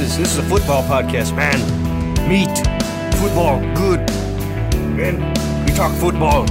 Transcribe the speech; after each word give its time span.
is 0.00 0.16
this 0.16 0.32
is 0.32 0.38
a 0.38 0.42
football 0.44 0.82
podcast, 0.84 1.36
man. 1.36 1.58
Meat, 2.26 2.48
football, 3.18 3.60
good. 3.74 4.00
Man, 4.96 5.18
we 5.66 5.72
talk 5.72 5.94
football. 5.96 6.46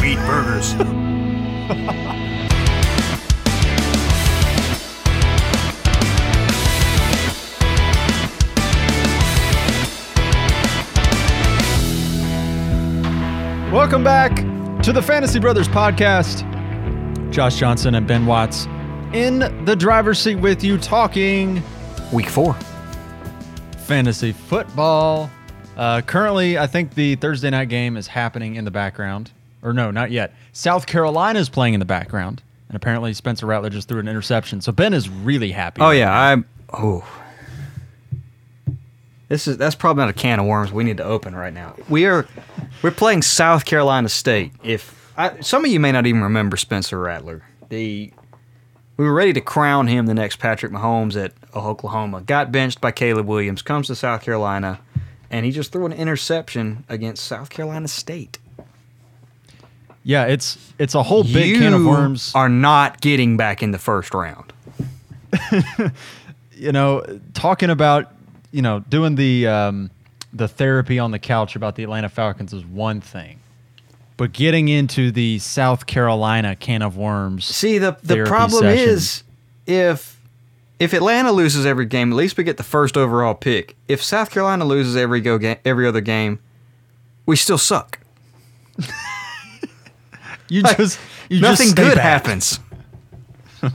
We 0.00 0.12
eat 0.12 0.18
burgers. 0.26 0.74
Welcome 13.72 14.02
back 14.02 14.34
to 14.82 14.92
the 14.92 15.02
Fantasy 15.02 15.40
Brothers 15.40 15.68
podcast. 15.68 16.48
Josh 17.30 17.56
Johnson 17.56 17.94
and 17.94 18.06
Ben 18.06 18.24
Watts 18.24 18.64
in 19.12 19.40
the 19.66 19.76
driver's 19.76 20.18
seat 20.18 20.36
with 20.36 20.64
you 20.64 20.78
talking 20.78 21.62
Week 22.12 22.28
four. 22.28 22.54
Fantasy 23.92 24.32
football. 24.32 25.30
Uh, 25.76 26.00
currently, 26.00 26.56
I 26.56 26.66
think 26.66 26.94
the 26.94 27.14
Thursday 27.16 27.50
night 27.50 27.68
game 27.68 27.98
is 27.98 28.06
happening 28.06 28.54
in 28.54 28.64
the 28.64 28.70
background. 28.70 29.30
Or 29.60 29.74
no, 29.74 29.90
not 29.90 30.10
yet. 30.10 30.32
South 30.52 30.86
Carolina 30.86 31.38
is 31.38 31.50
playing 31.50 31.74
in 31.74 31.80
the 31.80 31.84
background. 31.84 32.42
And 32.68 32.76
apparently 32.76 33.12
Spencer 33.12 33.44
Rattler 33.44 33.68
just 33.68 33.88
threw 33.88 34.00
an 34.00 34.08
interception. 34.08 34.62
So 34.62 34.72
Ben 34.72 34.94
is 34.94 35.10
really 35.10 35.50
happy. 35.50 35.82
Oh 35.82 35.90
yeah, 35.90 36.10
I'm. 36.10 36.46
Oh, 36.72 37.06
this 39.28 39.46
is 39.46 39.58
that's 39.58 39.74
probably 39.74 40.00
not 40.00 40.08
a 40.08 40.14
can 40.14 40.40
of 40.40 40.46
worms 40.46 40.72
we 40.72 40.84
need 40.84 40.96
to 40.96 41.04
open 41.04 41.34
right 41.34 41.52
now. 41.52 41.76
We 41.90 42.06
are 42.06 42.26
we're 42.80 42.92
playing 42.92 43.20
South 43.20 43.66
Carolina 43.66 44.08
State. 44.08 44.52
If 44.62 45.12
I, 45.18 45.38
some 45.42 45.66
of 45.66 45.70
you 45.70 45.78
may 45.78 45.92
not 45.92 46.06
even 46.06 46.22
remember 46.22 46.56
Spencer 46.56 46.98
Rattler, 46.98 47.42
the 47.68 48.10
we 48.96 49.04
were 49.04 49.12
ready 49.12 49.34
to 49.34 49.42
crown 49.42 49.86
him 49.86 50.06
the 50.06 50.14
next 50.14 50.36
Patrick 50.36 50.72
Mahomes 50.72 51.22
at 51.22 51.34
Oklahoma. 51.54 52.20
Got 52.22 52.52
benched 52.52 52.80
by 52.80 52.90
Caleb 52.90 53.26
Williams. 53.26 53.62
Comes 53.62 53.86
to 53.88 53.94
South 53.94 54.22
Carolina, 54.22 54.80
and 55.30 55.44
he 55.46 55.52
just 55.52 55.72
threw 55.72 55.86
an 55.86 55.92
interception 55.92 56.84
against 56.88 57.24
South 57.24 57.50
Carolina 57.50 57.88
State. 57.88 58.38
Yeah, 60.04 60.24
it's 60.24 60.58
it's 60.78 60.94
a 60.94 61.02
whole 61.02 61.22
big 61.22 61.48
you 61.48 61.58
can 61.58 61.74
of 61.74 61.84
worms. 61.84 62.32
are 62.34 62.48
not 62.48 63.00
getting 63.00 63.36
back 63.36 63.62
in 63.62 63.70
the 63.70 63.78
first 63.78 64.14
round. 64.14 64.52
you 66.52 66.72
know, 66.72 67.04
talking 67.34 67.70
about 67.70 68.12
you 68.50 68.62
know 68.62 68.80
doing 68.80 69.14
the 69.14 69.46
um, 69.46 69.90
the 70.32 70.48
therapy 70.48 70.98
on 70.98 71.12
the 71.12 71.18
couch 71.18 71.54
about 71.54 71.76
the 71.76 71.84
Atlanta 71.84 72.08
Falcons 72.08 72.52
is 72.52 72.64
one 72.64 73.00
thing, 73.00 73.38
but 74.16 74.32
getting 74.32 74.68
into 74.68 75.12
the 75.12 75.38
South 75.38 75.86
Carolina 75.86 76.56
can 76.56 76.82
of 76.82 76.96
worms. 76.96 77.44
See, 77.44 77.78
the 77.78 77.96
the 78.02 78.24
problem 78.24 78.62
session. 78.62 78.88
is 78.88 79.22
if 79.66 80.11
if 80.78 80.92
Atlanta 80.92 81.30
loses 81.32 81.64
every 81.66 81.86
game, 81.86 82.10
at 82.12 82.16
least 82.16 82.36
we 82.36 82.44
get 82.44 82.56
the 82.56 82.62
first 82.62 82.96
overall 82.96 83.34
pick. 83.34 83.76
If 83.88 84.02
South 84.02 84.30
Carolina 84.30 84.64
loses 84.64 84.96
every 84.96 85.20
go 85.20 85.38
ga- 85.38 85.58
every 85.64 85.86
other 85.86 86.00
game, 86.00 86.38
we 87.26 87.36
still 87.36 87.58
suck. 87.58 87.98
you 90.48 90.62
just 90.62 90.98
you 91.28 91.40
Nothing 91.40 91.66
just 91.68 91.76
good 91.76 91.96
back. 91.96 92.02
happens. 92.24 92.58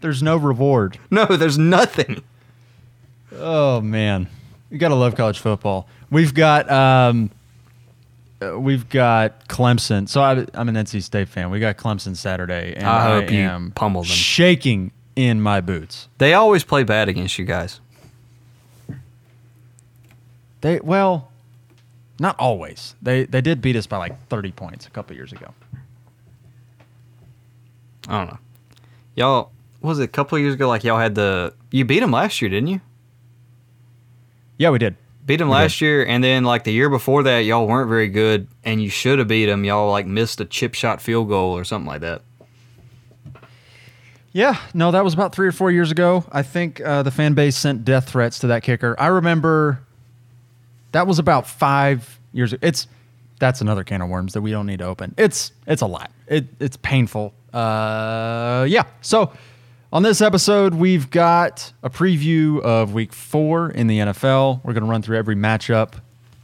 There's 0.00 0.22
no 0.22 0.36
reward. 0.36 0.98
No, 1.10 1.24
there's 1.26 1.58
nothing. 1.58 2.22
Oh 3.36 3.80
man, 3.80 4.28
you 4.70 4.78
gotta 4.78 4.94
love 4.94 5.16
college 5.16 5.38
football. 5.40 5.88
We've 6.10 6.32
got 6.32 6.70
um, 6.70 7.30
uh, 8.40 8.58
we've 8.58 8.88
got 8.88 9.48
Clemson. 9.48 10.08
So 10.08 10.20
I, 10.22 10.46
I'm 10.54 10.68
an 10.68 10.76
NC 10.76 11.02
State 11.02 11.28
fan. 11.28 11.50
We 11.50 11.58
got 11.58 11.76
Clemson 11.78 12.14
Saturday, 12.16 12.74
and 12.76 12.86
I 12.86 13.04
hope 13.04 13.30
you 13.32 13.40
am 13.40 13.72
pummel 13.72 14.02
them. 14.02 14.10
shaking 14.10 14.92
in 15.18 15.40
my 15.40 15.60
boots. 15.60 16.06
They 16.18 16.32
always 16.32 16.62
play 16.62 16.84
bad 16.84 17.08
against 17.08 17.40
you 17.40 17.44
guys. 17.44 17.80
They 20.60 20.78
well, 20.78 21.28
not 22.20 22.36
always. 22.38 22.94
They 23.02 23.24
they 23.24 23.40
did 23.40 23.60
beat 23.60 23.74
us 23.74 23.88
by 23.88 23.96
like 23.96 24.28
30 24.28 24.52
points 24.52 24.86
a 24.86 24.90
couple 24.90 25.16
years 25.16 25.32
ago. 25.32 25.52
I 28.06 28.18
don't 28.18 28.30
know. 28.30 28.38
Y'all, 29.16 29.50
was 29.80 29.98
it 29.98 30.04
a 30.04 30.08
couple 30.08 30.38
years 30.38 30.54
ago? 30.54 30.68
Like 30.68 30.84
y'all 30.84 31.00
had 31.00 31.16
the 31.16 31.52
you 31.72 31.84
beat 31.84 31.98
them 31.98 32.12
last 32.12 32.40
year, 32.40 32.48
didn't 32.48 32.68
you? 32.68 32.80
Yeah, 34.56 34.70
we 34.70 34.78
did. 34.78 34.94
Beat 35.26 35.38
them 35.38 35.48
We 35.48 35.54
last 35.54 35.80
did. 35.80 35.84
year, 35.84 36.06
and 36.06 36.22
then 36.22 36.44
like 36.44 36.62
the 36.62 36.72
year 36.72 36.88
before 36.88 37.24
that, 37.24 37.40
y'all 37.40 37.66
weren't 37.66 37.88
very 37.88 38.08
good, 38.08 38.46
and 38.64 38.80
you 38.80 38.88
should 38.88 39.18
have 39.18 39.26
beat 39.26 39.46
them. 39.46 39.64
Y'all 39.64 39.90
like 39.90 40.06
missed 40.06 40.40
a 40.40 40.44
chip 40.44 40.74
shot 40.74 41.00
field 41.02 41.28
goal 41.28 41.56
or 41.56 41.64
something 41.64 41.88
like 41.88 42.02
that. 42.02 42.22
Yeah, 44.32 44.60
no, 44.74 44.90
that 44.90 45.02
was 45.02 45.14
about 45.14 45.34
three 45.34 45.48
or 45.48 45.52
four 45.52 45.70
years 45.70 45.90
ago. 45.90 46.24
I 46.30 46.42
think 46.42 46.80
uh, 46.80 47.02
the 47.02 47.10
fan 47.10 47.34
base 47.34 47.56
sent 47.56 47.84
death 47.84 48.10
threats 48.10 48.40
to 48.40 48.48
that 48.48 48.62
kicker. 48.62 48.94
I 48.98 49.06
remember 49.06 49.80
that 50.92 51.06
was 51.06 51.18
about 51.18 51.46
five 51.46 52.18
years. 52.32 52.52
Ago. 52.52 52.66
It's 52.66 52.86
that's 53.38 53.60
another 53.60 53.84
can 53.84 54.02
of 54.02 54.08
worms 54.08 54.34
that 54.34 54.42
we 54.42 54.50
don't 54.50 54.66
need 54.66 54.80
to 54.80 54.84
open. 54.84 55.14
It's 55.16 55.52
it's 55.66 55.82
a 55.82 55.86
lot. 55.86 56.10
It 56.26 56.46
it's 56.60 56.76
painful. 56.76 57.32
Uh, 57.52 58.66
yeah. 58.68 58.84
So 59.00 59.32
on 59.92 60.02
this 60.02 60.20
episode, 60.20 60.74
we've 60.74 61.10
got 61.10 61.72
a 61.82 61.88
preview 61.90 62.60
of 62.60 62.92
Week 62.92 63.12
Four 63.12 63.70
in 63.70 63.86
the 63.86 63.98
NFL. 63.98 64.60
We're 64.64 64.74
gonna 64.74 64.86
run 64.86 65.02
through 65.02 65.16
every 65.16 65.36
matchup, 65.36 65.94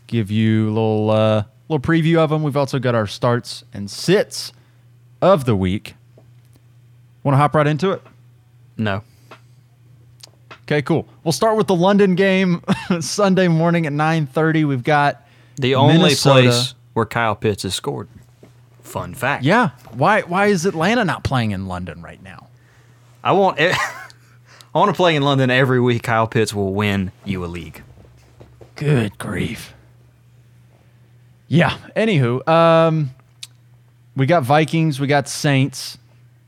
give 0.06 0.30
you 0.30 0.68
a 0.68 0.72
little 0.72 1.10
uh, 1.10 1.44
little 1.68 1.82
preview 1.82 2.18
of 2.18 2.30
them. 2.30 2.42
We've 2.42 2.56
also 2.56 2.78
got 2.78 2.94
our 2.94 3.06
starts 3.06 3.64
and 3.72 3.90
sits 3.90 4.52
of 5.20 5.44
the 5.44 5.56
week. 5.56 5.94
Want 7.24 7.32
to 7.34 7.38
hop 7.38 7.54
right 7.54 7.66
into 7.66 7.90
it? 7.90 8.02
No. 8.76 9.02
Okay, 10.62 10.80
cool. 10.82 11.06
We'll 11.24 11.32
start 11.32 11.56
with 11.56 11.66
the 11.66 11.74
London 11.74 12.14
game 12.14 12.62
Sunday 13.00 13.48
morning 13.48 13.86
at 13.86 13.92
9:30. 13.92 14.66
We've 14.66 14.84
got 14.84 15.26
The 15.56 15.74
only 15.74 15.98
Minnesota. 15.98 16.42
place 16.50 16.74
where 16.92 17.06
Kyle 17.06 17.34
Pitts 17.34 17.64
has 17.64 17.74
scored. 17.74 18.08
Fun 18.82 19.14
fact. 19.14 19.44
yeah. 19.44 19.70
Why 19.92 20.20
why 20.22 20.46
is 20.46 20.64
Atlanta 20.66 21.04
not 21.04 21.24
playing 21.24 21.50
in 21.50 21.66
London 21.66 22.00
right 22.02 22.22
now? 22.22 22.46
I 23.24 23.32
want 23.32 23.58
I 23.60 23.68
want 24.74 24.90
to 24.90 24.94
play 24.94 25.16
in 25.16 25.22
London 25.22 25.50
every 25.50 25.80
week. 25.80 26.02
Kyle 26.02 26.26
Pitts 26.26 26.54
will 26.54 26.72
win 26.74 27.10
you 27.24 27.44
a 27.44 27.46
league. 27.46 27.82
Good 28.76 29.18
grief. 29.18 29.72
Yeah. 31.48 31.76
Anywho, 31.96 32.46
um, 32.48 33.10
we 34.16 34.26
got 34.26 34.42
Vikings, 34.44 34.98
we 35.00 35.06
got 35.06 35.28
Saints 35.28 35.98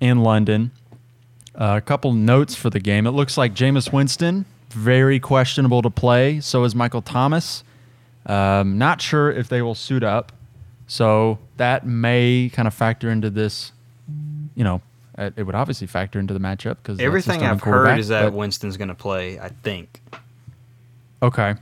in 0.00 0.22
London. 0.22 0.70
Uh, 1.54 1.74
a 1.76 1.80
couple 1.80 2.12
notes 2.12 2.54
for 2.54 2.70
the 2.70 2.80
game. 2.80 3.06
It 3.06 3.12
looks 3.12 3.38
like 3.38 3.54
Jameis 3.54 3.92
Winston 3.92 4.44
very 4.76 5.18
questionable 5.18 5.82
to 5.82 5.90
play. 5.90 6.40
So 6.40 6.64
is 6.64 6.74
Michael 6.74 7.02
Thomas. 7.02 7.64
Um, 8.26 8.78
not 8.78 9.00
sure 9.00 9.30
if 9.30 9.48
they 9.48 9.62
will 9.62 9.74
suit 9.74 10.02
up. 10.02 10.32
So 10.86 11.38
that 11.56 11.86
may 11.86 12.50
kind 12.52 12.68
of 12.68 12.74
factor 12.74 13.10
into 13.10 13.30
this. 13.30 13.72
You 14.54 14.64
know, 14.64 14.82
uh, 15.18 15.30
it 15.36 15.42
would 15.44 15.54
obviously 15.54 15.86
factor 15.86 16.18
into 16.18 16.34
the 16.34 16.40
matchup 16.40 16.76
because 16.82 17.00
Everything 17.00 17.42
I've 17.42 17.62
heard 17.62 17.98
is 17.98 18.08
that 18.08 18.32
Winston's 18.32 18.76
going 18.76 18.88
to 18.88 18.94
play. 18.94 19.38
I 19.40 19.48
think. 19.48 20.00
okay. 21.22 21.54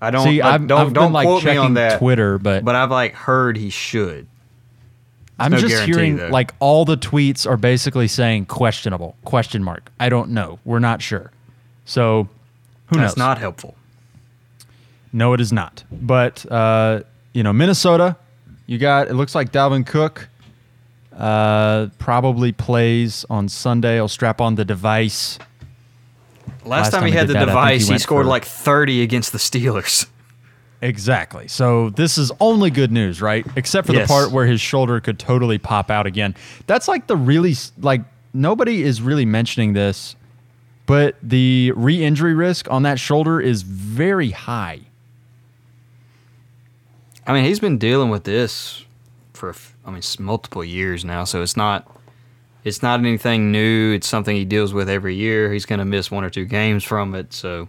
I 0.00 0.10
don't. 0.10 0.24
See, 0.24 0.42
I've, 0.42 0.66
don't 0.66 0.80
I've 0.80 0.92
don't 0.92 1.06
been 1.06 1.12
like 1.12 1.26
quote 1.26 1.42
me 1.42 1.50
checking 1.50 1.60
on 1.60 1.74
that. 1.74 1.98
Twitter, 2.00 2.36
but, 2.36 2.64
But 2.64 2.74
I've 2.74 2.90
like 2.90 3.14
heard 3.14 3.56
he 3.56 3.70
should. 3.70 4.26
I'm 5.44 5.52
no 5.52 5.58
just 5.58 5.84
hearing 5.84 6.16
though. 6.16 6.28
like 6.28 6.54
all 6.60 6.84
the 6.84 6.96
tweets 6.96 7.46
are 7.48 7.56
basically 7.56 8.08
saying 8.08 8.46
questionable 8.46 9.16
question 9.24 9.62
mark. 9.62 9.90
I 10.00 10.08
don't 10.08 10.30
know. 10.30 10.58
We're 10.64 10.78
not 10.78 11.02
sure. 11.02 11.30
So 11.84 12.28
who 12.86 12.96
That's 12.98 13.12
knows? 13.12 13.16
not 13.16 13.38
helpful. 13.38 13.74
No, 15.12 15.32
it 15.34 15.40
is 15.40 15.52
not. 15.52 15.84
But 15.92 16.50
uh, 16.50 17.02
you 17.32 17.42
know, 17.42 17.52
Minnesota, 17.52 18.16
you 18.66 18.78
got 18.78 19.08
it 19.08 19.14
looks 19.14 19.34
like 19.34 19.52
Dalvin 19.52 19.86
Cook 19.86 20.28
uh, 21.16 21.88
probably 21.98 22.52
plays 22.52 23.24
on 23.28 23.48
Sunday. 23.48 23.98
I'll 23.98 24.08
strap 24.08 24.40
on 24.40 24.54
the 24.54 24.64
device. 24.64 25.38
Last, 26.64 26.66
Last 26.66 26.90
time, 26.92 27.00
time 27.02 27.10
he 27.10 27.16
had 27.16 27.26
the 27.28 27.32
that, 27.34 27.40
think 27.40 27.50
he 27.50 27.54
device, 27.54 27.88
he, 27.88 27.98
scored 27.98 28.24
for- 28.24 28.30
like 28.30 28.44
30 28.44 29.02
against 29.02 29.32
the 29.32 29.38
Steelers. 29.38 30.06
Exactly. 30.82 31.46
So 31.46 31.90
this 31.90 32.18
is 32.18 32.32
only 32.40 32.68
good 32.70 32.90
news, 32.90 33.22
right? 33.22 33.46
Except 33.56 33.86
for 33.86 33.92
Yes. 33.92 34.08
the 34.08 34.12
part 34.12 34.32
where 34.32 34.46
his 34.46 34.60
shoulder 34.60 34.98
could 35.00 35.16
totally 35.18 35.56
pop 35.56 35.90
out 35.90 36.06
again. 36.06 36.34
That's 36.66 36.88
like 36.88 37.06
the 37.06 37.16
really 37.16 37.54
like 37.80 38.02
nobody 38.34 38.82
is 38.82 39.00
really 39.00 39.24
mentioning 39.24 39.74
this, 39.74 40.16
but 40.86 41.14
the 41.22 41.72
re-injury 41.76 42.34
risk 42.34 42.68
on 42.68 42.82
that 42.82 42.98
shoulder 42.98 43.40
is 43.40 43.62
very 43.62 44.30
high. 44.32 44.80
I 47.28 47.32
mean, 47.32 47.44
he's 47.44 47.60
been 47.60 47.78
dealing 47.78 48.10
with 48.10 48.24
this 48.24 48.84
for, 49.34 49.54
I 49.86 49.90
mean, 49.92 50.02
multiple 50.18 50.64
years 50.64 51.04
now. 51.04 51.22
So 51.22 51.42
it's 51.42 51.56
not, 51.56 51.88
it's 52.64 52.82
not 52.82 52.98
anything 52.98 53.52
new. 53.52 53.92
It's 53.92 54.08
something 54.08 54.34
he 54.34 54.44
deals 54.44 54.74
with 54.74 54.88
every 54.88 55.14
year. 55.14 55.52
He's 55.52 55.64
going 55.64 55.78
to 55.78 55.84
miss 55.84 56.10
one 56.10 56.24
or 56.24 56.30
two 56.30 56.44
games 56.44 56.82
from 56.82 57.14
it. 57.14 57.32
So 57.32 57.68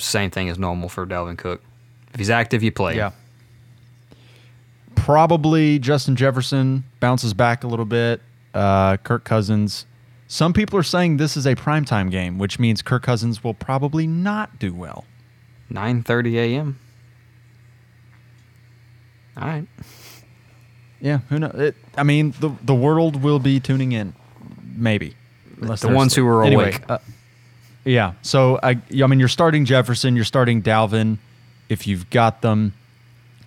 same 0.00 0.30
thing 0.32 0.48
as 0.48 0.58
normal 0.58 0.88
for 0.88 1.06
Dalvin 1.06 1.38
Cook. 1.38 1.62
If 2.18 2.20
he's 2.20 2.30
active, 2.30 2.64
you 2.64 2.72
play. 2.72 2.96
Yeah. 2.96 3.12
Probably 4.96 5.78
Justin 5.78 6.16
Jefferson 6.16 6.82
bounces 6.98 7.32
back 7.32 7.62
a 7.62 7.68
little 7.68 7.84
bit. 7.84 8.20
Uh, 8.52 8.96
Kirk 8.96 9.22
Cousins 9.22 9.86
Some 10.26 10.52
people 10.52 10.76
are 10.80 10.82
saying 10.82 11.18
this 11.18 11.36
is 11.36 11.46
a 11.46 11.54
primetime 11.54 12.10
game, 12.10 12.36
which 12.36 12.58
means 12.58 12.82
Kirk 12.82 13.04
Cousins 13.04 13.44
will 13.44 13.54
probably 13.54 14.08
not 14.08 14.58
do 14.58 14.74
well. 14.74 15.04
9:30 15.70 16.34
a.m. 16.34 16.78
All 19.40 19.46
right. 19.46 19.66
Yeah, 21.00 21.18
who 21.28 21.38
knows? 21.38 21.54
It, 21.54 21.76
I 21.96 22.02
mean, 22.02 22.34
the 22.40 22.50
the 22.64 22.74
world 22.74 23.22
will 23.22 23.38
be 23.38 23.60
tuning 23.60 23.92
in, 23.92 24.12
maybe. 24.74 25.14
Unless 25.60 25.82
The 25.82 25.88
ones 25.88 26.16
who 26.16 26.26
are 26.26 26.44
Anyway, 26.44 26.70
awake. 26.70 26.82
uh, 26.90 26.98
yeah. 27.84 28.14
So 28.22 28.58
I, 28.60 28.70
I 29.02 29.06
mean, 29.06 29.20
you're 29.20 29.28
starting 29.28 29.64
Jefferson, 29.64 30.16
you're 30.16 30.24
starting 30.24 30.62
Dalvin, 30.62 31.18
if 31.68 31.86
you've 31.86 32.08
got 32.10 32.42
them. 32.42 32.74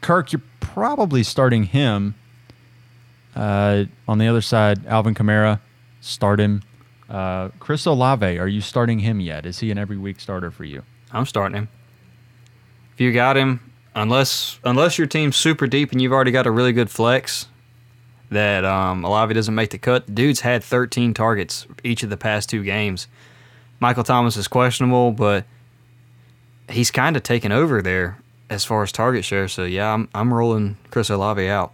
Kirk, 0.02 0.32
you're 0.32 0.42
probably 0.60 1.24
starting 1.24 1.64
him. 1.64 2.16
Uh, 3.36 3.86
on 4.08 4.18
the 4.18 4.28
other 4.28 4.42
side, 4.42 4.86
Alvin 4.88 5.16
Kamara, 5.16 5.60
start 6.02 6.40
him. 6.40 6.64
Uh, 7.10 7.50
Chris 7.60 7.86
Olave, 7.86 8.38
are 8.40 8.48
you 8.48 8.62
starting 8.62 9.00
him 9.00 9.20
yet? 9.20 9.46
Is 9.46 9.60
he 9.60 9.72
an 9.72 9.78
every 9.78 9.98
week 9.98 10.20
starter 10.20 10.52
for 10.52 10.64
you? 10.64 10.84
I'm 11.12 11.26
starting 11.26 11.58
him. 11.58 11.70
If 12.94 13.02
you 13.02 13.14
got 13.14 13.38
him, 13.38 13.60
unless 13.96 14.60
unless 14.64 14.98
your 14.98 15.08
team's 15.08 15.36
super 15.36 15.68
deep 15.68 15.92
and 15.92 16.02
you've 16.02 16.14
already 16.14 16.32
got 16.32 16.48
a 16.48 16.52
really 16.52 16.72
good 16.74 16.90
flex, 16.90 17.48
that 18.30 18.64
um, 18.64 19.04
Olave 19.04 19.34
doesn't 19.34 19.54
make 19.54 19.70
the 19.70 19.78
cut. 19.78 20.08
The 20.08 20.14
dude's 20.14 20.40
had 20.40 20.64
13 20.64 21.14
targets 21.14 21.68
each 21.84 22.02
of 22.04 22.10
the 22.10 22.18
past 22.18 22.50
two 22.50 22.64
games. 22.64 23.08
Michael 23.80 24.04
Thomas 24.04 24.38
is 24.38 24.48
questionable, 24.48 25.12
but 25.12 25.46
he's 26.72 26.92
kind 26.92 27.16
of 27.16 27.24
taken 27.24 27.52
over 27.52 27.82
there 27.82 28.18
as 28.50 28.66
far 28.66 28.84
as 28.84 28.92
target 28.92 29.24
share. 29.26 29.48
So 29.48 29.64
yeah, 29.64 29.94
I'm 29.94 30.10
I'm 30.14 30.34
rolling 30.34 30.78
Chris 30.90 31.10
Olave 31.10 31.48
out. 31.48 31.74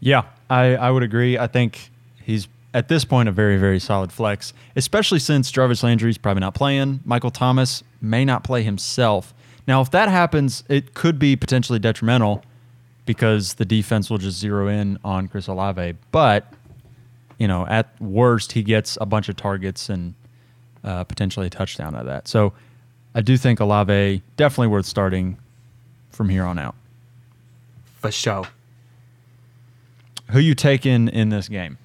Yeah, 0.00 0.22
I, 0.48 0.76
I 0.76 0.90
would 0.90 1.02
agree. 1.02 1.38
I 1.38 1.46
think 1.46 1.90
he's 2.22 2.48
at 2.72 2.88
this 2.88 3.04
point 3.04 3.28
a 3.28 3.32
very, 3.32 3.58
very 3.58 3.78
solid 3.78 4.12
flex, 4.12 4.52
especially 4.76 5.18
since 5.18 5.50
Jarvis 5.50 5.82
Landry's 5.82 6.16
probably 6.16 6.40
not 6.40 6.54
playing. 6.54 7.00
Michael 7.04 7.30
Thomas 7.30 7.82
may 8.00 8.24
not 8.24 8.44
play 8.44 8.62
himself. 8.62 9.34
Now, 9.66 9.80
if 9.82 9.90
that 9.90 10.08
happens, 10.08 10.64
it 10.68 10.94
could 10.94 11.18
be 11.18 11.36
potentially 11.36 11.78
detrimental 11.78 12.42
because 13.04 13.54
the 13.54 13.64
defense 13.64 14.08
will 14.08 14.18
just 14.18 14.38
zero 14.38 14.68
in 14.68 14.98
on 15.04 15.28
Chris 15.28 15.48
Olave. 15.48 15.96
But, 16.12 16.52
you 17.38 17.46
know, 17.48 17.66
at 17.66 18.00
worst, 18.00 18.52
he 18.52 18.62
gets 18.62 18.96
a 19.00 19.06
bunch 19.06 19.28
of 19.28 19.36
targets 19.36 19.88
and 19.88 20.14
uh, 20.84 21.04
potentially 21.04 21.46
a 21.46 21.50
touchdown 21.50 21.94
out 21.94 22.02
of 22.02 22.06
that. 22.06 22.28
So 22.28 22.52
I 23.14 23.20
do 23.20 23.36
think 23.36 23.60
Olave 23.60 24.22
definitely 24.36 24.68
worth 24.68 24.86
starting 24.86 25.36
from 26.10 26.28
here 26.28 26.44
on 26.44 26.58
out. 26.58 26.74
For 27.98 28.10
sure. 28.10 28.44
Who 30.30 30.38
you 30.38 30.54
taking 30.54 31.08
in 31.08 31.28
this 31.30 31.48
game? 31.48 31.76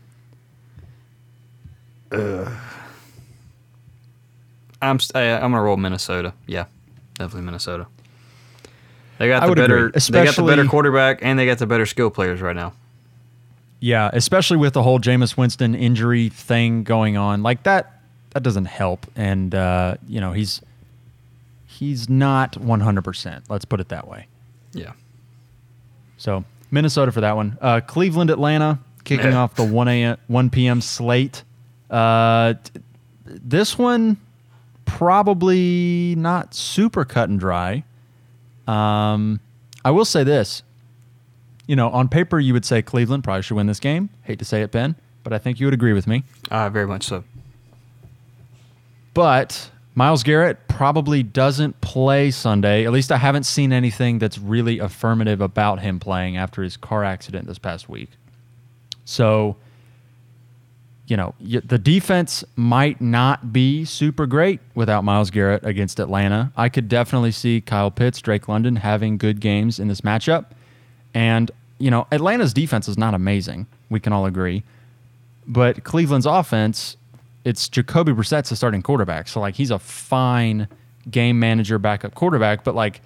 I'm 4.81 4.99
st- 4.99 5.15
I- 5.15 5.35
I'm 5.35 5.51
gonna 5.51 5.61
roll 5.61 5.77
Minnesota. 5.77 6.33
Yeah, 6.45 6.65
definitely 7.15 7.41
Minnesota. 7.43 7.87
They 9.17 9.27
got 9.29 9.47
the 9.47 9.55
better. 9.55 9.91
they 9.91 10.23
got 10.25 10.35
the 10.35 10.43
better 10.43 10.65
quarterback, 10.65 11.19
and 11.21 11.39
they 11.39 11.45
got 11.45 11.57
the 11.57 11.65
better 11.67 11.85
skill 11.85 12.09
players 12.09 12.41
right 12.41 12.55
now. 12.55 12.73
Yeah, 13.79 14.09
especially 14.13 14.57
with 14.57 14.73
the 14.73 14.83
whole 14.83 14.99
Jameis 14.99 15.37
Winston 15.37 15.75
injury 15.75 16.29
thing 16.29 16.83
going 16.83 17.17
on, 17.17 17.43
like 17.43 17.63
that, 17.63 17.94
that 18.35 18.43
doesn't 18.43 18.65
help. 18.65 19.07
And 19.15 19.55
uh, 19.55 19.95
you 20.07 20.19
know, 20.19 20.33
he's 20.33 20.61
he's 21.65 22.09
not 22.09 22.57
one 22.57 22.81
hundred 22.81 23.03
percent. 23.03 23.45
Let's 23.49 23.63
put 23.63 23.79
it 23.79 23.87
that 23.89 24.09
way. 24.09 24.27
Yeah. 24.73 24.91
So 26.17 26.43
Minnesota 26.69 27.13
for 27.13 27.21
that 27.21 27.37
one. 27.37 27.57
Uh, 27.61 27.79
Cleveland, 27.79 28.29
Atlanta, 28.29 28.79
kicking 29.05 29.33
off 29.33 29.55
the 29.55 29.63
one 29.63 29.87
a 29.87 30.17
one 30.27 30.49
p.m. 30.49 30.81
slate. 30.81 31.43
Uh, 31.89 32.55
t- 32.61 32.81
this 33.25 33.77
one 33.77 34.17
probably 34.83 36.15
not 36.17 36.53
super 36.53 37.05
cut 37.05 37.29
and 37.29 37.39
dry. 37.39 37.85
Um, 38.67 39.39
I 39.85 39.91
will 39.91 40.05
say 40.05 40.25
this. 40.25 40.61
You 41.67 41.77
know, 41.77 41.89
on 41.89 42.09
paper, 42.09 42.37
you 42.37 42.51
would 42.51 42.65
say 42.65 42.81
Cleveland 42.81 43.23
probably 43.23 43.43
should 43.43 43.55
win 43.55 43.67
this 43.67 43.79
game. 43.79 44.09
Hate 44.23 44.39
to 44.39 44.45
say 44.45 44.61
it, 44.61 44.71
Ben, 44.71 44.95
but 45.23 45.31
I 45.31 45.37
think 45.37 45.61
you 45.61 45.67
would 45.67 45.73
agree 45.73 45.93
with 45.93 46.05
me. 46.05 46.23
Uh, 46.51 46.69
very 46.69 46.85
much 46.85 47.03
so. 47.03 47.23
But 49.15 49.71
Myles 49.95 50.23
Garrett 50.23 50.67
probably 50.67 51.23
doesn't 51.23 51.79
play 51.79 52.29
Sunday. 52.29 52.85
At 52.85 52.91
least 52.91 53.13
I 53.13 53.17
haven't 53.17 53.45
seen 53.45 53.71
anything 53.71 54.19
that's 54.19 54.37
really 54.37 54.77
affirmative 54.77 55.39
about 55.39 55.79
him 55.79 56.01
playing 56.01 56.35
after 56.35 56.61
his 56.61 56.75
car 56.75 57.05
accident 57.05 57.47
this 57.47 57.57
past 57.57 57.87
week. 57.87 58.09
So, 59.05 59.55
you 61.07 61.15
know, 61.15 61.33
the 61.39 61.77
defense 61.77 62.43
might 62.57 62.99
not 62.99 63.53
be 63.53 63.85
super 63.85 64.25
great 64.25 64.59
without 64.73 65.05
Myles 65.05 65.31
Garrett 65.31 65.65
against 65.65 65.99
Atlanta. 65.99 66.51
I 66.57 66.67
could 66.67 66.89
definitely 66.89 67.31
see 67.31 67.61
Kyle 67.61 67.91
Pitts, 67.91 68.19
Drake 68.19 68.49
London 68.49 68.75
having 68.75 69.17
good 69.17 69.39
games 69.39 69.79
in 69.79 69.87
this 69.87 70.01
matchup. 70.01 70.47
And, 71.13 71.51
you 71.77 71.89
know, 71.89 72.05
Atlanta's 72.11 72.53
defense 72.53 72.89
is 72.89 72.97
not 72.97 73.13
amazing. 73.13 73.67
We 73.89 74.01
can 74.01 74.11
all 74.11 74.25
agree. 74.25 74.63
But 75.47 75.85
Cleveland's 75.85 76.25
offense, 76.25 76.97
it's 77.45 77.69
Jacoby 77.69 78.11
Brissett's 78.11 78.49
the 78.49 78.55
starting 78.57 78.81
quarterback. 78.81 79.29
So, 79.29 79.39
like, 79.39 79.55
he's 79.55 79.71
a 79.71 79.79
fine 79.79 80.67
game 81.09 81.39
manager, 81.39 81.79
backup 81.79 82.13
quarterback. 82.15 82.65
But, 82.65 82.75
like, 82.75 82.99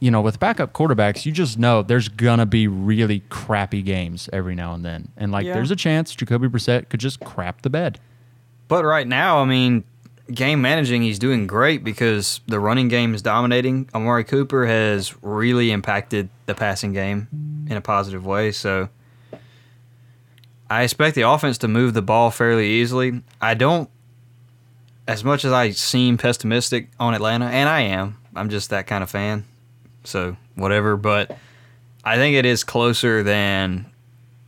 you 0.00 0.10
know, 0.10 0.20
with 0.20 0.40
backup 0.40 0.72
quarterbacks, 0.72 1.24
you 1.24 1.32
just 1.32 1.58
know 1.58 1.82
there's 1.82 2.08
gonna 2.08 2.46
be 2.46 2.66
really 2.66 3.20
crappy 3.30 3.80
games 3.80 4.28
every 4.32 4.54
now 4.54 4.74
and 4.74 4.84
then, 4.84 5.08
and 5.16 5.30
like 5.32 5.46
Yeah. 5.46 5.54
there's 5.54 5.70
a 5.70 5.76
chance 5.76 6.14
Jacoby 6.14 6.48
Brissett 6.48 6.88
could 6.90 7.00
just 7.00 7.20
crap 7.20 7.62
the 7.62 7.70
bed. 7.70 8.00
But 8.68 8.84
right 8.84 9.06
now, 9.06 9.38
I 9.40 9.44
mean, 9.46 9.84
game 10.32 10.60
managing, 10.60 11.02
he's 11.02 11.18
doing 11.18 11.46
great 11.46 11.84
because 11.84 12.40
the 12.48 12.58
running 12.58 12.88
game 12.88 13.14
is 13.14 13.22
dominating. 13.22 13.88
Amari 13.94 14.24
Cooper 14.24 14.66
has 14.66 15.14
really 15.22 15.70
impacted 15.70 16.28
the 16.46 16.54
passing 16.54 16.92
game 16.92 17.28
in 17.70 17.76
a 17.76 17.80
positive 17.80 18.26
way. 18.26 18.50
So 18.52 18.88
I 20.68 20.82
expect 20.82 21.14
the 21.14 21.22
offense 21.22 21.58
to 21.58 21.68
move 21.68 21.94
the 21.94 22.02
ball 22.02 22.30
fairly 22.30 22.68
easily. 22.68 23.22
I 23.40 23.54
don't, 23.54 23.88
as 25.06 25.22
much 25.22 25.44
as 25.44 25.52
I 25.52 25.70
seem 25.70 26.16
pessimistic 26.16 26.88
on 26.98 27.14
Atlanta, 27.14 27.46
and 27.46 27.68
I 27.68 27.80
am, 27.80 28.16
I'm 28.34 28.48
just 28.48 28.70
that 28.70 28.86
kind 28.86 29.02
of 29.02 29.10
fan. 29.10 29.44
So 30.04 30.36
whatever. 30.54 30.96
But 30.96 31.36
I 32.04 32.16
think 32.16 32.36
it 32.36 32.46
is 32.46 32.64
closer 32.64 33.22
than 33.22 33.86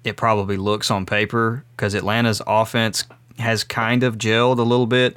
it 0.04 0.16
probably 0.16 0.56
looks 0.56 0.90
on 0.90 1.06
paper 1.06 1.64
because 1.76 1.94
Atlanta's 1.94 2.42
offense 2.46 3.04
has 3.38 3.64
kind 3.64 4.02
of 4.02 4.18
gelled 4.18 4.58
a 4.58 4.62
little 4.62 4.86
bit. 4.86 5.16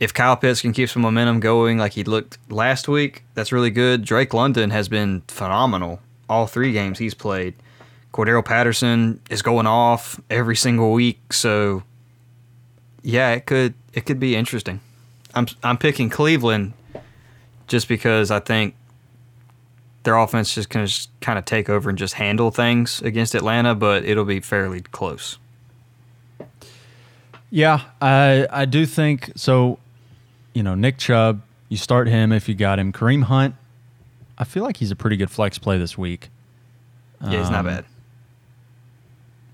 If 0.00 0.12
Kyle 0.12 0.36
Pitts 0.36 0.60
can 0.60 0.72
keep 0.72 0.90
some 0.90 1.02
momentum 1.02 1.38
going 1.40 1.78
like 1.78 1.92
he 1.92 2.02
looked 2.02 2.38
last 2.50 2.88
week, 2.88 3.24
that's 3.34 3.52
really 3.52 3.70
good. 3.70 4.04
Drake 4.04 4.34
London 4.34 4.70
has 4.70 4.88
been 4.88 5.22
phenomenal 5.28 6.00
all 6.28 6.46
three 6.46 6.72
games 6.72 6.98
he's 6.98 7.14
played. 7.14 7.54
Cordarrelle 8.12 8.44
Patterson 8.44 9.20
is 9.30 9.40
going 9.42 9.66
off 9.66 10.20
every 10.28 10.56
single 10.56 10.92
week, 10.92 11.32
so 11.32 11.82
yeah, 13.02 13.30
it 13.32 13.46
could 13.46 13.74
it 13.94 14.06
could 14.06 14.20
be 14.20 14.36
interesting. 14.36 14.80
I'm 15.34 15.46
I'm 15.62 15.78
picking 15.78 16.10
Cleveland 16.10 16.74
just 17.68 17.88
because 17.88 18.30
I 18.30 18.38
think 18.40 18.74
their 20.02 20.16
offense 20.16 20.58
is 20.58 20.66
going 20.66 20.86
to 20.86 21.08
kind 21.20 21.38
of 21.38 21.44
take 21.44 21.70
over 21.70 21.88
and 21.88 21.96
just 21.96 22.14
handle 22.14 22.50
things 22.50 23.00
against 23.02 23.34
Atlanta, 23.34 23.74
but 23.74 24.04
it'll 24.04 24.24
be 24.24 24.40
fairly 24.40 24.80
close. 24.80 25.38
Yeah, 27.50 27.82
I 28.00 28.46
I 28.50 28.64
do 28.64 28.86
think 28.86 29.30
so. 29.36 29.78
You 30.54 30.62
know, 30.62 30.74
Nick 30.74 30.98
Chubb, 30.98 31.40
you 31.68 31.76
start 31.76 32.08
him 32.08 32.32
if 32.32 32.48
you 32.48 32.54
got 32.54 32.78
him. 32.78 32.92
Kareem 32.92 33.22
Hunt, 33.24 33.54
I 34.36 34.44
feel 34.44 34.62
like 34.64 34.76
he's 34.78 34.90
a 34.90 34.96
pretty 34.96 35.16
good 35.16 35.30
flex 35.30 35.58
play 35.58 35.78
this 35.78 35.96
week. 35.96 36.28
Yeah, 37.24 37.38
he's 37.40 37.50
not 37.50 37.60
Um, 37.60 37.66
bad. 37.66 37.84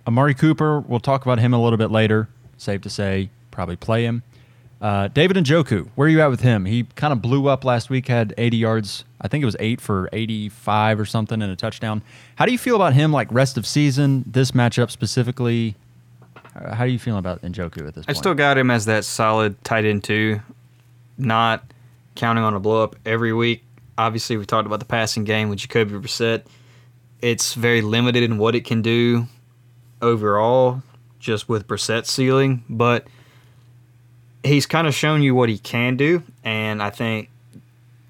Amari 0.09 0.33
Cooper, 0.33 0.81
we'll 0.81 1.01
talk 1.01 1.27
about 1.27 1.39
him 1.39 1.53
a 1.53 1.63
little 1.63 1.77
bit 1.77 1.91
later. 1.91 2.31
Safe 2.57 2.81
to 2.81 2.89
say, 2.89 3.29
probably 3.51 3.77
play 3.77 4.05
him. 4.05 4.23
Uh, 4.81 5.09
David 5.09 5.37
Njoku, 5.37 5.91
where 5.97 6.07
are 6.07 6.09
you 6.09 6.23
at 6.23 6.31
with 6.31 6.41
him? 6.41 6.65
He 6.65 6.85
kind 6.95 7.13
of 7.13 7.21
blew 7.21 7.47
up 7.47 7.63
last 7.63 7.91
week, 7.91 8.09
had 8.09 8.33
80 8.39 8.57
yards. 8.57 9.05
I 9.21 9.29
think 9.29 9.43
it 9.43 9.45
was 9.45 9.57
eight 9.61 9.83
for 9.83 10.09
85 10.15 11.01
or 11.01 11.05
something 11.05 11.43
and 11.43 11.53
a 11.53 11.57
touchdown. 11.57 12.01
How 12.37 12.47
do 12.47 12.53
you 12.53 12.59
feel 12.59 12.75
about 12.75 12.95
him, 12.95 13.13
like 13.13 13.31
rest 13.31 13.59
of 13.59 13.67
season, 13.67 14.25
this 14.27 14.53
matchup 14.53 14.91
specifically? 14.91 15.75
Uh, 16.57 16.75
How 16.75 16.87
do 16.87 16.91
you 16.91 16.99
feel 16.99 17.19
about 17.19 17.43
Njoku 17.43 17.87
at 17.87 17.95
this 17.95 18.07
I 18.09 18.15
still 18.15 18.35
got 18.35 18.57
him 18.57 18.71
as 18.71 18.87
that 18.87 19.05
solid 19.05 19.63
tight 19.63 19.85
end 19.85 20.05
too, 20.05 20.41
not 21.19 21.65
counting 22.15 22.45
on 22.45 22.55
a 22.55 22.61
blow 22.61 22.83
up 22.83 22.97
every 23.05 23.35
week. 23.35 23.63
Obviously, 23.99 24.39
we 24.39 24.47
talked 24.47 24.67
about 24.67 24.79
the 24.79 24.87
passing 24.87 25.25
game 25.25 25.51
with 25.51 25.59
Jacoby 25.59 25.93
Brissett. 25.97 26.45
It's 27.21 27.53
very 27.53 27.83
limited 27.83 28.23
in 28.23 28.39
what 28.39 28.55
it 28.55 28.65
can 28.65 28.81
do 28.81 29.27
overall, 30.01 30.83
just 31.19 31.49
with 31.49 31.67
Brissett's 31.67 32.11
ceiling, 32.11 32.65
but 32.69 33.07
he's 34.43 34.67
kind 34.67 34.87
of 34.87 34.95
shown 34.95 35.23
you 35.23 35.35
what 35.35 35.49
he 35.49 35.59
can 35.59 35.97
do, 35.97 36.23
and 36.45 36.83
I 36.83 36.91
think 36.91 37.31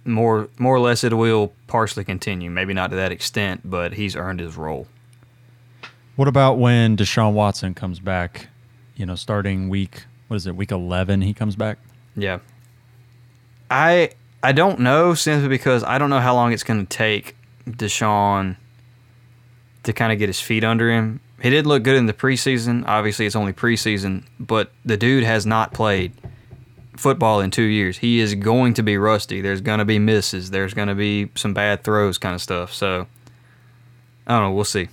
more 0.04 0.48
more 0.58 0.74
or 0.74 0.80
less 0.80 1.04
it 1.04 1.12
will 1.12 1.52
partially 1.66 2.04
continue. 2.04 2.50
Maybe 2.50 2.74
not 2.74 2.90
to 2.90 2.96
that 2.96 3.12
extent, 3.12 3.62
but 3.64 3.94
he's 3.94 4.16
earned 4.16 4.40
his 4.40 4.56
role. 4.56 4.86
What 6.16 6.28
about 6.28 6.58
when 6.58 6.96
Deshaun 6.96 7.32
Watson 7.32 7.74
comes 7.74 8.00
back 8.00 8.48
you 8.98 9.06
know, 9.06 9.14
starting 9.14 9.70
week 9.70 10.04
what 10.26 10.36
is 10.36 10.46
it, 10.46 10.54
week 10.54 10.70
eleven 10.70 11.22
he 11.22 11.32
comes 11.32 11.56
back. 11.56 11.78
Yeah. 12.14 12.40
I 13.70 14.10
I 14.42 14.52
don't 14.52 14.80
know 14.80 15.14
simply 15.14 15.48
because 15.48 15.82
I 15.84 15.96
don't 15.96 16.10
know 16.10 16.20
how 16.20 16.34
long 16.34 16.52
it's 16.52 16.64
going 16.64 16.84
to 16.84 16.96
take 16.96 17.34
Deshaun 17.66 18.56
to 19.84 19.92
kind 19.94 20.12
of 20.12 20.18
get 20.18 20.28
his 20.28 20.40
feet 20.40 20.64
under 20.64 20.90
him. 20.90 21.20
He 21.40 21.50
did 21.50 21.66
look 21.66 21.82
good 21.84 21.96
in 21.96 22.06
the 22.06 22.12
preseason. 22.12 22.84
Obviously, 22.86 23.24
it's 23.26 23.36
only 23.36 23.52
preseason, 23.52 24.24
but 24.40 24.72
the 24.84 24.96
dude 24.96 25.22
has 25.24 25.46
not 25.46 25.72
played 25.72 26.12
football 26.96 27.40
in 27.40 27.50
two 27.52 27.62
years. 27.62 27.98
He 27.98 28.18
is 28.18 28.34
going 28.34 28.74
to 28.74 28.82
be 28.82 28.98
rusty. 28.98 29.40
There's 29.40 29.60
going 29.60 29.78
to 29.78 29.84
be 29.84 30.00
misses. 30.00 30.50
There's 30.50 30.74
going 30.74 30.88
to 30.88 30.96
be 30.96 31.30
some 31.36 31.54
bad 31.54 31.84
throws, 31.84 32.18
kind 32.18 32.34
of 32.34 32.42
stuff. 32.42 32.72
So, 32.72 33.06
I 34.26 34.32
don't 34.38 34.48
know. 34.48 34.52
We'll 34.52 34.64
see. 34.64 34.88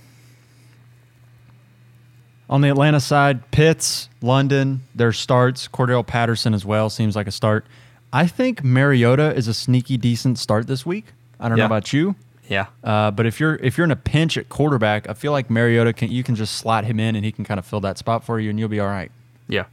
On 2.48 2.60
the 2.60 2.68
Atlanta 2.68 3.00
side, 3.00 3.50
Pitts, 3.50 4.08
London, 4.22 4.82
their 4.94 5.12
starts. 5.12 5.66
Cordarrelle 5.66 6.06
Patterson 6.06 6.54
as 6.54 6.64
well 6.64 6.88
seems 6.90 7.16
like 7.16 7.26
a 7.26 7.32
start. 7.32 7.66
I 8.12 8.28
think 8.28 8.62
Mariota 8.62 9.34
is 9.34 9.48
a 9.48 9.54
sneaky 9.54 9.96
decent 9.96 10.38
start 10.38 10.68
this 10.68 10.86
week. 10.86 11.06
I 11.40 11.48
don't 11.48 11.58
Yeah. 11.58 11.62
know 11.62 11.66
about 11.66 11.92
you, 11.92 12.14
Yeah. 12.48 12.66
uh, 12.84 13.10
but 13.10 13.26
if 13.26 13.40
you're 13.40 13.56
if 13.56 13.76
you're 13.76 13.84
in 13.84 13.90
a 13.90 13.96
pinch 13.96 14.36
at 14.36 14.48
quarterback, 14.48 15.08
I 15.08 15.14
feel 15.14 15.32
like 15.32 15.50
Mariota 15.50 15.92
can 15.92 16.10
you 16.10 16.22
can 16.22 16.34
just 16.36 16.56
slot 16.56 16.84
him 16.84 17.00
in 17.00 17.16
and 17.16 17.24
he 17.24 17.32
can 17.32 17.44
kind 17.44 17.58
of 17.58 17.66
fill 17.66 17.80
that 17.80 17.98
spot 17.98 18.24
for 18.24 18.38
you, 18.38 18.50
and 18.50 18.58
you'll 18.58 18.68
be 18.68 18.80
all 18.80 18.86
right. 18.86 19.10
Yeah. 19.48 19.64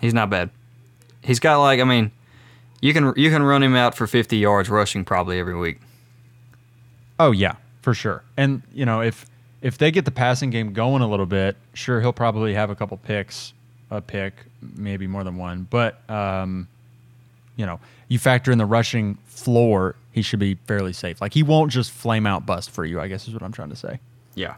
He's 0.00 0.14
not 0.14 0.30
bad. 0.30 0.50
He's 1.22 1.40
got 1.40 1.60
like 1.60 1.80
I 1.80 1.84
mean, 1.84 2.12
you 2.80 2.92
can 2.92 3.12
you 3.16 3.30
can 3.30 3.42
run 3.42 3.62
him 3.62 3.74
out 3.74 3.96
for 3.96 4.06
50 4.06 4.36
yards 4.36 4.70
rushing 4.70 5.04
probably 5.04 5.38
every 5.40 5.56
week. 5.56 5.80
Oh 7.18 7.32
yeah, 7.32 7.56
for 7.82 7.94
sure. 7.94 8.22
And 8.36 8.62
you 8.72 8.86
know 8.86 9.00
if 9.02 9.26
if 9.60 9.78
they 9.78 9.90
get 9.90 10.04
the 10.04 10.10
passing 10.12 10.50
game 10.50 10.72
going 10.72 11.02
a 11.02 11.08
little 11.08 11.26
bit, 11.26 11.56
sure 11.74 12.00
he'll 12.00 12.12
probably 12.12 12.54
have 12.54 12.70
a 12.70 12.76
couple 12.76 12.96
picks, 12.96 13.52
a 13.90 14.00
pick, 14.00 14.34
maybe 14.76 15.08
more 15.08 15.24
than 15.24 15.36
one. 15.36 15.66
But 15.68 16.08
um, 16.08 16.68
you 17.56 17.66
know, 17.66 17.80
you 18.06 18.20
factor 18.20 18.52
in 18.52 18.58
the 18.58 18.66
rushing 18.66 19.18
floor, 19.42 19.94
he 20.12 20.22
should 20.22 20.38
be 20.40 20.54
fairly 20.66 20.92
safe. 20.92 21.20
Like 21.20 21.34
he 21.34 21.42
won't 21.42 21.70
just 21.72 21.90
flame 21.90 22.26
out 22.26 22.44
bust 22.46 22.70
for 22.70 22.84
you. 22.84 23.00
I 23.00 23.08
guess 23.08 23.26
is 23.28 23.34
what 23.34 23.42
I'm 23.42 23.52
trying 23.52 23.70
to 23.70 23.76
say. 23.76 24.00
Yeah. 24.34 24.54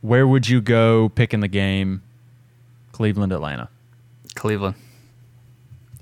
Where 0.00 0.26
would 0.26 0.48
you 0.48 0.60
go 0.60 1.08
picking 1.10 1.40
the 1.40 1.48
game? 1.48 2.02
Cleveland, 2.92 3.32
Atlanta. 3.32 3.68
Cleveland. 4.34 4.74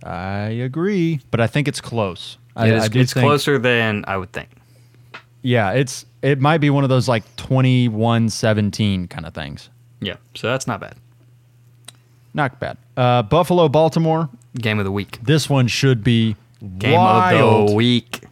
I 0.03 0.39
agree, 0.49 1.21
but 1.31 1.41
I 1.41 1.47
think 1.47 1.69
it's 1.69 1.81
close. 1.81 2.39
I, 2.57 2.69
It 2.69 2.75
is, 2.75 2.83
I 2.83 2.87
it's 2.99 3.13
think- 3.13 3.25
closer 3.27 3.59
than 3.59 4.05
I 4.09 4.17
would 4.17 4.33
think. 4.33 4.49
Yeah, 5.43 5.73
it's 5.73 6.05
it 6.23 6.39
might 6.41 6.59
be 6.59 6.69
one 6.71 6.85
of 6.85 6.91
those 6.91 7.09
like 7.09 7.25
21-17 7.37 9.09
kind 9.09 9.27
of 9.27 9.33
things. 9.35 9.71
Yeah. 10.01 10.17
So 10.35 10.49
that's 10.49 10.67
not 10.67 10.81
bad. 10.81 10.97
Not 12.35 12.61
bad. 12.61 12.77
Uh, 12.97 13.23
Buffalo, 13.23 13.69
Baltimore. 13.69 14.29
Game 14.57 14.79
of 14.79 14.85
the 14.85 14.91
week. 14.93 15.19
This 15.23 15.49
one 15.49 15.67
should 15.67 16.03
be 16.05 16.37
Game 16.79 16.93
wild. 17.01 17.63
of 17.65 17.69
the 17.71 17.75
week. 17.75 18.25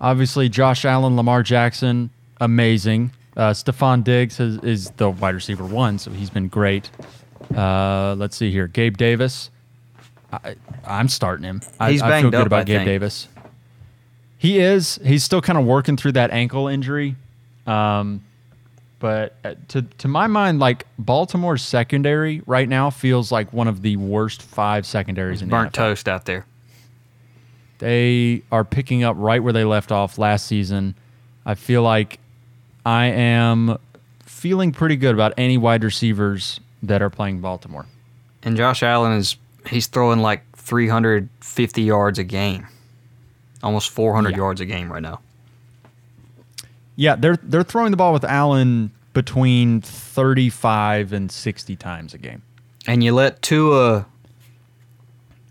Obviously, 0.00 0.48
Josh 0.48 0.84
Allen, 0.84 1.16
Lamar 1.16 1.42
Jackson, 1.42 2.10
amazing. 2.40 3.10
Uh, 3.36 3.50
Stefon 3.50 4.04
Diggs 4.04 4.40
is, 4.40 4.58
is 4.62 4.90
the 4.92 5.10
wide 5.10 5.34
receiver 5.34 5.64
one, 5.64 5.98
so 5.98 6.10
he's 6.10 6.30
been 6.30 6.48
great. 6.48 6.90
Uh, 7.54 8.14
let's 8.18 8.36
see 8.36 8.50
here. 8.50 8.66
Gabe 8.66 8.96
Davis. 8.96 9.50
I, 10.32 10.56
I'm 10.84 11.08
starting 11.08 11.44
him. 11.44 11.62
I, 11.78 11.92
He's 11.92 12.02
I 12.02 12.06
feel 12.06 12.10
banged 12.10 12.32
good 12.32 12.40
up, 12.42 12.46
about 12.46 12.60
I 12.60 12.64
Gabe 12.64 12.76
think. 12.78 12.86
Davis. 12.86 13.28
He 14.38 14.58
is. 14.58 14.98
He's 15.04 15.24
still 15.24 15.40
kind 15.40 15.58
of 15.58 15.64
working 15.64 15.96
through 15.96 16.12
that 16.12 16.30
ankle 16.30 16.68
injury. 16.68 17.16
Um, 17.66 18.24
but 18.98 19.36
uh, 19.44 19.54
to 19.68 19.82
to 19.82 20.08
my 20.08 20.26
mind, 20.26 20.58
like 20.58 20.86
Baltimore's 20.98 21.62
secondary 21.62 22.42
right 22.46 22.68
now 22.68 22.90
feels 22.90 23.30
like 23.30 23.52
one 23.52 23.68
of 23.68 23.82
the 23.82 23.96
worst 23.96 24.42
five 24.42 24.86
secondaries 24.86 25.42
in 25.42 25.48
the 25.48 25.52
Burnt 25.54 25.74
toast 25.74 26.08
out 26.08 26.24
there. 26.24 26.46
They 27.78 28.42
are 28.50 28.64
picking 28.64 29.04
up 29.04 29.16
right 29.18 29.42
where 29.42 29.52
they 29.52 29.64
left 29.64 29.92
off 29.92 30.18
last 30.18 30.46
season. 30.46 30.94
I 31.44 31.54
feel 31.54 31.82
like 31.82 32.18
I 32.84 33.06
am 33.06 33.76
feeling 34.24 34.72
pretty 34.72 34.96
good 34.96 35.14
about 35.14 35.34
any 35.36 35.58
wide 35.58 35.84
receivers 35.84 36.60
that 36.82 37.02
are 37.02 37.10
playing 37.10 37.40
Baltimore. 37.40 37.86
And 38.42 38.56
Josh 38.56 38.82
Allen 38.82 39.12
is 39.12 39.36
he's 39.68 39.86
throwing 39.88 40.20
like 40.20 40.42
350 40.56 41.82
yards 41.82 42.18
a 42.18 42.24
game. 42.24 42.66
Almost 43.62 43.90
400 43.90 44.30
Yeah. 44.30 44.36
yards 44.36 44.60
a 44.60 44.66
game 44.66 44.92
right 44.92 45.02
now. 45.02 45.20
Yeah, 46.94 47.16
they're 47.16 47.36
they're 47.42 47.62
throwing 47.62 47.90
the 47.90 47.96
ball 47.96 48.12
with 48.12 48.24
Allen 48.24 48.90
between 49.12 49.80
35 49.80 51.12
and 51.12 51.30
60 51.30 51.76
times 51.76 52.14
a 52.14 52.18
game. 52.18 52.42
And 52.86 53.02
you 53.02 53.12
let 53.14 53.42
Tua 53.42 54.06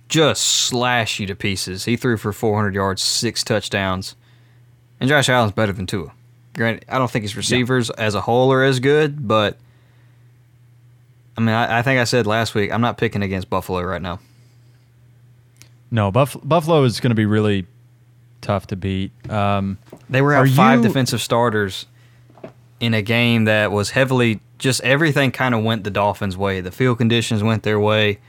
just 0.10 0.42
slash 0.44 1.20
you 1.20 1.28
to 1.28 1.36
pieces. 1.36 1.86
He 1.86 1.96
threw 1.98 2.18
for 2.18 2.32
400 2.34 2.74
yards, 2.76 3.02
six 3.02 3.44
touchdowns. 3.44 4.16
And 5.00 5.10
Josh 5.10 5.28
Allen's 5.30 5.52
better 5.54 5.74
than 5.74 5.86
Tua. 5.88 6.12
Granted, 6.54 6.86
I 6.88 6.98
don't 6.98 7.12
think 7.12 7.24
his 7.24 7.36
receivers 7.36 7.90
as 7.92 8.16
a 8.16 8.22
whole 8.22 8.52
are 8.54 8.64
as 8.64 8.80
good, 8.80 9.28
but 9.28 9.58
I 11.38 11.42
mean, 11.42 11.50
I, 11.50 11.80
I 11.80 11.82
think 11.82 12.00
I 12.00 12.06
said 12.06 12.26
last 12.26 12.56
week 12.56 12.72
I'm 12.72 12.82
not 12.82 12.98
picking 12.98 13.22
against 13.22 13.50
Buffalo 13.50 13.82
right 13.82 14.02
now. 14.02 14.20
No, 15.92 16.12
Buff- 16.12 16.38
Buffalo 16.44 16.84
is 16.84 17.00
going 17.00 17.12
to 17.12 17.16
be 17.16 17.26
really 17.26 17.66
tough 18.42 18.68
to 18.68 18.76
beat. 18.76 19.12
Um, 19.30 19.78
They 20.10 20.22
were 20.22 20.34
out 20.34 20.48
five 20.50 20.80
you- 20.80 20.88
defensive 20.88 21.22
starters 21.22 21.86
in 22.80 22.94
a 22.94 23.02
game 23.02 23.46
that 23.46 23.72
was 23.72 23.92
heavily 23.92 24.40
just 24.58 24.82
everything 24.82 25.32
kind 25.32 25.54
of 25.56 25.64
went 25.64 25.84
the 25.84 25.90
Dolphins' 25.92 26.38
way. 26.38 26.62
The 26.62 26.72
field 26.72 26.98
conditions 26.98 27.44
went 27.44 27.64
their 27.64 27.80
way, 27.80 28.20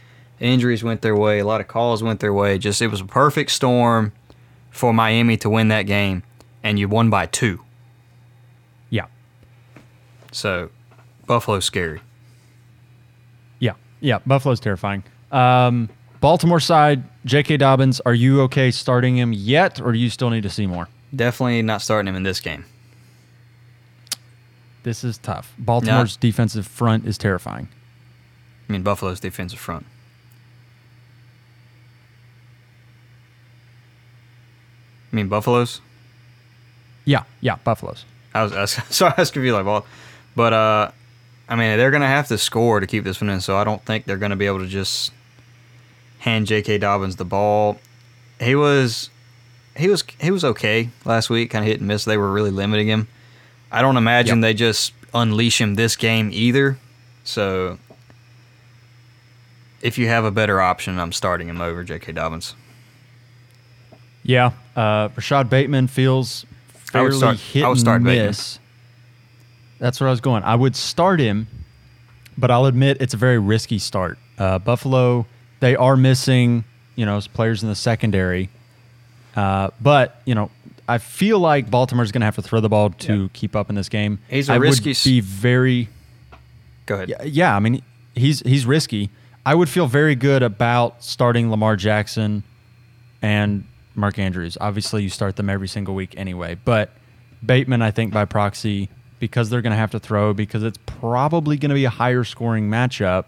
injuries 0.41 0.83
went 0.85 1.03
their 1.03 1.17
way, 1.17 1.39
a 1.39 1.45
lot 1.47 1.61
of 1.61 1.69
calls 1.69 2.03
went 2.03 2.21
their 2.21 2.33
way. 2.33 2.59
Just 2.59 2.81
it 2.83 2.89
was 2.89 3.01
a 3.01 3.05
perfect 3.05 3.51
storm 3.51 4.13
for 4.71 4.93
Miami 4.93 5.37
to 5.39 5.49
win 5.51 5.69
that 5.69 5.83
game, 5.83 6.23
and 6.63 6.79
you 6.79 6.89
won 6.89 7.09
by 7.11 7.27
two. 7.27 7.61
yeah, 8.91 9.07
So 10.33 10.71
Buffalo's 11.27 11.65
scary. 11.65 12.01
yeah, 13.59 13.73
yeah. 14.01 14.19
Buffalo's 14.27 14.61
terrifying. 14.61 15.03
Um, 15.33 15.89
Baltimore 16.21 16.61
side, 16.61 17.03
J.K. 17.25 17.57
Dobbins, 17.59 18.01
are 18.01 18.15
you 18.15 18.41
okay 18.43 18.71
starting 18.71 19.17
him 19.17 19.33
yet, 19.33 19.81
or 19.81 19.93
do 19.93 19.99
you 19.99 20.11
still 20.11 20.31
need 20.31 20.43
to 20.43 20.51
see 20.51 20.67
more? 20.67 20.89
Definitely 21.15 21.63
not 21.63 21.83
starting 21.83 22.09
him 22.09 22.17
in 22.17 22.23
this 22.23 22.41
game. 22.41 22.65
This 24.83 25.03
is 25.03 25.19
tough. 25.19 25.53
Baltimore's 25.59 26.17
defensive 26.17 26.67
front 26.67 27.07
is 27.07 27.19
terrifying. 27.19 27.69
I 28.69 28.73
mean 28.73 28.83
Buffalo's 28.83 29.21
defensive 29.21 29.59
front. 29.59 29.87
I 35.17 35.23
mean 35.23 35.29
Buffalo's. 35.29 35.81
Yeah, 37.07 37.23
yeah, 37.41 37.57
Buffalo's. 37.65 38.05
I 38.35 38.43
was, 38.43 38.53
I 38.53 38.61
was 38.61 38.71
sorry, 38.91 39.15
I 39.17 39.23
was 39.23 39.31
confused 39.31 39.55
like 39.55 39.65
well, 39.65 39.87
but 40.35 40.53
uh, 40.53 40.91
I 41.49 41.57
mean 41.57 41.79
they're 41.79 41.91
gonna 41.91 42.07
have 42.07 42.29
to 42.29 42.37
score 42.37 42.81
to 42.81 42.87
keep 42.87 43.03
this 43.03 43.19
one 43.19 43.31
in, 43.31 43.41
so 43.41 43.57
I 43.57 43.65
don't 43.65 43.83
think 43.87 44.05
they're 44.05 44.19
gonna 44.19 44.37
be 44.37 44.45
able 44.45 44.59
to 44.59 44.67
just 44.67 45.11
hand 46.19 46.47
J.K. 46.47 46.77
Dobbins 46.77 47.17
the 47.17 47.25
ball. 47.25 47.79
He 48.41 48.55
was, 48.55 49.09
he 49.75 49.89
was, 49.89 50.05
he 50.21 50.31
was 50.31 50.45
okay 50.45 50.91
last 51.07 51.31
week, 51.31 51.51
kind 51.51 51.65
of 51.65 51.69
hit 51.69 51.79
and 51.79 51.89
miss. 51.89 52.05
They 52.05 52.19
were 52.19 52.31
really 52.31 52.51
limiting 52.51 52.89
him. 52.89 53.09
I 53.73 53.81
don't 53.81 53.97
imagine 53.97 54.39
Yep. 54.39 54.43
they 54.43 54.53
just 54.53 54.93
unleash 55.15 55.59
him 55.61 55.77
this 55.77 55.97
game 55.97 56.29
either. 56.31 56.77
So 57.25 57.79
if 59.81 59.97
you 59.97 60.09
have 60.09 60.27
a 60.27 60.31
better 60.31 60.61
option, 60.61 60.99
I'm 60.99 61.13
starting 61.13 61.49
him 61.49 61.63
over 61.63 61.83
J.K. 61.85 62.13
Dobbins. 62.13 62.55
Yeah, 64.23 64.51
uh, 64.77 65.09
Rashod 65.17 65.49
Bateman 65.51 65.89
feels 65.89 66.45
I 66.75 66.79
fairly 66.91 67.09
would 67.09 67.17
start- 67.17 67.37
hit 67.39 67.65
I 67.65 67.69
would 67.69 67.79
start 67.79 67.97
and 67.97 68.05
Bateman. 68.05 68.27
miss. 68.29 68.59
That's 69.79 70.01
where 70.01 70.09
I 70.09 70.11
was 70.11 70.21
going. 70.21 70.43
I 70.45 70.55
would 70.55 70.75
start 70.77 71.21
him, 71.21 71.49
but 72.39 72.51
I'll 72.51 72.67
admit 72.67 72.99
it's 73.01 73.13
a 73.15 73.17
very 73.19 73.39
risky 73.39 73.79
start. 73.79 74.19
Uh, 74.39 74.59
Buffalo, 74.59 75.27
they 75.61 75.77
are 75.77 75.97
missing, 75.97 76.65
you 76.95 77.05
know, 77.05 77.21
players 77.35 77.63
in 77.63 77.69
the 77.69 77.75
secondary, 77.75 78.49
uh, 79.35 79.71
but 79.81 80.21
you 80.25 80.35
know, 80.35 80.51
I 80.89 80.99
feel 80.99 81.39
like 81.41 81.71
Baltimore's 81.71 82.13
going 82.13 82.21
to 82.21 82.27
have 82.27 82.37
to 82.37 82.43
throw 82.43 82.61
the 82.61 82.69
ball 82.69 82.91
to 82.91 83.29
keep 83.31 83.57
up 83.57 83.69
in 83.69 83.75
this 83.75 83.89
game. 83.89 84.19
He's 84.31 84.49
a 84.49 84.53
I 84.53 84.57
risky 84.57 84.91
would 84.91 84.99
be 85.05 85.21
very 85.21 85.89
Go 86.87 86.95
ahead. 86.95 87.09
yeah, 87.09 87.23
yeah, 87.25 87.57
I 87.57 87.59
mean, 87.59 87.83
he's 88.15 88.41
he's 88.41 88.65
risky. 88.67 89.11
I 89.45 89.55
would 89.55 89.69
feel 89.69 89.87
very 89.87 90.15
good 90.15 90.43
about 90.43 91.03
starting 91.05 91.51
Lamar 91.51 91.77
Jackson 91.77 92.45
and 93.21 93.65
Mark 93.97 94.19
Andrews. 94.19 94.57
Obviously, 94.61 95.03
you 95.03 95.11
start 95.11 95.37
them 95.37 95.51
every 95.51 95.69
single 95.69 95.95
week 95.95 96.15
anyway. 96.17 96.57
But 96.65 96.91
Bateman, 97.45 97.83
I 97.83 97.91
think 97.91 98.13
by 98.13 98.25
proxy, 98.25 98.89
because 99.19 99.51
they're 99.51 99.63
going 99.63 99.73
to 99.73 99.79
have 99.79 99.93
to 99.93 99.99
throw, 99.99 100.35
because 100.35 100.63
it's 100.63 100.79
probably 100.87 101.57
going 101.57 101.71
to 101.71 101.75
be 101.75 101.85
a 101.85 101.91
higher 101.91 102.25
scoring 102.25 102.69
matchup. 102.69 103.25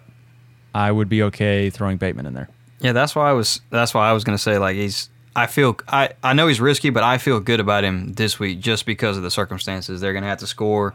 I 0.75 0.93
would 0.93 1.09
be 1.09 1.23
okay 1.25 1.71
throwing 1.71 1.97
Bateman 1.97 2.27
in 2.27 2.35
there. 2.35 2.49
Yeah, 2.81 2.93
that's 2.93 3.15
why 3.15 3.29
I 3.29 3.33
was. 3.33 3.61
That's 3.71 3.95
why 3.95 4.09
I 4.09 4.13
was 4.13 4.25
gonna 4.25 4.39
say 4.39 4.59
like 4.59 4.77
he's. 4.77 5.09
I 5.35 5.47
feel. 5.47 5.77
I 5.89 6.11
I 6.23 6.33
know 6.33 6.47
he's 6.47 6.61
risky, 6.61 6.91
but 6.91 7.03
I 7.03 7.19
feel 7.19 7.41
good 7.41 7.59
about 7.59 7.85
him 7.85 8.13
this 8.13 8.39
week 8.39 8.61
just 8.61 8.87
because 8.87 9.17
of 9.17 9.23
the 9.23 9.31
circumstances. 9.31 10.01
They're 10.01 10.13
gonna 10.13 10.29
have 10.29 10.39
to 10.39 10.47
score, 10.47 10.95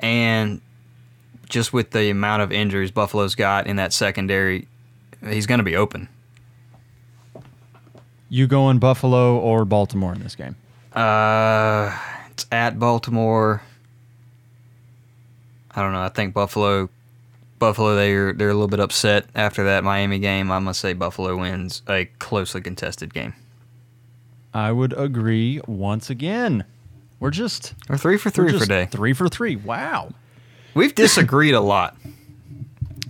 and 0.00 0.60
just 1.48 1.72
with 1.72 1.90
the 1.90 2.10
amount 2.10 2.42
of 2.42 2.52
injuries 2.52 2.90
Buffalo's 2.90 3.34
got 3.34 3.66
in 3.66 3.76
that 3.76 3.92
secondary, 3.92 4.66
he's 5.22 5.46
going 5.46 5.58
to 5.58 5.64
be 5.64 5.76
open. 5.76 6.08
You 8.28 8.46
going 8.46 8.78
Buffalo 8.78 9.38
or 9.38 9.64
Baltimore 9.64 10.12
in 10.12 10.22
this 10.22 10.34
game? 10.34 10.56
Uh, 10.92 11.96
it's 12.30 12.46
at 12.50 12.78
Baltimore. 12.78 13.62
I 15.70 15.82
don't 15.82 15.92
know. 15.92 16.02
I 16.02 16.08
think 16.08 16.34
Buffalo, 16.34 16.88
Buffalo, 17.58 17.94
they're 17.96 18.32
they're 18.32 18.50
a 18.50 18.54
little 18.54 18.68
bit 18.68 18.80
upset 18.80 19.26
after 19.34 19.64
that 19.64 19.84
Miami 19.84 20.18
game. 20.18 20.50
I'm 20.50 20.64
gonna 20.64 20.74
say 20.74 20.92
Buffalo 20.92 21.36
wins 21.36 21.82
a 21.88 22.06
closely 22.18 22.60
contested 22.60 23.12
game. 23.12 23.34
I 24.52 24.70
would 24.70 24.92
agree 24.92 25.60
once 25.66 26.10
again. 26.10 26.64
We're 27.18 27.30
just 27.30 27.74
We're 27.88 27.96
three 27.96 28.18
for 28.18 28.30
three 28.30 28.56
for 28.56 28.66
day. 28.66 28.86
Three 28.86 29.12
for 29.12 29.28
three. 29.28 29.56
Wow. 29.56 30.12
We've 30.74 30.94
disagreed 30.94 31.54
a 31.54 31.60
lot. 31.60 31.96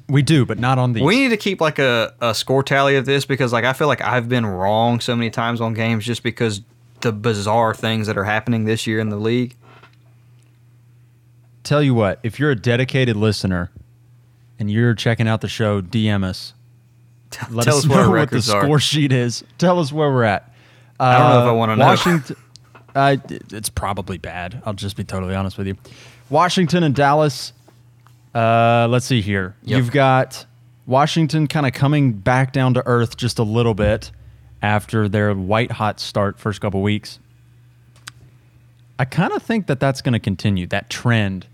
We 0.09 0.21
do, 0.23 0.45
but 0.45 0.59
not 0.59 0.79
on 0.79 0.93
these. 0.93 1.03
We 1.03 1.17
need 1.17 1.31
to 1.31 1.37
keep 1.37 1.61
like 1.61 1.79
a, 1.79 2.13
a 2.21 2.35
score 2.35 2.63
tally 2.63 2.97
of 2.97 3.07
this 3.07 3.25
because 3.25 3.53
like 3.53 3.65
I 3.65 3.73
feel 3.73 3.87
like 3.89 4.03
I've 4.03 4.29
been 4.29 4.45
wrong 4.45 5.01
so 5.01 5.17
many 5.17 5.31
times 5.31 5.61
on 5.63 5.73
games 5.75 6.05
just 6.05 6.23
because 6.23 6.61
the 7.01 7.13
bizarre 7.13 7.75
things 7.75 8.07
that 8.07 8.17
are 8.19 8.25
happening 8.25 8.65
this 8.65 8.87
year 8.87 8.99
in 9.01 9.09
the 9.09 9.17
league. 9.17 9.57
Tell 11.63 11.83
you 11.83 11.95
what, 11.95 12.21
if 12.23 12.39
you're 12.39 12.51
a 12.51 12.57
dedicated 12.57 13.17
listener 13.17 13.71
and 14.59 14.71
you're 14.71 14.95
checking 14.95 15.27
out 15.27 15.41
the 15.41 15.49
show, 15.49 15.81
DM 15.81 16.23
us. 16.23 16.53
Let 17.51 17.65
Tell 17.65 17.79
us 17.79 17.85
us 17.85 17.89
what 17.89 17.97
know 17.97 18.01
what 18.03 18.07
the 18.09 18.13
records 18.13 18.51
are. 18.51 18.63
score 18.63 18.79
sheet 18.79 19.11
is. 19.13 19.43
Tell 19.59 19.81
us 19.81 19.91
where 19.91 20.11
we're 20.11 20.25
at. 20.25 20.53
I 21.01 21.19
don't 21.19 21.29
know 21.31 21.39
if 21.41 21.47
I 21.47 21.49
Uh, 21.51 21.55
wanna 21.55 21.77
know. 21.77 21.87
Washington. 21.87 22.37
uh, 22.95 23.17
it's 23.29 23.71
probably 23.71 24.19
bad. 24.19 24.63
I'll 24.67 24.75
just 24.75 24.97
be 24.97 25.05
totally 25.05 25.35
honest 25.35 25.57
with 25.59 25.67
you. 25.67 25.77
Washington 26.31 26.83
and 26.85 26.95
Dallas. 26.95 27.53
Uh, 28.35 28.89
let's 28.91 29.07
see 29.07 29.21
here. 29.21 29.55
Yep. 29.63 29.79
You've 29.79 29.91
got 29.91 30.47
Washington 30.87 31.47
kind 31.47 31.67
of 31.67 31.73
coming 31.73 32.13
back 32.13 32.53
down 32.53 32.75
to 32.75 32.83
earth 32.87 33.17
just 33.17 33.39
a 33.39 33.45
little 33.45 33.75
bit 33.75 34.11
after 34.61 35.09
their 35.09 35.33
white 35.35 35.73
hot 35.73 36.01
start 36.01 36.39
first 36.39 36.61
couple 36.61 36.83
weeks. 36.83 37.19
I 38.99 39.05
kind 39.05 39.33
of 39.33 39.43
think 39.43 39.67
that 39.67 39.81
that's 39.81 40.03
going 40.03 40.13
to 40.13 40.21
continue 40.21 40.67
that 40.69 40.89
trend. 40.91 41.47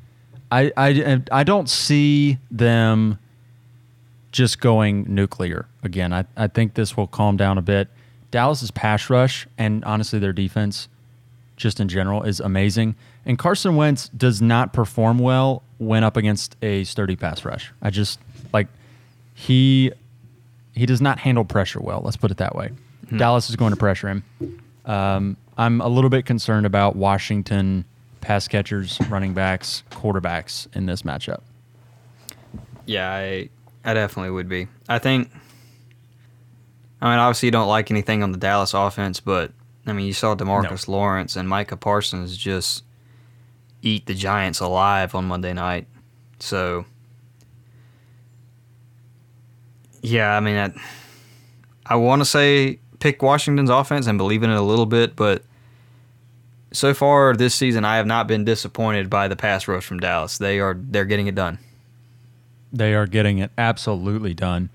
I, 0.52 0.72
I 0.76 1.20
I 1.30 1.44
don't 1.44 1.68
see 1.68 2.38
them 2.50 3.18
just 4.32 4.60
going 4.60 5.06
nuclear 5.12 5.66
again. 5.82 6.12
I, 6.12 6.24
I 6.36 6.48
think 6.48 6.74
this 6.74 6.96
will 6.96 7.06
calm 7.06 7.36
down 7.36 7.58
a 7.58 7.62
bit. 7.62 7.88
Dallas's 8.30 8.70
pass 8.70 9.10
rush 9.10 9.46
and 9.58 9.84
honestly 9.84 10.18
their 10.18 10.32
defense, 10.32 10.88
just 11.56 11.80
in 11.80 11.88
general, 11.88 12.22
is 12.22 12.40
amazing. 12.40 12.94
And 13.26 13.38
Carson 13.38 13.76
Wentz 13.76 14.08
does 14.08 14.40
not 14.40 14.72
perform 14.72 15.18
well 15.18 15.62
when 15.80 16.04
up 16.04 16.16
against 16.16 16.56
a 16.62 16.84
sturdy 16.84 17.16
pass 17.16 17.44
rush. 17.44 17.72
I 17.82 17.90
just 17.90 18.20
like 18.52 18.68
he 19.34 19.92
he 20.74 20.86
does 20.86 21.00
not 21.00 21.18
handle 21.18 21.44
pressure 21.44 21.80
well. 21.80 22.02
Let's 22.04 22.16
put 22.16 22.30
it 22.30 22.36
that 22.36 22.54
way. 22.54 22.70
Dallas 23.16 23.50
is 23.50 23.56
going 23.56 23.72
to 23.72 23.76
pressure 23.76 24.08
him. 24.08 24.24
Um, 24.84 25.36
I'm 25.58 25.80
a 25.80 25.88
little 25.88 26.10
bit 26.10 26.26
concerned 26.26 26.64
about 26.64 26.94
Washington 26.94 27.84
pass 28.20 28.46
catchers, 28.46 28.98
running 29.08 29.34
backs, 29.34 29.82
quarterbacks 29.90 30.68
in 30.76 30.86
this 30.86 31.02
matchup. 31.02 31.40
Yeah, 32.86 33.10
I 33.10 33.48
I 33.84 33.94
definitely 33.94 34.30
would 34.30 34.48
be. 34.48 34.68
I 34.88 34.98
think. 34.98 35.30
I 37.02 37.10
mean, 37.10 37.18
obviously, 37.18 37.46
you 37.46 37.52
don't 37.52 37.68
like 37.68 37.90
anything 37.90 38.22
on 38.22 38.30
the 38.30 38.38
Dallas 38.38 38.74
offense, 38.74 39.20
but 39.20 39.52
I 39.86 39.94
mean, 39.94 40.06
you 40.06 40.12
saw 40.12 40.34
Demarcus 40.34 40.86
Lawrence 40.86 41.34
and 41.34 41.48
Micah 41.48 41.78
Parsons 41.78 42.36
just 42.36 42.84
eat 43.82 44.06
the 44.06 44.14
Giants 44.14 44.60
alive 44.60 45.14
on 45.14 45.24
Monday 45.26 45.52
night. 45.52 45.86
So, 46.38 46.84
yeah, 50.02 50.36
I 50.36 50.40
mean, 50.40 50.56
I, 50.56 50.72
I 51.86 51.96
want 51.96 52.20
to 52.20 52.24
say 52.24 52.78
pick 52.98 53.22
Washington's 53.22 53.70
offense 53.70 54.06
and 54.06 54.18
believe 54.18 54.42
in 54.42 54.50
it 54.50 54.56
a 54.56 54.62
little 54.62 54.86
bit, 54.86 55.16
but 55.16 55.42
so 56.72 56.94
far 56.94 57.34
this 57.34 57.54
season, 57.54 57.84
I 57.84 57.96
have 57.96 58.06
not 58.06 58.28
been 58.28 58.44
disappointed 58.44 59.10
by 59.10 59.28
the 59.28 59.36
pass 59.36 59.66
rush 59.66 59.84
from 59.84 59.98
Dallas. 59.98 60.38
They 60.38 60.60
are 60.60 60.76
they're 60.78 61.04
getting 61.04 61.26
it 61.26 61.34
done. 61.34 61.58
They 62.72 62.94
are 62.94 63.06
getting 63.06 63.38
it 63.38 63.50
absolutely 63.58 64.34
done. 64.34 64.70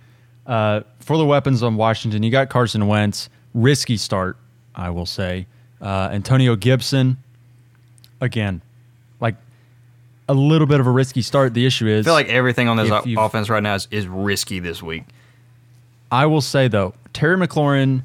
Uh, 0.45 0.81
for 0.99 1.17
the 1.17 1.25
weapons 1.25 1.63
on 1.63 1.75
Washington, 1.75 2.23
you 2.23 2.31
got 2.31 2.49
Carson 2.49 2.87
Wentz. 2.87 3.29
Risky 3.53 3.95
start, 3.95 4.37
I 4.75 4.89
will 4.89 5.05
say. 5.05 5.47
Uh, 5.81 6.09
Antonio 6.11 6.55
Gibson, 6.57 7.17
again, 8.19 8.61
a 10.27 10.33
little 10.33 10.67
bit 10.67 10.79
of 10.79 10.87
a 10.87 10.91
risky 10.91 11.21
start. 11.21 11.53
The 11.53 11.65
issue 11.65 11.87
is, 11.87 12.05
I 12.05 12.09
feel 12.09 12.13
like 12.13 12.29
everything 12.29 12.67
on 12.67 12.77
this 12.77 12.89
o- 12.91 13.03
offense 13.17 13.49
right 13.49 13.61
now 13.63 13.75
is, 13.75 13.87
is 13.91 14.07
risky 14.07 14.59
this 14.59 14.81
week. 14.81 15.03
I 16.11 16.25
will 16.25 16.41
say 16.41 16.67
though, 16.67 16.93
Terry 17.13 17.37
McLaurin 17.37 18.03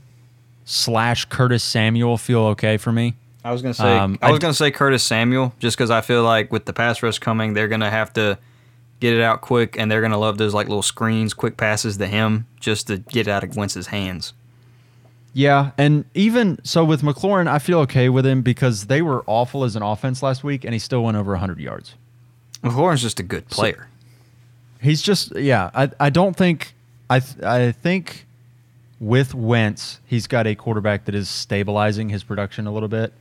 slash 0.64 1.24
Curtis 1.26 1.62
Samuel 1.64 2.16
feel 2.18 2.40
okay 2.46 2.76
for 2.76 2.92
me. 2.92 3.14
I 3.44 3.52
was 3.52 3.62
gonna 3.62 3.74
say 3.74 3.96
Um, 3.96 4.18
I 4.20 4.30
was 4.30 4.38
I- 4.38 4.40
gonna 4.42 4.54
say 4.54 4.70
Curtis 4.70 5.02
Samuel 5.02 5.54
just 5.58 5.76
because 5.76 5.90
I 5.90 6.00
feel 6.02 6.22
like 6.22 6.52
with 6.52 6.66
the 6.66 6.72
pass 6.72 7.02
rush 7.02 7.18
coming, 7.18 7.54
they're 7.54 7.68
gonna 7.68 7.90
have 7.90 8.12
to 8.14 8.38
get 9.00 9.14
it 9.14 9.22
out 9.22 9.40
quick, 9.40 9.76
and 9.78 9.90
they're 9.90 10.02
gonna 10.02 10.18
love 10.18 10.36
those 10.36 10.52
like 10.52 10.68
little 10.68 10.82
screens, 10.82 11.32
quick 11.32 11.56
passes 11.56 11.96
to 11.96 12.06
him 12.06 12.46
just 12.60 12.86
to 12.88 12.98
get 12.98 13.26
it 13.26 13.30
out 13.30 13.42
of 13.42 13.56
Wentz's 13.56 13.86
hands. 13.88 14.34
Yeah, 15.32 15.70
and 15.78 16.04
even 16.12 16.58
so 16.64 16.84
with 16.84 17.02
McLaurin, 17.02 17.46
I 17.46 17.60
feel 17.60 17.78
okay 17.80 18.08
with 18.08 18.26
him 18.26 18.42
because 18.42 18.86
they 18.86 19.00
were 19.00 19.22
awful 19.26 19.62
as 19.64 19.76
an 19.76 19.82
offense 19.82 20.22
last 20.22 20.42
week, 20.44 20.64
and 20.64 20.72
he 20.74 20.78
still 20.78 21.02
went 21.04 21.16
over 21.16 21.32
100 21.32 21.60
yards. 21.60 21.94
McLaurin's 22.62 23.02
just 23.02 23.20
a 23.20 23.22
good 23.22 23.48
player. 23.48 23.88
He's 24.80 25.02
just 25.02 25.36
yeah. 25.36 25.70
I 25.74 25.90
I 25.98 26.10
don't 26.10 26.36
think 26.36 26.74
I 27.08 27.20
th- 27.20 27.42
I 27.42 27.72
think 27.72 28.26
with 28.98 29.34
Wentz 29.34 30.00
he's 30.06 30.26
got 30.26 30.46
a 30.46 30.54
quarterback 30.54 31.04
that 31.06 31.14
is 31.14 31.28
stabilizing 31.28 32.08
his 32.08 32.22
production 32.22 32.66
a 32.66 32.72
little 32.72 32.88
bit, 32.88 33.12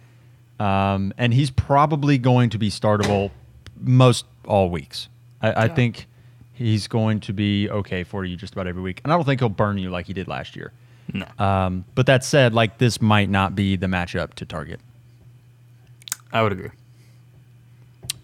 um, 0.60 1.14
and 1.18 1.34
he's 1.34 1.50
probably 1.50 2.18
going 2.18 2.50
to 2.52 2.58
be 2.58 2.70
startable 2.70 3.32
most 3.80 4.26
all 4.46 4.70
weeks. 4.70 5.08
I, 5.42 5.66
I 5.66 5.68
think 5.70 6.08
he's 6.54 6.88
going 6.88 7.22
to 7.22 7.34
be 7.34 7.70
okay 7.70 8.04
for 8.04 8.26
you 8.26 8.36
just 8.36 8.54
about 8.54 8.68
every 8.68 8.82
week, 8.82 9.02
and 9.04 9.14
I 9.14 9.16
don't 9.16 9.26
think 9.26 9.42
he'll 9.42 9.50
burn 9.50 9.78
you 9.78 9.90
like 9.90 10.08
he 10.08 10.14
did 10.14 10.28
last 10.28 10.56
year. 10.56 10.72
No. 11.14 11.26
Um, 11.44 11.86
but 11.96 12.06
that 12.06 12.24
said, 12.24 12.54
like 12.54 12.78
this 12.78 13.02
might 13.02 13.30
not 13.30 13.56
be 13.56 13.76
the 13.76 13.88
matchup 13.88 14.34
to 14.36 14.46
target. 14.46 14.80
I 16.32 16.44
would 16.44 16.52
agree. 16.52 16.70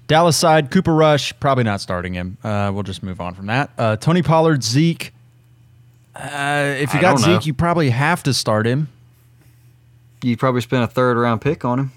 Dallas 0.08 0.38
side, 0.38 0.70
Cooper 0.70 0.94
Rush, 0.94 1.34
probably 1.40 1.64
not 1.64 1.82
starting 1.82 2.14
him. 2.14 2.38
Uh, 2.44 2.72
we'll 2.74 2.84
just 2.84 3.02
move 3.02 3.20
on 3.20 3.34
from 3.34 3.48
that. 3.48 3.72
Uh, 3.78 3.96
Tony 3.96 4.22
Pollard, 4.22 4.64
Zeke. 4.64 5.12
Uh, 6.16 6.76
if 6.78 6.94
you 6.94 7.00
I 7.00 7.02
got 7.02 7.18
don't 7.18 7.28
know. 7.28 7.40
Zeke, 7.40 7.48
you 7.48 7.54
probably 7.54 7.90
have 7.90 8.22
to 8.24 8.34
start 8.34 8.66
him. 8.68 8.88
You 10.22 10.38
probably 10.38 10.62
spent 10.62 10.84
a 10.84 10.88
third 10.88 11.18
round 11.18 11.42
pick 11.42 11.66
on 11.66 11.80
him. 11.80 11.92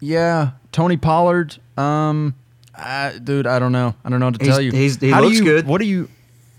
Yeah, 0.00 0.50
Tony 0.72 0.96
Pollard. 0.96 1.56
Um, 1.76 2.34
uh, 2.74 3.12
dude, 3.22 3.46
I 3.46 3.58
don't 3.58 3.72
know. 3.72 3.94
I 4.04 4.08
don't 4.10 4.20
know 4.20 4.26
what 4.26 4.38
to 4.38 4.44
He's- 4.44 4.54
tell 4.56 4.60
you. 4.62 4.72
he's- 4.72 4.96
he 4.96 5.10
How 5.10 5.20
looks 5.20 5.36
you- 5.36 5.44
good. 5.44 5.66
What 5.66 5.80
do 5.80 5.86
you? 5.86 6.08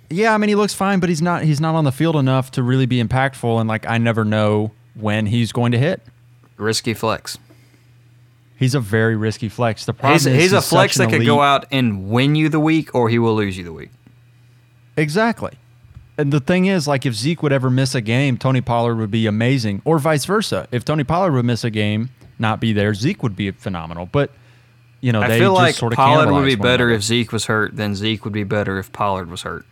Yeah, 0.09 0.33
I 0.33 0.37
mean, 0.37 0.49
he 0.49 0.55
looks 0.55 0.73
fine, 0.73 0.99
but 0.99 1.09
he's 1.09 1.21
not. 1.21 1.43
He's 1.43 1.59
not 1.59 1.75
on 1.75 1.83
the 1.83 1.91
field 1.91 2.15
enough 2.15 2.51
to 2.51 2.63
really 2.63 2.85
be 2.85 3.03
impactful. 3.03 3.59
And 3.59 3.67
like, 3.67 3.87
I 3.89 3.97
never 3.97 4.23
know 4.23 4.71
when 4.93 5.25
he's 5.25 5.51
going 5.51 5.71
to 5.73 5.77
hit. 5.79 6.01
Risky 6.57 6.93
flex. 6.93 7.37
He's 8.57 8.73
a 8.75 8.79
very 8.79 9.15
risky 9.15 9.49
flex. 9.49 9.85
The 9.85 9.93
problem 9.93 10.13
He's, 10.13 10.25
is 10.25 10.41
he's 10.41 10.53
a 10.53 10.61
flex 10.61 10.95
that 10.97 11.09
could 11.09 11.25
go 11.25 11.41
out 11.41 11.65
and 11.71 12.09
win 12.09 12.35
you 12.35 12.47
the 12.49 12.59
week, 12.59 12.95
or 12.95 13.09
he 13.09 13.19
will 13.19 13.35
lose 13.35 13.57
you 13.57 13.63
the 13.63 13.73
week. 13.73 13.89
Exactly. 14.97 15.51
And 16.17 16.31
the 16.31 16.39
thing 16.39 16.65
is, 16.65 16.87
like, 16.87 17.05
if 17.05 17.13
Zeke 17.13 17.43
would 17.43 17.51
ever 17.51 17.69
miss 17.69 17.93
a 17.95 18.01
game, 18.01 18.37
Tony 18.37 18.61
Pollard 18.61 18.95
would 18.95 19.11
be 19.11 19.27
amazing, 19.27 19.81
or 19.83 19.99
vice 19.99 20.23
versa. 20.23 20.67
If 20.71 20.85
Tony 20.85 21.03
Pollard 21.03 21.33
would 21.33 21.43
miss 21.43 21.65
a 21.65 21.69
game, 21.69 22.09
not 22.39 22.61
be 22.61 22.71
there, 22.71 22.93
Zeke 22.93 23.21
would 23.23 23.35
be 23.35 23.51
phenomenal. 23.51 24.05
But 24.09 24.31
you 25.01 25.11
know, 25.11 25.21
I 25.21 25.27
they 25.27 25.39
feel 25.39 25.51
just 25.51 25.61
like 25.61 25.75
sort 25.75 25.91
of 25.93 25.97
Pollard 25.97 26.31
would 26.31 26.45
be 26.45 26.55
better 26.55 26.85
another. 26.85 26.95
if 26.97 27.03
Zeke 27.03 27.33
was 27.33 27.45
hurt 27.45 27.75
than 27.75 27.93
Zeke 27.95 28.23
would 28.23 28.33
be 28.33 28.45
better 28.45 28.79
if 28.79 28.91
Pollard 28.93 29.29
was 29.29 29.41
hurt. 29.41 29.65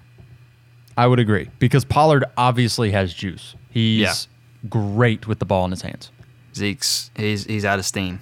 I 0.97 1.07
would 1.07 1.19
agree 1.19 1.49
because 1.59 1.85
Pollard 1.85 2.25
obviously 2.37 2.91
has 2.91 3.13
juice. 3.13 3.55
He's 3.69 4.01
Yeah. 4.01 4.13
great 4.69 5.25
with 5.27 5.39
the 5.39 5.45
ball 5.45 5.63
in 5.65 5.71
his 5.71 5.81
hands. 5.81 6.11
Zeke's 6.53 7.09
he's 7.15 7.45
he's 7.45 7.63
out 7.65 7.79
of 7.79 7.85
steam. 7.85 8.19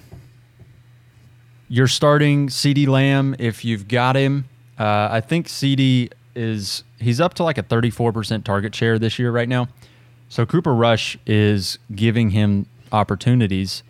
You're 1.72 1.88
starting 1.88 2.48
CeeDee 2.48 2.86
Lamb 2.86 3.34
if 3.38 3.64
you've 3.64 3.88
got 3.88 4.14
him. 4.14 4.44
Uh, 4.78 5.08
I 5.10 5.22
think 5.22 5.46
CeeDee 5.48 6.12
is 6.34 6.84
he's 7.00 7.18
up 7.18 7.32
to 7.34 7.44
like 7.44 7.56
a 7.56 7.62
34% 7.62 8.44
target 8.44 8.74
share 8.74 8.98
this 8.98 9.18
year 9.18 9.30
right 9.32 9.48
now. 9.48 9.68
So 10.28 10.44
Cooper 10.44 10.74
Rush 10.74 11.16
is 11.26 11.78
giving 11.94 12.28
him 12.28 12.66
opportunities, 12.92 13.82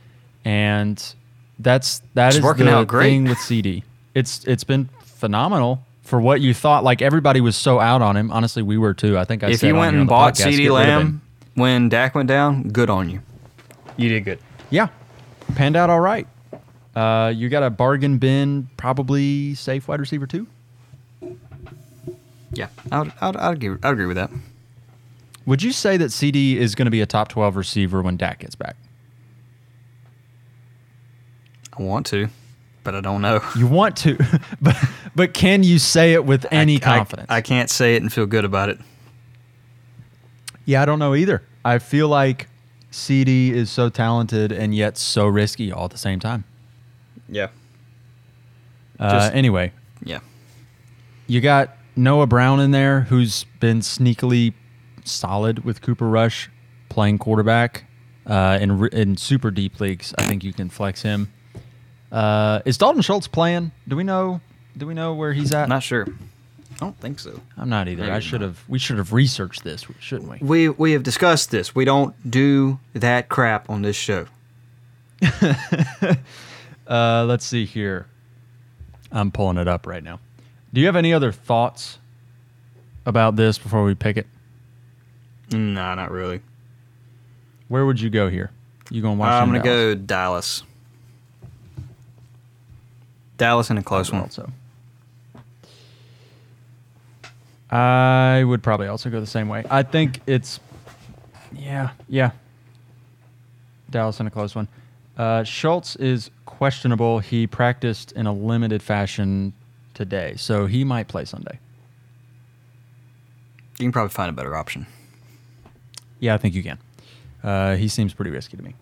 and 0.44 1.02
that's 1.58 2.02
that 2.14 2.28
It's 2.28 2.36
is 2.36 2.42
working 2.44 2.66
the 2.66 2.72
out 2.76 2.86
great. 2.86 3.08
thing 3.08 3.24
with 3.24 3.38
CeeDee. 3.38 3.82
It's 4.14 4.44
it's 4.44 4.62
been 4.62 4.88
phenomenal 5.02 5.84
for 6.02 6.20
what 6.20 6.40
you 6.40 6.54
thought. 6.54 6.84
Like 6.84 7.02
everybody 7.02 7.40
was 7.40 7.56
so 7.56 7.80
out 7.80 8.00
on 8.00 8.16
him. 8.16 8.30
Honestly, 8.30 8.62
we 8.62 8.78
were 8.78 8.94
too. 8.94 9.18
I 9.18 9.24
think 9.24 9.42
I 9.42 9.46
said 9.48 9.54
if 9.54 9.60
said 9.60 9.66
you 9.66 9.74
on 9.74 9.80
went 9.80 9.94
on 9.96 10.00
and 10.02 10.08
bought 10.08 10.34
podcast, 10.34 10.52
CeeDee 10.52 10.58
get 10.58 10.68
rid 10.68 10.68
of 10.68 10.86
him. 10.86 10.98
Lamb 10.98 11.22
when 11.54 11.88
Dak 11.88 12.14
went 12.14 12.28
down, 12.28 12.68
good 12.68 12.90
on 12.90 13.10
you. 13.10 13.22
You 13.96 14.08
did 14.08 14.24
good. 14.24 14.38
Yeah, 14.70 14.86
panned 15.56 15.74
out 15.74 15.90
all 15.90 15.98
right. 16.00 16.28
Uh, 16.94 17.32
you 17.34 17.48
got 17.48 17.62
a 17.62 17.70
bargain 17.70 18.18
bin, 18.18 18.68
probably 18.76 19.54
safe 19.54 19.88
wide 19.88 20.00
receiver 20.00 20.26
too. 20.26 20.46
Yeah, 22.52 22.68
I 22.90 22.98
would, 22.98 23.12
I 23.20 23.26
would, 23.28 23.36
I'd, 23.36 23.54
agree, 23.54 23.78
I'd 23.82 23.92
agree 23.92 24.06
with 24.06 24.16
that. 24.16 24.30
Would 25.46 25.62
you 25.62 25.72
say 25.72 25.96
that 25.96 26.06
CeeDee 26.06 26.56
is 26.56 26.74
going 26.74 26.84
to 26.86 26.90
be 26.90 27.00
a 27.00 27.06
top 27.06 27.28
12 27.28 27.56
receiver 27.56 28.02
when 28.02 28.16
Dak 28.16 28.40
gets 28.40 28.54
back? 28.54 28.76
I 31.76 31.82
want 31.82 32.04
to, 32.06 32.28
but 32.84 32.94
I 32.94 33.00
don't 33.00 33.22
know. 33.22 33.40
You 33.56 33.66
want 33.66 33.96
to, 33.98 34.18
but 34.60 34.76
but 35.16 35.32
can 35.32 35.62
you 35.62 35.78
say 35.78 36.12
it 36.12 36.26
with 36.26 36.46
any 36.52 36.76
I, 36.76 36.80
confidence? 36.80 37.26
I, 37.30 37.36
I 37.36 37.40
can't 37.40 37.70
say 37.70 37.96
it 37.96 38.02
and 38.02 38.12
feel 38.12 38.26
good 38.26 38.44
about 38.44 38.68
it. 38.68 38.78
yeah, 40.66 40.82
I 40.82 40.84
don't 40.84 40.98
know 40.98 41.14
either. 41.14 41.42
I 41.64 41.78
feel 41.78 42.08
like 42.08 42.48
CeeDee 42.90 43.50
is 43.50 43.70
so 43.70 43.88
talented 43.88 44.52
and 44.52 44.74
yet 44.74 44.98
so 44.98 45.26
risky 45.26 45.72
all 45.72 45.86
at 45.86 45.90
the 45.92 45.98
same 45.98 46.20
time. 46.20 46.44
Yeah. 47.32 47.48
Uh, 49.00 49.10
Just- 49.20 49.34
anyway, 49.34 49.72
Yeah. 50.04 50.20
you 51.26 51.40
got 51.40 51.76
Noah 51.96 52.26
Brown 52.26 52.60
in 52.60 52.70
there, 52.70 53.00
who's 53.02 53.44
been 53.58 53.80
sneakily 53.80 54.52
solid 55.04 55.64
with 55.64 55.80
Cooper 55.82 56.08
Rush 56.08 56.48
playing 56.88 57.18
quarterback 57.18 57.84
uh, 58.26 58.58
in 58.60 58.86
in 58.88 59.16
super 59.16 59.50
deep 59.50 59.80
leagues. 59.80 60.14
I 60.18 60.26
think 60.26 60.44
you 60.44 60.52
can 60.52 60.68
flex 60.68 61.02
him. 61.02 61.32
Uh, 62.12 62.60
is 62.64 62.76
Dalton 62.78 63.02
Schultz 63.02 63.26
playing? 63.26 63.72
Do 63.88 63.96
we 63.96 64.04
know? 64.04 64.40
Do 64.76 64.86
we 64.86 64.94
know 64.94 65.14
where 65.14 65.32
he's 65.32 65.52
at? 65.52 65.68
Not 65.68 65.82
sure. 65.82 66.06
I 66.06 66.76
don't 66.76 66.98
think 67.00 67.18
so. 67.18 67.40
I'm 67.56 67.68
not 67.68 67.88
either. 67.88 68.02
Maybe 68.02 68.12
I 68.12 68.20
should 68.20 68.40
not. 68.42 68.48
have. 68.48 68.64
We 68.68 68.78
should 68.78 68.98
have 68.98 69.12
researched 69.12 69.64
this, 69.64 69.86
shouldn't 70.00 70.30
we? 70.30 70.38
We 70.40 70.68
we 70.68 70.92
have 70.92 71.02
discussed 71.02 71.50
this. 71.50 71.74
We 71.74 71.84
don't 71.84 72.14
do 72.30 72.78
that 72.94 73.28
crap 73.28 73.68
on 73.70 73.82
this 73.82 73.96
show. 73.96 74.26
Uh, 76.92 77.24
let's 77.24 77.46
see 77.46 77.64
here. 77.64 78.06
I'm 79.10 79.30
pulling 79.30 79.56
it 79.56 79.66
up 79.66 79.86
right 79.86 80.04
now. 80.04 80.20
Do 80.74 80.80
you 80.80 80.86
have 80.86 80.96
any 80.96 81.14
other 81.14 81.32
thoughts 81.32 81.98
about 83.06 83.34
this 83.34 83.56
before 83.56 83.82
we 83.82 83.94
pick 83.94 84.18
it? 84.18 84.26
Nah, 85.50 85.94
not 85.94 86.10
really. 86.10 86.42
Where 87.68 87.86
would 87.86 87.98
you 87.98 88.10
go 88.10 88.28
here? 88.28 88.50
You 88.90 89.00
going 89.00 89.16
to 89.16 89.24
I'm 89.24 89.48
gonna 89.48 89.64
go 89.64 89.94
Dallas. 89.94 90.64
Dallas 93.38 93.70
in 93.70 93.78
a 93.78 93.82
close 93.82 94.12
one. 94.12 94.20
Also, 94.20 94.50
I 97.70 98.44
would 98.44 98.62
probably 98.62 98.88
also 98.88 99.08
go 99.08 99.18
the 99.18 99.26
same 99.26 99.48
way. 99.48 99.64
I 99.70 99.82
think 99.82 100.20
it's, 100.26 100.60
yeah, 101.54 101.92
yeah. 102.06 102.32
Dallas 103.88 104.20
in 104.20 104.26
a 104.26 104.30
close 104.30 104.54
one. 104.54 104.68
Uh, 105.22 105.44
Schultz 105.44 105.94
is 105.94 106.32
questionable. 106.46 107.20
He 107.20 107.46
practiced 107.46 108.10
in 108.10 108.26
a 108.26 108.32
limited 108.32 108.82
fashion 108.82 109.52
today, 109.94 110.34
so 110.36 110.66
he 110.66 110.82
might 110.82 111.06
play 111.06 111.24
Sunday. 111.24 111.60
You 113.78 113.84
can 113.84 113.92
probably 113.92 114.10
find 114.10 114.30
a 114.30 114.32
better 114.32 114.56
option. 114.56 114.84
Yeah, 116.18 116.34
I 116.34 116.38
think 116.38 116.56
you 116.56 116.64
can. 116.64 116.78
Uh, 117.40 117.76
he 117.76 117.86
seems 117.86 118.12
pretty 118.12 118.32
risky 118.32 118.56
to 118.56 118.64
me. 118.64 118.74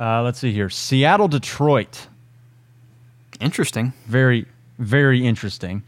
Uh, 0.00 0.24
let's 0.24 0.40
see 0.40 0.52
here. 0.52 0.68
Seattle, 0.68 1.28
Detroit. 1.28 2.08
Interesting. 3.38 3.92
Very, 4.06 4.46
very 4.80 5.24
interesting. 5.24 5.84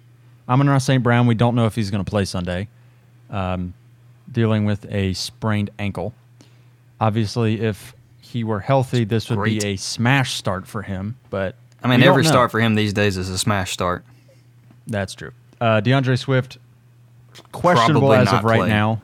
Amon-Ra 0.49 0.79
St. 0.79 1.03
Brown, 1.03 1.27
we 1.27 1.35
don't 1.35 1.57
know 1.57 1.67
if 1.67 1.75
he's 1.75 1.91
going 1.91 2.05
to 2.05 2.09
play 2.09 2.25
Sunday. 2.25 2.69
Um, 3.31 3.75
dealing 4.31 4.65
with 4.65 4.87
a 4.93 5.13
sprained 5.15 5.71
ankle. 5.77 6.15
Obviously, 7.01 7.63
if 7.63 7.97
he 8.29 8.45
were 8.45 8.61
healthy, 8.61 9.05
this 9.05 9.29
would 9.31 9.37
Great. 9.39 9.63
be 9.63 9.69
a 9.69 9.77
smash 9.77 10.35
start 10.35 10.67
for 10.67 10.83
him. 10.83 11.17
But 11.31 11.57
I 11.83 11.89
mean, 11.89 12.03
every 12.03 12.25
start 12.25 12.51
for 12.51 12.61
him 12.61 12.75
these 12.75 12.93
days 12.93 13.17
is 13.17 13.29
a 13.31 13.39
smash 13.39 13.73
start. 13.73 14.05
That's 14.87 15.15
true. 15.15 15.33
Uh, 15.61 15.81
D'Andre 15.81 16.17
Swift, 16.17 16.59
questionable 17.53 18.09
Probably 18.09 18.17
as 18.27 18.33
of 18.33 18.45
right 18.45 18.59
play. 18.61 18.69
now. 18.69 19.03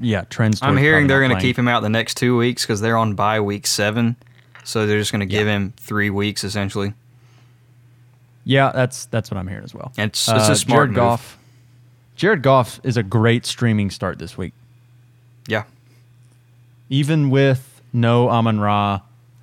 Yeah, 0.00 0.22
trends. 0.22 0.60
I'm 0.62 0.76
hearing 0.76 1.06
they're 1.08 1.20
going 1.20 1.34
to 1.34 1.40
keep 1.42 1.58
him 1.58 1.66
out 1.68 1.82
the 1.82 1.88
next 1.88 2.16
two 2.16 2.36
weeks 2.36 2.62
because 2.64 2.80
they're 2.80 2.96
on 2.96 3.14
bye 3.14 3.40
week 3.40 3.66
seven. 3.66 4.16
So 4.64 4.86
they're 4.86 4.98
just 4.98 5.12
going 5.12 5.20
to 5.20 5.26
give 5.26 5.46
Yeah. 5.46 5.54
him 5.56 5.72
three 5.76 6.10
weeks 6.10 6.44
essentially. 6.44 6.94
Yeah, 8.44 8.70
that's 8.72 9.06
that's 9.06 9.30
what 9.30 9.38
I'm 9.38 9.48
hearing 9.48 9.64
as 9.64 9.74
well. 9.74 9.92
It's- 9.96 10.28
it's 10.28 10.48
a 10.48 10.56
smart 10.56 10.78
Jared 10.78 10.90
move. 10.90 10.96
Goff. 10.96 11.38
Jared 12.16 12.42
Goff 12.42 12.80
is 12.84 12.96
a 12.96 13.02
great 13.02 13.44
streaming 13.46 13.90
start 13.90 14.18
this 14.18 14.36
week. 14.38 14.52
Yeah. 15.46 15.64
even 16.90 17.28
with 17.30 17.77
no 17.92 18.28
Amon 18.28 18.60
Ra, 18.60 19.00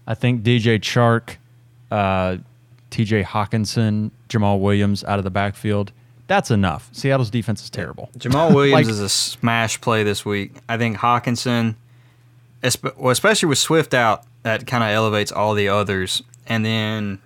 I 0.07 0.13
think 0.15 0.43
DJ 0.43 0.79
Chark, 0.79 1.35
uh, 1.91 2.37
TJ 2.91 3.23
Hockenson, 3.25 4.11
Jamaal 4.29 4.59
Williams 4.59 5.03
out 5.03 5.17
of 5.17 5.23
the 5.23 5.31
backfield, 5.31 5.91
that's 6.27 6.49
enough. 6.49 6.89
Seattle's 6.91 7.29
defense 7.29 7.63
is 7.63 7.69
terrible. 7.69 8.09
Jamaal 8.17 8.53
Williams 8.55 8.73
Like- 8.87 8.91
is 8.91 8.99
a 8.99 9.09
smash 9.09 9.79
play 9.81 10.03
this 10.03 10.25
week. 10.25 10.53
I 10.67 10.77
think 10.77 10.97
Hockenson, 10.97 11.75
especially 12.63 13.49
with 13.49 13.57
Swift 13.59 13.93
out, 13.93 14.23
that 14.43 14.65
kind 14.67 14.83
of 14.83 14.89
elevates 14.89 15.31
all 15.31 15.53
the 15.53 15.69
others. 15.69 16.23
And 16.47 16.65
then 16.65 17.19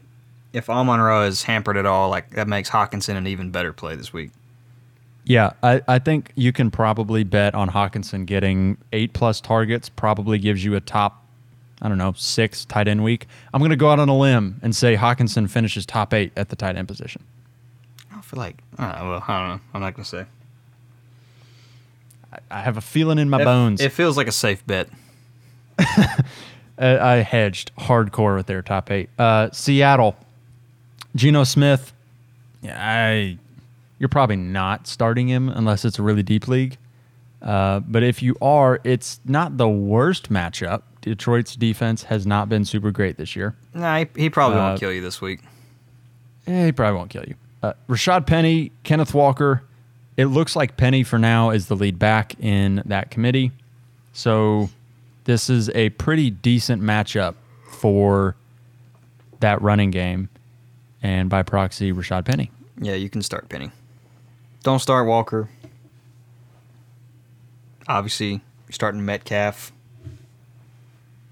if 0.54 0.70
Amon 0.70 1.00
Ra 1.00 1.24
is 1.24 1.44
hampered 1.44 1.78
at 1.78 1.86
all, 1.86 2.10
like 2.10 2.32
that 2.32 2.48
makes 2.48 2.70
Hockenson 2.70 3.16
an 3.16 3.28
even 3.28 3.52
better 3.52 3.72
play 3.74 3.96
this 3.96 4.12
week. 4.12 4.32
Yeah, 5.26 5.52
I, 5.62 5.82
I 5.88 6.00
think 6.00 6.32
you 6.36 6.52
can 6.52 6.72
probably 6.72 7.24
bet 7.24 7.54
on 7.54 7.70
Hockenson 7.70 8.26
getting 8.26 8.78
eight 8.94 9.14
plus 9.14 9.40
targets, 9.42 9.88
probably 9.90 10.40
gives 10.40 10.64
you 10.66 10.76
a 10.76 10.80
top, 10.82 11.24
I 11.82 11.88
don't 11.90 12.00
know, 12.00 12.14
six 12.18 12.66
tight 12.66 12.88
end 12.88 13.04
week. 13.04 13.28
I'm 13.54 13.60
going 13.60 13.70
to 13.70 13.76
go 13.78 13.90
out 13.92 14.00
on 14.00 14.10
a 14.10 14.18
limb 14.18 14.60
and 14.64 14.76
say 14.76 14.96
Hockenson 14.96 15.50
finishes 15.50 15.86
top 15.86 16.14
eight 16.14 16.32
at 16.36 16.50
the 16.50 16.56
tight 16.56 16.76
end 16.76 16.88
position. 16.88 17.24
I 18.12 18.22
feel 18.22 18.40
like, 18.40 18.58
I 18.78 18.92
don't 18.92 19.00
know, 19.06 19.10
well, 19.12 19.24
I 19.28 19.40
don't 19.40 19.50
know. 19.58 19.62
I'm 19.76 19.82
not 19.82 19.94
going 19.94 20.04
to 20.04 20.10
say. 20.10 20.26
I, 22.34 22.38
I 22.52 22.62
have 22.62 22.78
a 22.78 22.82
feeling 22.82 23.20
in 23.20 23.30
my 23.30 23.42
It- 23.42 23.46
bones. 23.46 23.82
It 23.82 23.92
feels 23.92 24.18
like 24.18 24.28
a 24.28 24.32
safe 24.32 24.66
bet. 24.66 24.90
Uh, 26.82 26.98
I 27.02 27.16
hedged 27.18 27.76
hardcore 27.78 28.38
with 28.38 28.46
their 28.48 28.62
top 28.62 28.90
eight. 28.90 29.10
Uh, 29.20 29.50
Seattle, 29.52 30.16
Geno 31.14 31.44
Smith. 31.44 31.92
Yeah, 32.62 32.78
I. 32.82 33.38
You're 34.00 34.10
probably 34.10 34.38
not 34.38 34.88
starting 34.88 35.28
him 35.28 35.50
unless 35.50 35.84
it's 35.86 36.00
a 36.00 36.02
really 36.02 36.24
deep 36.24 36.48
league. 36.48 36.78
Uh, 37.42 37.80
but 37.82 38.04
if 38.04 38.22
you 38.22 38.36
are, 38.42 38.80
it's 38.84 39.20
not 39.26 39.58
the 39.58 39.70
worst 39.70 40.30
matchup. 40.32 40.82
Detroit's 41.02 41.56
defense 41.56 42.04
has 42.04 42.26
not 42.28 42.50
been 42.50 42.66
super 42.66 42.92
great 42.92 43.18
this 43.18 43.36
year. 43.36 43.56
Nah, 43.74 44.00
he, 44.00 44.08
he 44.16 44.30
probably 44.30 44.58
Uh, 44.58 44.68
won't 44.70 44.80
kill 44.80 44.92
you 44.92 45.02
this 45.02 45.22
week. 45.22 45.42
Eh, 46.48 46.66
he 46.66 46.72
probably 46.72 46.98
won't 46.98 47.10
kill 47.10 47.24
you. 47.26 47.36
Uh, 47.64 47.74
Rashaad 47.88 48.26
Penny, 48.26 48.72
Kenneth 48.84 49.14
Walker. 49.14 49.64
It 50.18 50.26
looks 50.26 50.56
like 50.56 50.76
Penny 50.76 51.04
for 51.04 51.18
now 51.20 51.50
is 51.52 51.68
the 51.68 51.76
lead 51.76 51.98
back 52.00 52.38
in 52.42 52.82
that 52.86 53.12
committee. 53.12 53.52
So 54.14 54.70
this 55.24 55.50
is 55.50 55.70
a 55.70 55.90
pretty 55.92 56.30
decent 56.30 56.82
matchup 56.82 57.36
for 57.72 58.36
that 59.40 59.62
running 59.62 59.92
game. 59.92 60.28
And 61.02 61.30
by 61.30 61.44
proxy, 61.44 61.94
Rashaad 61.94 62.26
Penny. 62.26 62.52
Yeah, 62.82 62.96
you 62.96 63.10
can 63.10 63.22
start 63.22 63.48
Penny. 63.48 63.72
Don't 64.64 64.80
start 64.80 65.08
Walker. 65.08 65.50
Obviously, 67.88 68.32
you're 68.32 68.72
starting 68.72 69.06
Metcalf. 69.06 69.72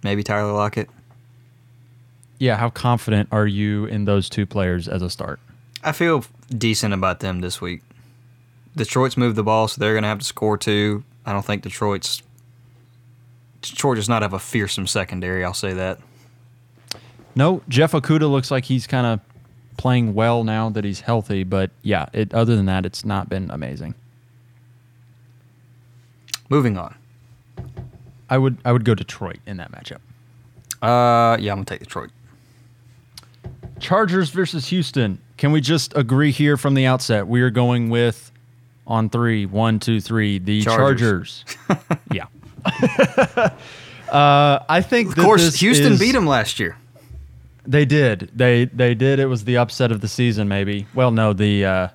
Maybe 0.03 0.23
Tyler 0.23 0.53
Lockett. 0.53 0.89
Yeah, 2.39 2.55
how 2.57 2.69
confident 2.69 3.29
are 3.31 3.47
you 3.47 3.85
in 3.85 4.05
those 4.05 4.29
two 4.29 4.45
players 4.45 4.87
as 4.87 5.01
a 5.01 5.09
start? 5.09 5.39
I 5.83 5.91
feel 5.91 6.23
decent 6.49 6.93
about 6.93 7.19
them 7.19 7.41
this 7.41 7.59
week. 7.59 7.81
Detroit's 8.75 9.17
moved 9.17 9.35
the 9.35 9.43
ball, 9.43 9.67
so 9.67 9.79
they're 9.79 9.93
going 9.93 10.03
to 10.03 10.09
have 10.09 10.19
to 10.19 10.25
score 10.25 10.57
too. 10.57 11.03
I 11.25 11.33
don't 11.33 11.45
think 11.45 11.63
Detroit's. 11.63 12.21
Detroit 13.61 13.97
does 13.97 14.07
not 14.07 14.21
have 14.21 14.33
a 14.33 14.39
fearsome 14.39 14.87
secondary, 14.87 15.43
I'll 15.43 15.53
say 15.53 15.73
that. 15.73 15.99
No, 17.35 17.61
Jeff 17.67 17.91
Okudah 17.91 18.29
looks 18.29 18.49
like 18.51 18.65
he's 18.65 18.87
kind 18.87 19.05
of 19.05 19.19
playing 19.77 20.13
well 20.13 20.43
now 20.43 20.69
that 20.69 20.83
he's 20.83 21.01
healthy, 21.01 21.43
but 21.43 21.71
yeah, 21.83 22.07
it, 22.13 22.33
other 22.33 22.55
than 22.55 22.65
that, 22.65 22.85
it's 22.85 23.05
not 23.05 23.29
been 23.29 23.49
amazing. 23.51 23.95
Moving 26.49 26.77
on. 26.77 26.95
I 28.29 28.37
would 28.37 28.57
I 28.65 28.71
would 28.71 28.83
go 28.83 28.93
Detroit 28.93 29.39
in 29.45 29.57
that 29.57 29.71
matchup. 29.71 29.99
Uh, 30.81 31.37
yeah, 31.39 31.53
I'm 31.53 31.63
to 31.63 31.65
take 31.65 31.79
Detroit. 31.79 32.11
Chargers 33.79 34.29
versus 34.29 34.67
Houston. 34.69 35.19
Can 35.37 35.51
we 35.51 35.61
just 35.61 35.95
agree 35.95 36.31
here 36.31 36.57
from 36.57 36.73
the 36.73 36.85
outset? 36.85 37.27
We 37.27 37.41
are 37.41 37.49
going 37.49 37.89
with 37.89 38.31
on 38.85 39.09
three, 39.09 39.45
one, 39.45 39.79
two, 39.79 40.01
three, 40.01 40.39
the 40.39 40.61
Chargers. 40.61 41.43
Chargers. 41.67 41.97
yeah. 42.11 42.25
uh, 44.11 44.59
I 44.67 44.81
think 44.81 45.09
Of 45.09 45.23
course, 45.23 45.55
Houston 45.55 45.93
is- 45.93 45.99
beat 45.99 46.13
them 46.13 46.25
last 46.27 46.59
year. 46.59 46.77
They 47.67 47.85
did. 47.85 48.31
They 48.33 48.65
they 48.65 48.95
did. 48.95 49.19
It 49.19 49.25
was 49.25 49.43
the 49.43 49.57
upset 49.57 49.91
of 49.91 50.01
the 50.01 50.07
season, 50.07 50.47
maybe. 50.47 50.87
Well, 50.95 51.11
no, 51.11 51.33
the 51.33 51.65
uh, 51.65 51.87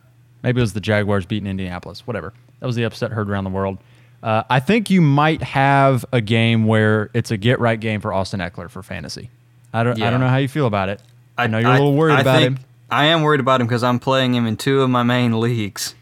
maybe 0.43 0.61
it 0.61 0.63
was 0.63 0.75
the 0.75 0.81
Jaguars 0.81 1.25
beating 1.27 1.47
Indianapolis. 1.49 2.07
Whatever. 2.07 2.35
That 2.61 2.67
was 2.67 2.77
the 2.77 2.85
upset 2.85 3.11
heard 3.11 3.29
around 3.31 3.45
the 3.45 3.51
world. 3.51 3.79
Uh, 4.23 4.45
I 4.49 4.61
think 4.61 4.91
you 4.91 5.01
might 5.01 5.43
have 5.43 6.05
a 6.13 6.21
game 6.21 6.67
where 6.67 7.11
it's 7.13 7.31
a 7.33 7.37
get 7.37 7.59
right 7.59 7.81
game 7.81 8.01
for 8.01 8.13
Austin 8.13 8.39
Ekeler 8.39 8.71
for 8.71 8.83
fantasy. 8.83 9.31
I 9.73 9.83
don't. 9.83 10.01
I 10.01 10.11
don't 10.11 10.21
know 10.21 10.29
how 10.29 10.37
you 10.37 10.49
feel 10.49 10.67
about 10.67 10.91
it. 10.91 11.01
I, 11.37 11.47
know 11.47 11.59
you're 11.59 11.71
a 11.71 11.73
little 11.73 11.95
worried 11.95 12.15
I 12.15 12.21
about 12.21 12.43
him. 12.43 12.59
I 12.91 13.07
am 13.07 13.23
worried 13.23 13.41
about 13.41 13.61
him 13.61 13.67
because 13.67 13.83
I'm 13.83 13.99
playing 13.99 14.35
him 14.35 14.47
in 14.47 14.57
two 14.59 14.83
of 14.83 14.91
my 14.91 15.03
main 15.03 15.41
leagues. 15.41 15.95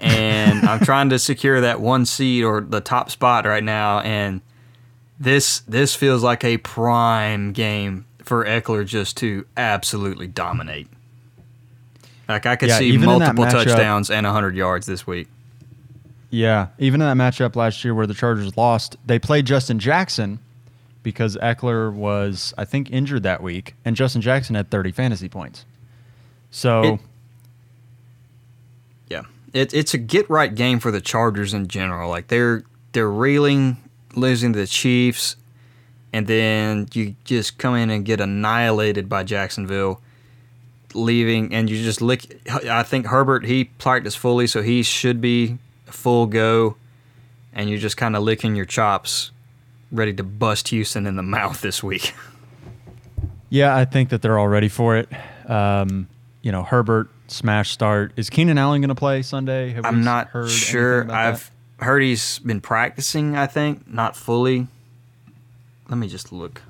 and 0.00 0.66
I'm 0.68 0.78
trying 0.80 1.10
to 1.10 1.18
secure 1.18 1.60
that 1.60 1.80
one 1.80 2.06
seed 2.06 2.44
or 2.44 2.60
the 2.60 2.80
top 2.80 3.10
spot 3.10 3.44
right 3.44 3.64
now. 3.64 3.98
And 4.00 4.40
this 5.18 5.60
this 5.60 5.96
feels 5.96 6.22
like 6.22 6.44
a 6.44 6.58
prime 6.58 7.52
game 7.52 8.06
for 8.28 8.44
Ekeler 8.44 8.86
just 8.86 9.16
to 9.18 9.44
absolutely 9.56 10.26
dominate. 10.28 10.86
Like 12.28 12.46
I 12.46 12.56
could 12.56 12.68
Yeah, 12.68 12.78
see 12.78 12.88
even 12.90 13.08
in 13.08 13.18
that 13.20 13.34
multiple 13.34 13.44
matchup- 13.46 13.64
touchdowns 13.64 14.10
and 14.10 14.24
100 14.26 14.54
yards 14.54 14.86
this 14.86 15.06
week. 15.06 15.28
Yeah, 16.30 16.68
even 16.78 17.00
in 17.00 17.16
that 17.18 17.32
matchup 17.34 17.56
last 17.56 17.82
year 17.84 17.94
where 17.94 18.06
the 18.06 18.12
Chargers 18.14 18.54
lost, 18.56 18.96
they 19.06 19.18
played 19.18 19.46
Justin 19.46 19.78
Jackson 19.78 20.38
because 21.02 21.38
Ekeler 21.38 21.90
was, 21.90 22.52
I 22.58 22.66
think, 22.66 22.90
injured 22.90 23.22
that 23.22 23.42
week, 23.42 23.74
and 23.86 23.96
Justin 23.96 24.20
Jackson 24.20 24.54
had 24.54 24.70
30 24.70 24.92
fantasy 24.92 25.28
points. 25.30 25.64
So, 26.50 26.82
It- 26.82 27.00
Yeah, 29.08 29.22
it, 29.54 29.72
it's 29.72 29.94
a 29.94 29.98
get 29.98 30.28
right 30.28 30.54
game 30.54 30.80
for 30.80 30.90
the 30.90 31.00
Chargers 31.00 31.54
in 31.54 31.66
general. 31.66 32.10
Like 32.10 32.28
they're 32.28 32.62
they're 32.92 33.10
reeling, 33.10 33.78
losing 34.14 34.52
to 34.52 34.58
the 34.58 34.66
Chiefs, 34.66 35.36
and 36.12 36.26
then 36.26 36.88
you 36.92 37.14
just 37.24 37.58
come 37.58 37.74
in 37.74 37.90
and 37.90 38.04
get 38.04 38.20
annihilated 38.20 39.08
by 39.08 39.24
Jacksonville, 39.24 40.00
leaving, 40.94 41.52
and 41.54 41.68
you 41.68 41.82
just 41.82 42.00
lick. 42.00 42.40
I 42.48 42.82
think 42.82 43.06
Herbert 43.06 43.44
he 43.44 43.64
practiced 43.64 44.18
fully, 44.18 44.46
so 44.46 44.62
he 44.62 44.82
should 44.82 45.20
be 45.20 45.58
full 45.86 46.26
go, 46.26 46.76
and 47.52 47.68
you're 47.68 47.78
just 47.78 47.96
kind 47.96 48.16
of 48.16 48.22
licking 48.22 48.54
your 48.56 48.64
chops, 48.66 49.30
ready 49.92 50.12
to 50.14 50.24
bust 50.24 50.68
Houston 50.68 51.06
in 51.06 51.16
the 51.16 51.22
mouth 51.38 51.60
this 51.60 51.82
week. 51.82 52.14
yeah, 53.50 53.76
I 53.76 53.84
think 53.84 54.10
that 54.10 54.22
they're 54.22 54.38
all 54.38 54.48
ready 54.48 54.68
for 54.68 54.96
it. 54.96 55.08
Um, 55.48 56.08
you 56.42 56.52
know, 56.52 56.62
Herbert 56.62 57.08
smash 57.26 57.70
start. 57.70 58.12
Is 58.16 58.30
Keenan 58.30 58.58
Allen 58.58 58.80
going 58.80 58.88
to 58.88 58.94
play 58.94 59.22
Sunday? 59.22 59.70
Have 59.70 59.84
I'm 59.84 60.02
not 60.02 60.28
heard 60.28 60.50
sure. 60.50 61.10
I've 61.10 61.50
heard 61.78 62.02
he's 62.02 62.38
been 62.40 62.60
practicing. 62.60 63.36
I 63.36 63.46
think 63.46 63.86
not 63.92 64.16
fully. 64.16 64.66
Let 65.88 65.96
me 65.96 66.08
just 66.08 66.32
look. 66.32 66.62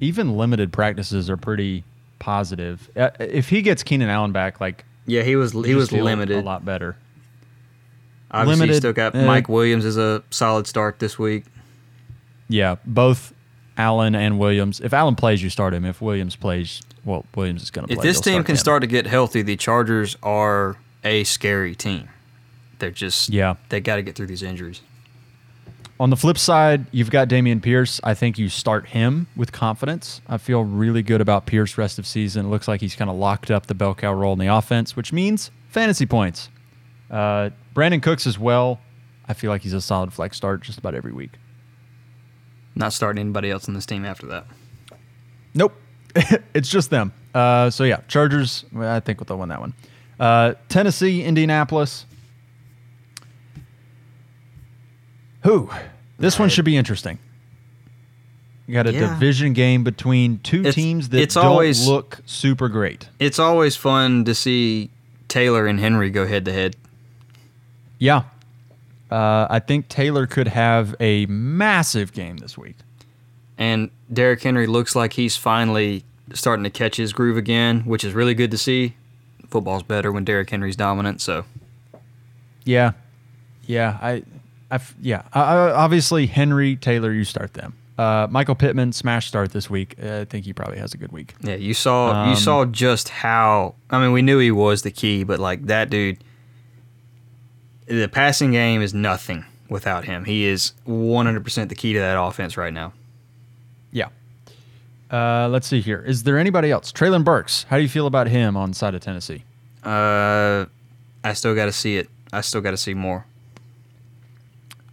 even 0.00 0.36
limited 0.36 0.72
practices 0.72 1.28
are 1.28 1.36
pretty 1.36 1.84
positive. 2.18 2.90
Uh, 2.96 3.10
if 3.20 3.48
he 3.50 3.62
gets 3.62 3.82
Keenan 3.82 4.08
Allen 4.08 4.32
back, 4.32 4.60
like 4.60 4.84
Yeah, 5.06 5.22
he 5.22 5.36
was 5.36 5.52
he 5.52 5.74
was 5.74 5.92
limited. 5.92 6.38
a 6.38 6.42
lot 6.42 6.64
better. 6.64 6.96
Obviously, 8.30 8.60
limited, 8.60 8.78
still 8.78 8.92
got 8.92 9.14
uh, 9.14 9.22
Mike 9.24 9.48
Williams 9.48 9.84
as 9.84 9.96
a 9.96 10.22
solid 10.30 10.66
start 10.66 10.98
this 10.98 11.18
week. 11.18 11.44
Yeah, 12.48 12.76
both 12.84 13.32
Allen 13.76 14.14
and 14.14 14.38
Williams. 14.38 14.80
If 14.80 14.92
Allen 14.92 15.14
plays, 15.14 15.42
you 15.42 15.48
start 15.50 15.72
him. 15.74 15.84
If 15.84 16.00
Williams 16.02 16.36
plays, 16.36 16.82
well, 17.04 17.24
Williams 17.34 17.62
is 17.62 17.70
going 17.70 17.86
to 17.86 17.92
If 17.92 18.00
play. 18.00 18.08
this 18.08 18.20
team 18.20 18.44
can 18.44 18.52
him. 18.54 18.58
start 18.58 18.82
to 18.82 18.86
get 18.86 19.06
healthy, 19.06 19.40
the 19.42 19.56
Chargers 19.56 20.16
are 20.22 20.76
a 21.04 21.24
scary 21.24 21.74
team. 21.74 22.08
They're 22.80 22.90
just 22.90 23.30
Yeah. 23.30 23.54
They 23.70 23.80
got 23.80 23.96
to 23.96 24.02
get 24.02 24.14
through 24.14 24.26
these 24.26 24.42
injuries. 24.42 24.80
On 26.00 26.10
the 26.10 26.16
flip 26.16 26.38
side, 26.38 26.86
you've 26.92 27.10
got 27.10 27.28
Dameon 27.28 27.60
Pierce. 27.60 28.00
I 28.04 28.14
think 28.14 28.38
you 28.38 28.48
start 28.48 28.86
him 28.88 29.26
with 29.34 29.50
confidence. 29.50 30.20
I 30.28 30.38
feel 30.38 30.62
really 30.62 31.02
good 31.02 31.20
about 31.20 31.46
Pierce 31.46 31.76
rest 31.76 31.98
of 31.98 32.06
season. 32.06 32.46
It 32.46 32.48
looks 32.50 32.68
like 32.68 32.80
he's 32.80 32.94
kind 32.94 33.10
of 33.10 33.16
locked 33.16 33.50
up 33.50 33.66
the 33.66 33.74
bell 33.74 33.96
cow 33.96 34.12
role 34.12 34.32
in 34.32 34.38
the 34.38 34.46
offense, 34.46 34.94
which 34.94 35.12
means 35.12 35.50
fantasy 35.68 36.06
points. 36.06 36.50
Uh, 37.10 37.50
Brandin 37.74 38.00
Cooks 38.00 38.28
as 38.28 38.38
well. 38.38 38.80
I 39.26 39.34
feel 39.34 39.50
like 39.50 39.62
he's 39.62 39.72
a 39.72 39.80
solid 39.80 40.12
flex 40.12 40.36
start 40.36 40.62
just 40.62 40.78
about 40.78 40.94
every 40.94 41.12
week. 41.12 41.32
Not 42.76 42.92
starting 42.92 43.20
anybody 43.20 43.50
else 43.50 43.66
on 43.66 43.74
this 43.74 43.84
team 43.84 44.04
after 44.04 44.26
that. 44.28 44.46
Nope, 45.52 45.74
it's 46.54 46.68
just 46.68 46.90
them. 46.90 47.12
Uh, 47.34 47.70
so 47.70 47.82
yeah, 47.82 48.00
Chargers. 48.06 48.64
I 48.76 49.00
think 49.00 49.26
they'll 49.26 49.38
win 49.38 49.48
that 49.48 49.60
one. 49.60 49.74
Uh, 50.20 50.54
Tennessee, 50.68 51.24
Indianapolis. 51.24 52.06
Who? 55.42 55.70
This 56.18 56.38
one 56.38 56.48
should 56.48 56.64
be 56.64 56.76
interesting. 56.76 57.18
You 58.66 58.74
got 58.74 58.86
a 58.86 58.92
Yeah. 58.92 59.00
division 59.14 59.52
game 59.54 59.82
between 59.84 60.40
two 60.40 60.60
It's- 60.60 60.74
teams 60.74 61.08
that 61.10 61.20
it's 61.20 61.34
don't 61.34 61.44
always- 61.46 61.86
look 61.86 62.20
super 62.26 62.68
great. 62.68 63.08
It's 63.18 63.38
always 63.38 63.76
fun 63.76 64.24
to 64.24 64.34
see 64.34 64.90
Taylor 65.28 65.66
and 65.66 65.80
Henry 65.80 66.10
go 66.10 66.26
head 66.26 66.44
to 66.44 66.52
head. 66.52 66.76
Yeah. 67.98 68.22
Uh, 69.10 69.46
I 69.48 69.58
think 69.58 69.88
Taylor 69.88 70.26
could 70.26 70.48
have 70.48 70.94
a 71.00 71.24
massive 71.26 72.12
game 72.12 72.36
this 72.38 72.58
week. 72.58 72.76
And 73.56 73.90
Derrick 74.12 74.42
Henry 74.42 74.66
looks 74.66 74.94
like 74.94 75.14
he's 75.14 75.36
finally 75.36 76.04
starting 76.34 76.62
to 76.64 76.70
catch 76.70 76.96
his 76.96 77.12
groove 77.14 77.38
again, 77.38 77.80
which 77.86 78.04
is 78.04 78.12
really 78.12 78.34
good 78.34 78.50
to 78.50 78.58
see. 78.58 78.94
Football's 79.48 79.82
better 79.82 80.12
when 80.12 80.24
Derrick 80.24 80.50
Henry's 80.50 80.76
dominant, 80.76 81.22
so 81.22 81.44
Yeah, 82.66 82.92
yeah, 83.66 83.96
I, 84.02 84.22
I 84.70 84.74
f- 84.76 84.94
yeah. 85.00 85.22
I, 85.32 85.56
obviously, 85.70 86.26
Henry 86.26 86.76
Taylor, 86.76 87.12
you 87.12 87.24
start 87.24 87.54
them. 87.54 87.74
Uh, 87.96 88.28
Michael 88.30 88.54
Pittman 88.54 88.92
smash 88.92 89.26
start 89.26 89.50
this 89.52 89.68
week. 89.68 89.96
Uh, 90.02 90.20
I 90.20 90.24
think 90.24 90.44
he 90.44 90.52
probably 90.52 90.78
has 90.78 90.94
a 90.94 90.98
good 90.98 91.10
week. 91.10 91.34
yeah, 91.40 91.56
you 91.56 91.74
saw 91.74 92.26
you 92.26 92.30
Um, 92.32 92.36
saw 92.36 92.64
just 92.64 93.08
how 93.08 93.74
I 93.90 94.00
mean, 94.00 94.12
we 94.12 94.22
knew 94.22 94.38
he 94.38 94.50
was 94.52 94.82
the 94.82 94.90
key, 94.92 95.24
but 95.24 95.40
like 95.40 95.66
that 95.66 95.90
dude 95.90 96.18
the 97.86 98.06
passing 98.08 98.50
game 98.52 98.82
is 98.82 98.92
nothing 98.94 99.44
without 99.70 100.04
him. 100.04 100.24
He 100.26 100.44
is 100.44 100.74
100% 100.86 101.68
the 101.70 101.74
key 101.74 101.94
to 101.94 101.98
that 101.98 102.20
offense 102.20 102.56
right 102.58 102.72
now. 102.72 102.92
Yeah. 103.92 104.08
Uh, 105.10 105.48
let's 105.48 105.66
see 105.66 105.80
here. 105.80 106.02
Is 106.06 106.22
there 106.24 106.38
anybody 106.38 106.70
else? 106.70 106.92
Treylon 106.92 107.24
Burks. 107.24 107.64
How 107.70 107.78
do 107.78 107.82
you 107.82 107.88
feel 107.88 108.06
about 108.06 108.28
him 108.28 108.56
on 108.58 108.74
side 108.74 108.94
of 108.94 109.00
Tennessee? 109.00 109.42
Uh 109.82 110.66
I 111.24 111.32
still 111.32 111.54
got 111.54 111.64
to 111.66 111.72
see 111.72 111.96
it. 111.96 112.08
I 112.32 112.42
still 112.42 112.60
got 112.60 112.70
to 112.70 112.76
see 112.76 112.94
more. 112.94 113.24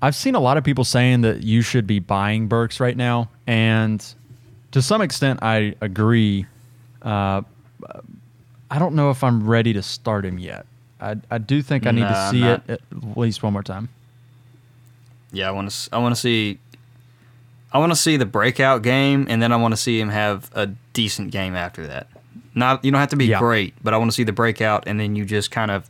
I've 0.06 0.16
seen 0.16 0.36
a 0.36 0.40
lot 0.40 0.56
of 0.58 0.64
people 0.64 0.84
saying 0.84 1.22
that 1.22 1.42
you 1.42 1.64
should 1.64 1.88
be 1.88 1.98
buying 1.98 2.46
Burks 2.48 2.80
right 2.80 2.96
now, 2.96 3.28
and 3.48 4.06
to 4.72 4.80
some 4.84 5.02
extent, 5.02 5.40
I 5.42 5.74
agree. 5.82 6.46
Uh, 7.02 7.42
I 8.70 8.78
don't 8.78 8.94
know 8.94 9.10
if 9.10 9.24
I'm 9.24 9.48
ready 9.48 9.74
to 9.74 9.82
start 9.82 10.24
him 10.24 10.38
yet. 10.38 10.68
I, 11.02 11.16
I 11.32 11.40
do 11.40 11.64
think 11.64 11.88
I 11.88 11.92
need 11.92 12.02
Nah, 12.02 12.10
to 12.14 12.30
see 12.30 12.44
it 12.44 12.62
at 12.70 12.82
least 13.18 13.42
one 13.42 13.54
more 13.54 13.64
time. 13.64 13.90
Yeah, 15.32 15.48
I 15.48 15.52
want 15.52 15.72
to. 15.72 15.90
I 15.92 15.98
want 15.98 16.14
to 16.14 16.22
see. 16.22 16.60
I 17.74 17.80
want 17.80 17.92
to 17.92 17.96
see 17.96 18.16
the 18.16 18.28
breakout 18.28 18.84
game, 18.84 19.26
and 19.28 19.42
then 19.42 19.52
I 19.52 19.56
want 19.56 19.72
to 19.72 19.78
see 19.78 20.00
him 20.00 20.10
have 20.10 20.52
a 20.54 20.68
decent 20.94 21.32
game 21.32 21.56
after 21.56 21.88
that. 21.88 22.08
Not 22.54 22.86
you 22.86 22.92
don't 22.92 23.00
have 23.00 23.10
to 23.10 23.16
be 23.18 23.26
Yeah. 23.26 23.40
great, 23.40 23.74
but 23.84 23.96
I 23.96 23.98
want 23.98 24.12
to 24.12 24.16
see 24.16 24.24
the 24.24 24.32
breakout, 24.34 24.84
and 24.86 25.00
then 25.00 25.16
you 25.16 25.26
just 25.26 25.50
kind 25.50 25.72
of, 25.72 25.90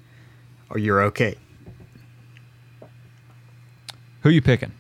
or 0.69 0.80
you're 0.80 1.01
okay. 1.04 1.36
Who 4.26 4.32
you 4.32 4.42
picking? 4.42 4.72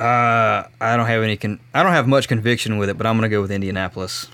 Uh, 0.00 0.64
I 0.80 0.96
don't 0.96 1.06
have 1.06 1.22
any. 1.22 1.36
Con- 1.36 1.60
I 1.72 1.84
don't 1.84 1.92
have 1.92 2.08
much 2.08 2.26
conviction 2.26 2.78
with 2.78 2.88
it, 2.88 2.98
but 2.98 3.06
I'm 3.06 3.16
gonna 3.16 3.28
go 3.28 3.40
with 3.40 3.52
Indianapolis. 3.52 4.26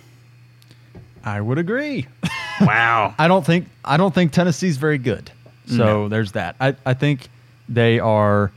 I 1.22 1.40
would 1.40 1.58
agree. 1.58 2.06
Wow. 2.60 3.14
I 3.18 3.26
don't 3.28 3.44
think 3.44 3.66
I 3.84 3.96
don't 3.96 4.14
think 4.14 4.30
Tennessee's 4.30 4.76
very 4.76 4.98
good. 4.98 5.32
So 5.66 5.76
No. 5.76 6.08
there's 6.08 6.32
that. 6.32 6.54
I, 6.60 6.76
I 6.86 6.94
think 6.94 7.28
they 7.68 7.98
are 7.98 8.52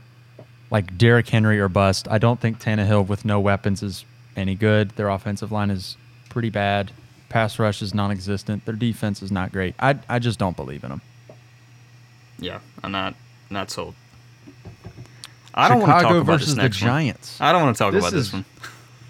like 0.70 0.96
Derrick 0.96 1.28
Henry 1.28 1.58
or 1.58 1.68
bust. 1.68 2.06
I 2.08 2.18
don't 2.18 2.38
think 2.38 2.60
Tannehill 2.60 3.08
with 3.08 3.24
no 3.24 3.40
weapons 3.40 3.82
is 3.82 4.04
any 4.36 4.54
good. 4.54 4.90
Their 4.90 5.08
offensive 5.08 5.50
line 5.50 5.70
is 5.70 5.96
pretty 6.28 6.50
bad. 6.50 6.92
Pass 7.30 7.58
rush 7.58 7.82
is 7.82 7.94
non-existent. 7.94 8.64
Their 8.64 8.76
defense 8.76 9.22
is 9.22 9.32
not 9.32 9.50
great. 9.50 9.74
I 9.80 9.98
I 10.08 10.18
just 10.20 10.38
don't 10.38 10.56
believe 10.56 10.84
in 10.84 10.90
them. 10.90 11.00
yeah, 12.38 12.60
I'm 12.84 12.92
not 12.92 13.14
not 13.50 13.70
sold. 13.70 13.94
I 15.56 15.68
don't 15.68 15.80
want 15.80 15.98
to 15.98 16.02
talk 16.02 16.12
about 16.12 16.26
versus 16.26 16.48
this 16.48 16.54
the 16.56 16.62
next 16.62 16.80
one. 16.82 16.88
Giants. 16.88 17.40
I 17.40 17.52
don't 17.52 17.62
want 17.62 17.76
to 17.76 17.78
talk 17.82 17.92
This 17.92 18.02
about 18.06 18.16
is- 18.16 18.26
this 18.26 18.32
one. 18.32 18.44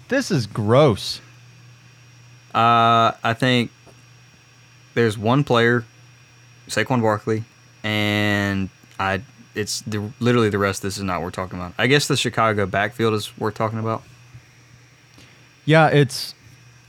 This 0.07 0.31
is 0.31 0.47
gross. 0.47 1.19
Uh, 2.55 3.11
I 3.23 3.35
think 3.37 3.71
there's 4.93 5.17
one 5.17 5.43
player, 5.43 5.83
Saquon 6.69 7.01
Barkley, 7.01 7.43
and 7.83 8.69
I. 8.99 9.21
It's 9.53 9.81
the, 9.81 10.11
literally 10.19 10.49
the 10.49 10.57
rest. 10.59 10.79
Of 10.79 10.83
this 10.83 10.97
is 10.97 11.03
not 11.03 11.21
worth 11.21 11.33
talking 11.33 11.59
about. 11.59 11.73
I 11.77 11.87
guess 11.87 12.07
the 12.07 12.15
Chicago 12.15 12.65
backfield 12.65 13.13
is 13.15 13.37
worth 13.37 13.55
talking 13.55 13.79
about. 13.79 14.03
Yeah, 15.65 15.87
it's. 15.87 16.33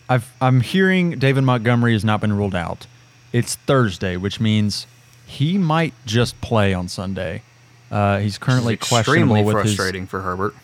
I've 0.08 0.30
I'm 0.40 0.60
hearing 0.60 1.18
David 1.18 1.42
Montgomery 1.42 1.92
has 1.94 2.04
not 2.04 2.20
been 2.20 2.32
ruled 2.34 2.54
out. 2.54 2.86
It's 3.32 3.56
Thursday, 3.56 4.16
which 4.16 4.38
means 4.40 4.86
he 5.26 5.58
might 5.58 5.92
just 6.06 6.40
play 6.40 6.72
on 6.72 6.88
Sunday. 6.88 7.42
Uh, 7.90 8.18
he's 8.18 8.38
currently 8.38 8.76
questionable 8.76 9.36
extremely 9.36 9.42
with 9.42 9.64
his. 9.64 9.74
frustrating 9.74 10.06
for 10.06 10.20
Herbert. 10.20 10.54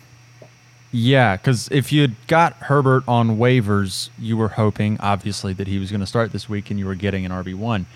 Yeah, 0.93 1.37
because 1.37 1.69
if 1.73 1.91
you 1.91 2.03
had 2.03 2.15
got 2.29 2.53
Herbert 2.55 3.03
on 3.09 3.37
waivers, 3.37 4.11
you 4.17 4.37
were 4.37 4.51
hoping, 4.51 4.97
obviously, 5.01 5.53
that 5.55 5.67
he 5.67 5.79
was 5.79 5.91
going 5.91 6.01
to 6.01 6.07
start 6.07 6.31
this 6.31 6.49
week 6.49 6.71
and 6.71 6.79
you 6.79 6.87
were 6.87 6.95
getting 6.95 7.27
an 7.27 7.33
RB1. 7.33 7.87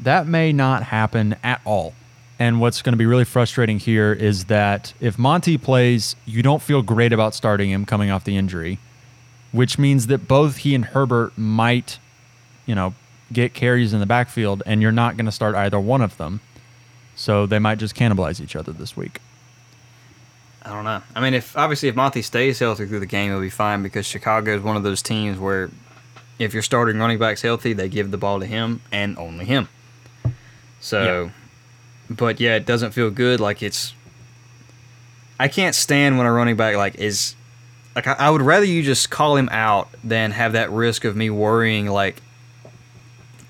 That 0.00 0.26
may 0.26 0.52
not 0.52 0.84
happen 0.84 1.36
at 1.42 1.60
all. 1.66 1.92
And 2.38 2.60
what's 2.60 2.80
going 2.82 2.92
to 2.92 2.96
be 2.96 3.04
really 3.04 3.24
frustrating 3.24 3.78
here 3.78 4.12
is 4.12 4.44
that 4.46 4.94
if 5.00 5.18
Monty 5.18 5.58
plays, 5.58 6.14
you 6.24 6.42
don't 6.42 6.62
feel 6.62 6.82
great 6.82 7.12
about 7.12 7.34
starting 7.34 7.70
him 7.70 7.84
coming 7.84 8.10
off 8.10 8.24
the 8.24 8.36
injury, 8.36 8.78
which 9.50 9.78
means 9.78 10.06
that 10.06 10.28
both 10.28 10.58
he 10.58 10.74
and 10.74 10.86
Herbert 10.86 11.36
might, 11.36 11.98
you 12.64 12.74
know, 12.74 12.94
get 13.30 13.54
carries 13.54 13.92
in 13.92 14.00
the 14.00 14.06
backfield, 14.06 14.62
and 14.64 14.80
you're 14.80 14.92
not 14.92 15.16
going 15.16 15.26
to 15.26 15.32
start 15.32 15.54
either 15.54 15.80
one 15.80 16.00
of 16.00 16.16
them. 16.16 16.40
So 17.18 17.46
they 17.46 17.58
might 17.58 17.78
just 17.78 17.96
cannibalize 17.96 18.40
each 18.40 18.54
other 18.54 18.70
this 18.70 18.96
week. 18.96 19.20
I 20.62 20.70
don't 20.70 20.84
know. 20.84 21.02
I 21.16 21.20
mean, 21.20 21.34
if 21.34 21.56
obviously 21.56 21.88
if 21.88 21.96
Monty 21.96 22.22
stays 22.22 22.60
healthy 22.60 22.86
through 22.86 23.00
the 23.00 23.06
game, 23.06 23.32
he'll 23.32 23.40
be 23.40 23.50
fine 23.50 23.82
because 23.82 24.06
Chicago 24.06 24.54
is 24.54 24.62
one 24.62 24.76
of 24.76 24.84
those 24.84 25.02
teams 25.02 25.36
where 25.36 25.68
if 26.38 26.54
your 26.54 26.62
starting 26.62 26.96
running 26.96 27.18
back's 27.18 27.42
healthy, 27.42 27.72
they 27.72 27.88
give 27.88 28.12
the 28.12 28.18
ball 28.18 28.38
to 28.38 28.46
him 28.46 28.82
and 28.92 29.18
only 29.18 29.44
him. 29.44 29.68
So, 30.78 31.32
but 32.08 32.38
yeah, 32.38 32.54
it 32.54 32.66
doesn't 32.66 32.92
feel 32.92 33.10
good. 33.10 33.40
Like 33.40 33.64
it's, 33.64 33.94
I 35.40 35.48
can't 35.48 35.74
stand 35.74 36.18
when 36.18 36.26
a 36.28 36.32
running 36.32 36.54
back 36.54 36.76
like 36.76 36.94
is, 36.94 37.34
like 37.96 38.06
I, 38.06 38.12
I 38.12 38.30
would 38.30 38.42
rather 38.42 38.64
you 38.64 38.84
just 38.84 39.10
call 39.10 39.34
him 39.34 39.48
out 39.50 39.88
than 40.04 40.30
have 40.30 40.52
that 40.52 40.70
risk 40.70 41.04
of 41.04 41.16
me 41.16 41.30
worrying 41.30 41.88
like 41.88 42.22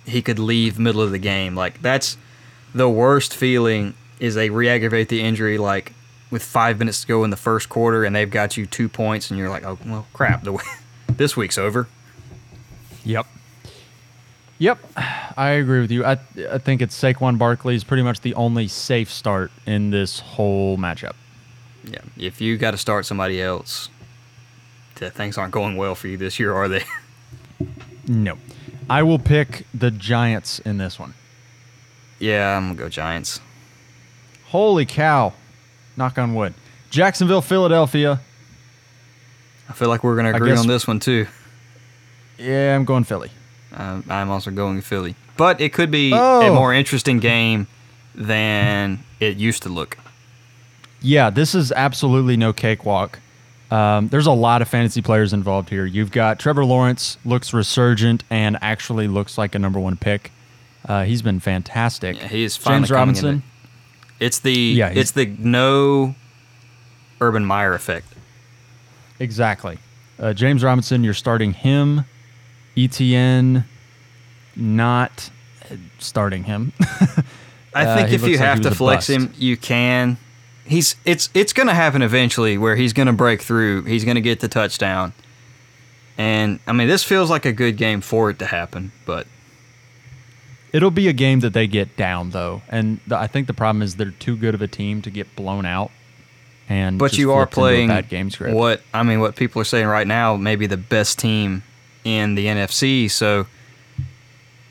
he 0.07 0.23
could 0.23 0.39
leave 0.39 0.79
middle 0.79 1.03
of 1.03 1.11
the 1.11 1.19
game. 1.19 1.55
Like 1.55 1.83
that's 1.83 2.17
the 2.75 2.89
worst 2.89 3.35
feeling 3.35 3.95
is 4.21 4.35
they 4.35 4.51
re-aggravate 4.51 5.09
the 5.09 5.21
injury 5.23 5.59
like 5.59 5.93
with 6.31 6.43
five 6.43 6.79
minutes 6.79 7.03
to 7.03 7.07
go 7.07 7.25
in 7.25 7.31
the 7.31 7.37
first 7.37 7.69
quarter 7.69 8.05
and 8.05 8.15
they've 8.15 8.31
got 8.31 8.57
you 8.57 8.67
two 8.67 8.89
points 8.89 9.31
and 9.31 9.39
you're 9.39 9.49
like, 9.49 9.65
oh 9.65 9.79
well, 9.87 10.07
crap, 10.13 10.43
the 10.45 10.59
this 11.09 11.37
week's 11.37 11.59
over. 11.59 11.89
Yep. 13.05 13.27
Yep, 14.61 14.79
I 15.37 15.51
agree 15.51 15.81
with 15.81 15.93
you. 15.93 16.05
I 16.05 16.19
I 16.51 16.59
think 16.59 16.83
it's 16.83 17.01
Saquon 17.01 17.39
Barkley 17.39 17.77
is 17.77 17.85
pretty 17.85 18.03
much 18.03 18.23
the 18.23 18.35
only 18.35 18.67
safe 18.67 19.09
start 19.09 19.53
in 19.67 19.91
this 19.91 20.19
whole 20.19 20.77
matchup. 20.77 21.15
Yeah, 21.85 22.01
if 22.17 22.41
you 22.41 22.57
got 22.59 22.73
to 22.73 22.77
start 22.77 23.07
somebody 23.07 23.41
else, 23.41 23.89
th- 24.97 25.13
things 25.13 25.39
aren't 25.39 25.53
going 25.53 25.77
well 25.77 25.95
for 25.95 26.09
you 26.09 26.17
this 26.17 26.41
year, 26.41 26.53
are 26.53 26.69
they? 26.69 26.83
No, 28.11 28.39
I 28.89 29.03
will 29.03 29.19
pick 29.19 29.67
the 29.75 29.91
Giants 29.91 30.61
in 30.61 30.79
this 30.79 30.99
one. 30.99 31.13
Yeah, 32.19 32.57
I'm 32.57 32.69
gonna 32.69 32.79
go 32.79 32.89
Giants. 32.89 33.41
Holy 34.47 34.87
cow! 34.87 35.33
Knock 35.97 36.19
on 36.19 36.35
wood. 36.35 36.55
Jacksonville, 36.91 37.43
Philadelphia. 37.43 38.21
I 39.69 39.73
feel 39.75 39.89
like 39.89 40.03
we're 40.03 40.17
gonna 40.17 40.33
agree 40.33 40.57
on 40.57 40.67
this 40.67 40.87
one 40.87 41.01
too. 41.01 41.27
Yeah, 42.39 42.75
I'm 42.75 42.85
going 42.85 43.05
Philly. 43.05 43.31
Um, 43.75 44.05
I'm 44.09 44.31
also 44.31 44.51
going 44.51 44.81
Philly, 44.81 45.15
but 45.37 45.61
it 45.61 45.73
could 45.73 45.91
be 45.91 46.13
a 46.13 46.17
Oh. 46.17 46.55
more 46.55 46.73
interesting 46.73 47.19
game 47.19 47.67
than 48.15 49.01
it 49.21 49.37
used 49.37 49.63
to 49.65 49.69
look. 49.69 49.99
Yeah, 51.01 51.31
this 51.31 51.55
is 51.55 51.71
absolutely 51.73 52.37
no 52.37 52.53
cakewalk. 52.53 53.19
Um, 53.71 54.09
there's 54.09 54.27
a 54.27 54.33
lot 54.33 54.63
of 54.63 54.69
fantasy 54.69 55.03
players 55.03 55.33
involved 55.35 55.69
here. 55.69 55.85
You've 55.85 56.11
got 56.11 56.39
Trevor 56.39 56.65
Lawrence, 56.65 57.19
looks 57.25 57.53
resurgent 57.53 58.25
and 58.31 58.57
actually 58.63 59.07
looks 59.09 59.37
like 59.37 59.55
a 59.55 59.59
number 59.59 59.79
one 59.79 59.97
pick. 59.97 60.33
Uh, 60.89 61.05
he's 61.05 61.21
been 61.23 61.39
fantastic. 61.39 62.17
Yeah, 62.17 62.29
he 62.29 62.45
is 62.45 62.57
James 62.57 62.91
Robinson. 62.91 63.43
It's 64.19 64.39
the 64.41 64.53
Yeah, 64.53 64.89
it's 64.89 65.11
the 65.13 65.27
no 65.39 66.15
Urban 67.21 67.45
Meyer 67.45 67.75
effect. 67.75 68.07
Exactly. 69.21 69.79
Uh, 70.19 70.33
James 70.33 70.65
Robinson, 70.65 71.05
you're 71.05 71.15
starting 71.15 71.53
him. 71.53 72.05
ETN, 72.77 73.65
not 74.57 75.31
uh, 75.71 75.75
starting 75.99 76.45
him. 76.45 76.73
I 77.75 77.85
Uh, 77.87 77.97
think 77.97 78.09
he 78.09 78.15
if 78.15 78.23
you 78.23 78.31
like 78.37 78.39
have 78.39 78.61
to 78.63 78.71
flex 78.75 79.09
bust. 79.09 79.11
him, 79.11 79.33
you 79.37 79.57
can. 79.57 80.17
He's 80.65 80.97
it's 81.05 81.29
it's 81.35 81.53
going 81.53 81.67
to 81.69 81.75
happen 81.75 82.03
eventually 82.03 82.57
where 82.59 82.77
he's 82.77 82.93
going 82.93 83.07
to 83.07 83.13
break 83.13 83.43
through. 83.43 83.85
He's 83.85 84.05
going 84.05 84.15
to 84.17 84.21
get 84.21 84.41
the 84.41 84.49
touchdown. 84.49 85.13
And 86.17 86.59
I 86.67 86.73
mean, 86.73 86.89
this 86.89 87.05
feels 87.05 87.31
like 87.31 87.45
a 87.47 87.53
good 87.53 87.77
game 87.77 88.01
for 88.01 88.31
it 88.31 88.39
to 88.41 88.47
happen, 88.47 88.91
but 89.07 89.27
It'll 90.73 90.91
be 90.91 91.09
a 91.09 91.13
game 91.13 91.41
that 91.41 91.53
they 91.53 91.67
get 91.67 91.97
down 91.97 92.31
though, 92.31 92.63
and 92.69 93.01
the, 93.07 93.17
I 93.17 93.27
think 93.27 93.47
the 93.47 93.55
problem 93.55 93.83
is 93.83 93.97
they're 93.97 94.11
too 94.11 94.37
good 94.37 94.55
of 94.55 94.63
a 94.63 94.69
team 94.69 95.03
to 95.03 95.11
get 95.11 95.35
blown 95.35 95.65
out. 95.65 95.91
And 96.69 96.99
but 96.99 97.17
you 97.17 97.33
are 97.33 97.47
flipped 97.47 97.57
into 97.57 97.61
a 97.61 97.65
playing 97.65 97.89
bad 97.89 98.09
game 98.11 98.31
script. 98.31 98.55
what 98.55 98.83
I 98.93 99.03
mean, 99.03 99.21
what 99.21 99.37
people 99.37 99.63
are 99.63 99.65
saying 99.65 99.87
right 99.87 100.07
now, 100.07 100.37
maybe 100.37 100.67
the 100.67 100.77
best 100.77 101.19
team 101.19 101.63
in 102.05 102.35
the 102.35 102.47
NFC. 102.47 103.11
So 103.11 103.47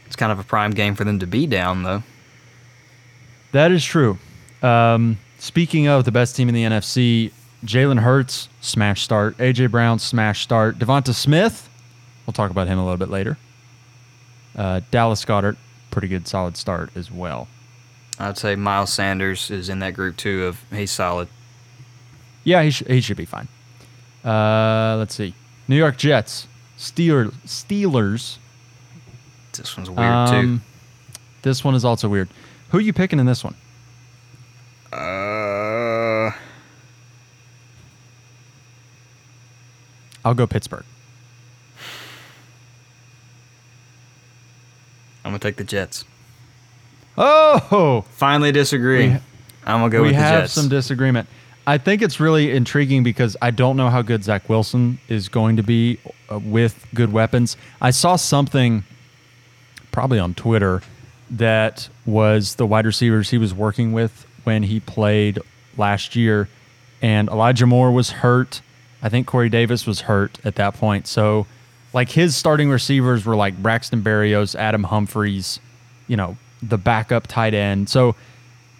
it's 0.05 0.15
kind 0.15 0.31
of 0.31 0.39
a 0.39 0.43
prime 0.43 0.71
game 0.71 0.95
for 0.95 1.03
them 1.03 1.19
to 1.19 1.27
be 1.27 1.45
down, 1.47 1.83
though. 1.83 2.03
That 3.51 3.71
is 3.71 3.83
true. 3.83 4.17
Um, 4.61 5.17
speaking 5.39 5.87
of 5.87 6.05
the 6.05 6.11
best 6.11 6.35
team 6.35 6.49
in 6.49 6.55
the 6.55 6.63
NFC, 6.63 7.31
Jalen 7.65 7.99
Hurts 7.99 8.49
smash 8.61 9.01
start, 9.01 9.37
AJ 9.37 9.71
Brown 9.71 9.99
smash 9.99 10.41
start, 10.41 10.79
Devonta 10.79 11.13
Smith. 11.13 11.69
We'll 12.25 12.33
talk 12.33 12.51
about 12.51 12.67
him 12.67 12.77
a 12.77 12.83
little 12.83 12.97
bit 12.97 13.09
later. 13.09 13.37
Uh, 14.55 14.81
Dallas 14.91 15.23
Goedert, 15.23 15.57
pretty 15.91 16.07
good, 16.07 16.27
solid 16.27 16.57
start 16.57 16.89
as 16.95 17.11
well. 17.11 17.47
I'd 18.19 18.37
say 18.37 18.55
Miles 18.55 18.91
Sanders 18.91 19.51
is 19.51 19.69
in 19.69 19.79
that 19.79 19.93
group 19.93 20.17
too. 20.17 20.45
Of 20.45 20.63
he's 20.71 20.91
solid. 20.91 21.27
Yeah, 22.43 22.63
he, 22.63 22.71
sh- 22.71 22.83
he 22.87 23.01
should 23.01 23.17
be 23.17 23.25
fine. 23.25 23.47
Uh, 24.23 24.95
let's 24.97 25.13
see. 25.15 25.33
New 25.67 25.75
York 25.75 25.97
Jets, 25.97 26.47
Steeler- 26.77 27.33
Steelers. 27.45 28.37
This 29.53 29.75
one's 29.75 29.89
weird 29.89 30.09
Um, 30.09 30.61
This 31.41 31.63
one 31.63 31.75
is 31.75 31.83
also 31.85 32.07
weird. 32.09 32.29
Who 32.69 32.77
are 32.77 32.81
you 32.81 32.93
picking 32.93 33.19
in 33.19 33.25
this 33.25 33.43
one? 33.43 33.55
Uh, 34.93 36.31
I'll 40.25 40.33
go 40.33 40.47
Pittsburgh. 40.47 40.85
I'm 45.27 45.33
gonna 45.33 45.39
take 45.39 45.57
the 45.57 45.63
Jets. 45.65 46.05
Oh, 47.17 48.05
Finally 48.11 48.51
disagree. 48.51 49.09
We- 49.09 49.17
I'm 49.65 49.79
gonna 49.81 49.89
go 49.89 50.01
we 50.01 50.07
with 50.09 50.15
the 50.15 50.21
have 50.21 50.43
Jets. 50.43 50.53
some 50.53 50.69
disagreement. 50.69 51.27
I 51.65 51.77
think 51.77 52.01
it's 52.01 52.21
really 52.21 52.51
intriguing 52.51 53.03
because 53.03 53.35
I 53.41 53.51
don't 53.51 53.75
know 53.75 53.89
how 53.89 54.01
good 54.01 54.23
Zach 54.23 54.47
Wilson 54.47 54.99
is 55.09 55.27
going 55.27 55.57
to 55.57 55.63
be 55.63 55.99
uh, 56.31 56.39
with 56.39 56.87
good 56.93 57.11
weapons. 57.11 57.57
I 57.81 57.91
saw 57.91 58.15
something 58.15 58.85
probably 59.91 60.19
on 60.19 60.33
Twitter 60.33 60.81
that 61.31 61.89
was 62.05 62.55
the 62.55 62.65
wide 62.65 62.85
receivers 62.85 63.29
he 63.31 63.37
was 63.37 63.53
working 63.53 63.91
with 63.91 64.25
when 64.45 64.63
he 64.63 64.79
played 64.79 65.39
last 65.75 66.15
year, 66.15 66.47
and 67.01 67.27
Elijah 67.27 67.65
Moore 67.65 67.91
was 67.91 68.11
hurt. 68.11 68.61
I 69.03 69.09
think 69.09 69.27
Corey 69.27 69.49
Davis 69.49 69.85
was 69.85 70.01
hurt 70.01 70.39
at 70.45 70.55
that 70.55 70.75
point. 70.75 71.05
So, 71.05 71.45
like 71.93 72.09
his 72.11 72.35
starting 72.35 72.69
receivers 72.69 73.25
were 73.25 73.35
like 73.35 73.57
Braxton 73.57 74.01
Berrios, 74.01 74.55
Adam 74.55 74.83
Humphreys, 74.83 75.59
you 76.07 76.17
know, 76.17 76.37
the 76.61 76.77
backup 76.77 77.27
tight 77.27 77.53
end. 77.53 77.89
So 77.89 78.15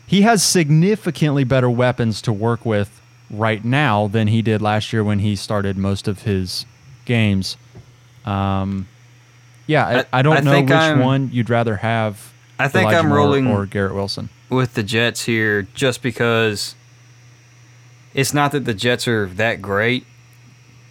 he 0.06 0.22
has 0.24 0.44
significantly 0.44 1.44
better 1.44 1.70
weapons 1.70 2.22
to 2.24 2.34
work 2.34 2.66
with 2.66 3.02
right 3.30 3.64
now 3.64 4.08
than 4.08 4.28
he 4.28 4.42
did 4.42 4.62
last 4.62 4.94
year 4.94 5.04
when 5.04 5.20
he 5.20 5.36
started 5.36 5.78
most 5.78 6.08
of 6.08 6.22
his 6.24 6.66
games. 7.06 7.58
Um, 8.26 8.88
yeah, 9.68 10.04
I, 10.12 10.20
I- 10.20 10.22
don't 10.22 10.38
I 10.38 10.40
know 10.42 10.62
which 10.62 10.72
I'm- 10.72 11.00
one 11.00 11.30
you'd 11.34 11.50
rather 11.50 11.78
have. 11.78 12.34
I 12.60 12.68
think 12.68 12.84
Elijah 12.86 13.00
I'm 13.00 13.10
Moore 13.10 13.18
rolling- 13.18 13.48
or 13.48 13.66
Garrett 13.68 13.94
Wilson. 13.94 14.30
with 14.50 14.74
the 14.74 14.82
Jets 14.84 15.26
here 15.26 15.64
just 15.76 16.02
because 16.02 16.74
it's 18.16 18.34
not 18.34 18.52
that 18.54 18.66
the 18.66 18.74
Jets 18.74 19.08
are 19.08 19.28
that 19.28 19.62
great, 19.62 20.06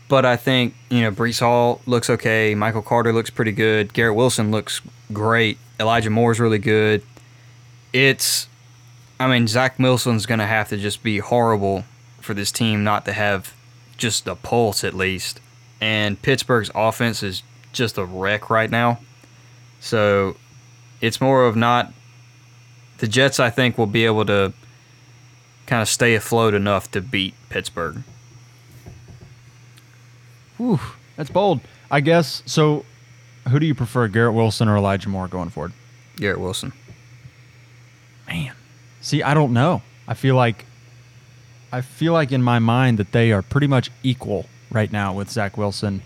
but 0.08 0.24
I 0.24 0.36
think, 0.36 0.74
you 0.90 1.02
know, 1.02 1.10
Breece 1.10 1.40
Hall 1.40 1.80
looks 1.86 2.08
okay. 2.10 2.54
Michael 2.54 2.82
Carter 2.82 3.12
looks 3.12 3.30
pretty 3.30 3.52
good. 3.52 3.92
Garrett 3.92 4.14
Wilson 4.14 4.50
looks 4.50 4.80
great. 5.12 5.58
Elijah 5.80 6.10
Moore's 6.10 6.40
really 6.40 6.58
good. 6.58 7.02
It's, 7.92 8.48
I 9.18 9.26
mean, 9.26 9.48
Zach 9.48 9.78
Wilson's 9.78 10.26
going 10.26 10.38
to 10.38 10.46
have 10.46 10.68
to 10.68 10.76
just 10.76 11.02
be 11.02 11.18
horrible 11.18 11.84
for 12.20 12.34
this 12.34 12.52
team 12.52 12.84
not 12.84 13.04
to 13.06 13.12
have 13.12 13.54
just 13.96 14.26
a 14.26 14.34
pulse 14.34 14.84
at 14.84 14.94
least. 14.94 15.40
And 15.80 16.20
Pittsburgh's 16.20 16.70
offense 16.74 17.22
is 17.22 17.42
just 17.72 17.98
a 17.98 18.04
wreck 18.04 18.48
right 18.48 18.70
now. 18.70 19.00
So 19.80 20.36
it's 21.00 21.20
more 21.20 21.44
of 21.46 21.56
not 21.56 21.92
the 22.98 23.08
Jets, 23.08 23.40
I 23.40 23.50
think, 23.50 23.76
will 23.76 23.86
be 23.86 24.06
able 24.06 24.24
to 24.26 24.52
kind 25.66 25.82
of 25.82 25.88
stay 25.88 26.14
afloat 26.14 26.54
enough 26.54 26.90
to 26.92 27.00
beat 27.00 27.34
Pittsburgh. 27.48 28.02
Whew, 30.58 30.80
that's 31.16 31.30
bold. 31.30 31.60
I 31.90 32.00
guess. 32.00 32.42
So, 32.46 32.84
who 33.48 33.58
do 33.58 33.66
you 33.66 33.74
prefer, 33.74 34.08
Garrett 34.08 34.34
Wilson 34.34 34.68
or 34.68 34.76
Elijah 34.76 35.08
Moore 35.08 35.28
going 35.28 35.50
forward? 35.50 35.72
Garrett 36.16 36.40
Wilson. 36.40 36.72
Man, 38.26 38.54
see, 39.00 39.22
I 39.22 39.34
don't 39.34 39.52
know. 39.52 39.82
I 40.08 40.14
feel 40.14 40.34
like, 40.34 40.64
I 41.70 41.80
feel 41.80 42.12
like 42.12 42.32
in 42.32 42.42
my 42.42 42.58
mind 42.58 42.98
that 42.98 43.12
they 43.12 43.32
are 43.32 43.42
pretty 43.42 43.66
much 43.66 43.90
equal 44.02 44.46
right 44.70 44.90
now 44.90 45.12
with 45.12 45.30
Zach 45.30 45.56
Wilson, 45.56 46.02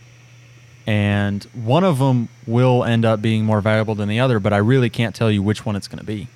and 0.86 1.44
one 1.54 1.84
of 1.84 1.98
them 1.98 2.28
will 2.46 2.84
end 2.84 3.04
up 3.04 3.22
being 3.22 3.44
more 3.44 3.60
valuable 3.60 3.94
than 3.94 4.08
the 4.08 4.20
other. 4.20 4.38
But 4.38 4.52
I 4.52 4.58
really 4.58 4.90
can't 4.90 5.14
tell 5.14 5.30
you 5.30 5.42
which 5.42 5.64
one 5.64 5.76
it's 5.76 5.88
going 5.88 5.98
to 5.98 6.04
be. 6.04 6.28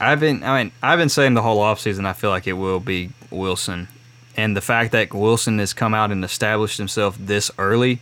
I've 0.00 0.20
been, 0.20 0.42
I 0.42 0.62
mean, 0.62 0.72
I've 0.82 0.98
been 0.98 1.08
saying 1.08 1.34
the 1.34 1.42
whole 1.42 1.58
offseason 1.60 2.04
I 2.06 2.12
feel 2.14 2.30
like 2.30 2.46
it 2.46 2.54
will 2.54 2.80
be 2.80 3.10
Wilson, 3.30 3.88
and 4.36 4.56
the 4.56 4.60
fact 4.60 4.92
that 4.92 5.12
Wilson 5.12 5.58
has 5.58 5.72
come 5.72 5.94
out 5.94 6.10
and 6.10 6.24
established 6.24 6.78
himself 6.78 7.16
this 7.18 7.50
early, 7.58 8.00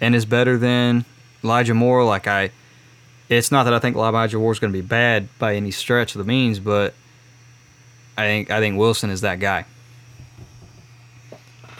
and 0.00 0.14
is 0.14 0.26
better 0.26 0.58
than 0.58 1.04
Elijah 1.42 1.74
Moore, 1.74 2.04
like 2.04 2.26
I, 2.26 2.50
It's 3.28 3.50
not 3.50 3.64
that 3.64 3.74
I 3.74 3.78
think 3.78 3.96
Elijah 3.96 4.38
Moore 4.38 4.52
is 4.52 4.58
going 4.58 4.72
to 4.72 4.76
be 4.76 4.86
bad 4.86 5.28
by 5.38 5.56
any 5.56 5.70
stretch 5.70 6.14
of 6.14 6.20
the 6.20 6.24
means, 6.24 6.60
but 6.60 6.94
I 8.16 8.22
think 8.22 8.50
I 8.50 8.60
think 8.60 8.78
Wilson 8.78 9.10
is 9.10 9.22
that 9.22 9.40
guy. 9.40 9.64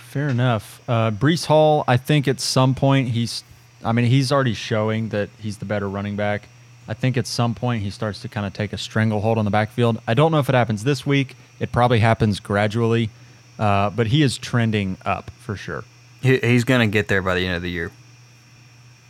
Fair 0.09 0.29
enough. 0.29 0.81
Uh, 0.89 1.11
Breece 1.11 1.47
Hall, 1.47 1.85
I 1.87 1.97
think 1.99 2.27
at 2.27 2.41
some 2.41 2.75
point 2.75 3.09
he's, 3.09 3.45
I 3.85 3.93
mean, 3.93 4.07
he's 4.07 4.33
already 4.33 4.55
showing 4.55 5.11
that 5.11 5.29
he's 5.39 5.59
the 5.59 5.67
better 5.67 5.89
running 5.89 6.17
back. 6.17 6.49
I 6.89 6.95
think 6.95 7.17
at 7.17 7.27
some 7.27 7.55
point 7.55 7.83
he 7.83 7.91
starts 7.91 8.23
to 8.23 8.29
kind 8.29 8.47
of 8.47 8.53
take 8.53 8.73
a 8.73 8.79
stranglehold 8.79 9.39
on 9.39 9.45
the 9.45 9.51
backfield. 9.51 10.01
I 10.07 10.15
don't 10.15 10.33
know 10.33 10.39
if 10.39 10.49
it 10.49 10.55
happens 10.55 10.85
this 10.85 11.05
week. 11.05 11.37
It 11.61 11.71
probably 11.71 11.99
happens 11.99 12.41
gradually, 12.41 13.11
uh, 13.59 13.91
but 13.91 14.09
he 14.09 14.23
is 14.23 14.39
trending 14.39 14.97
up 15.05 15.31
for 15.39 15.57
sure. 15.57 15.85
He, 16.23 16.39
he's 16.39 16.65
going 16.65 16.89
to 16.89 16.93
get 16.93 17.09
there 17.09 17.23
by 17.23 17.35
the 17.35 17.47
end 17.47 17.57
of 17.57 17.63
the 17.63 17.71
year. 17.71 17.93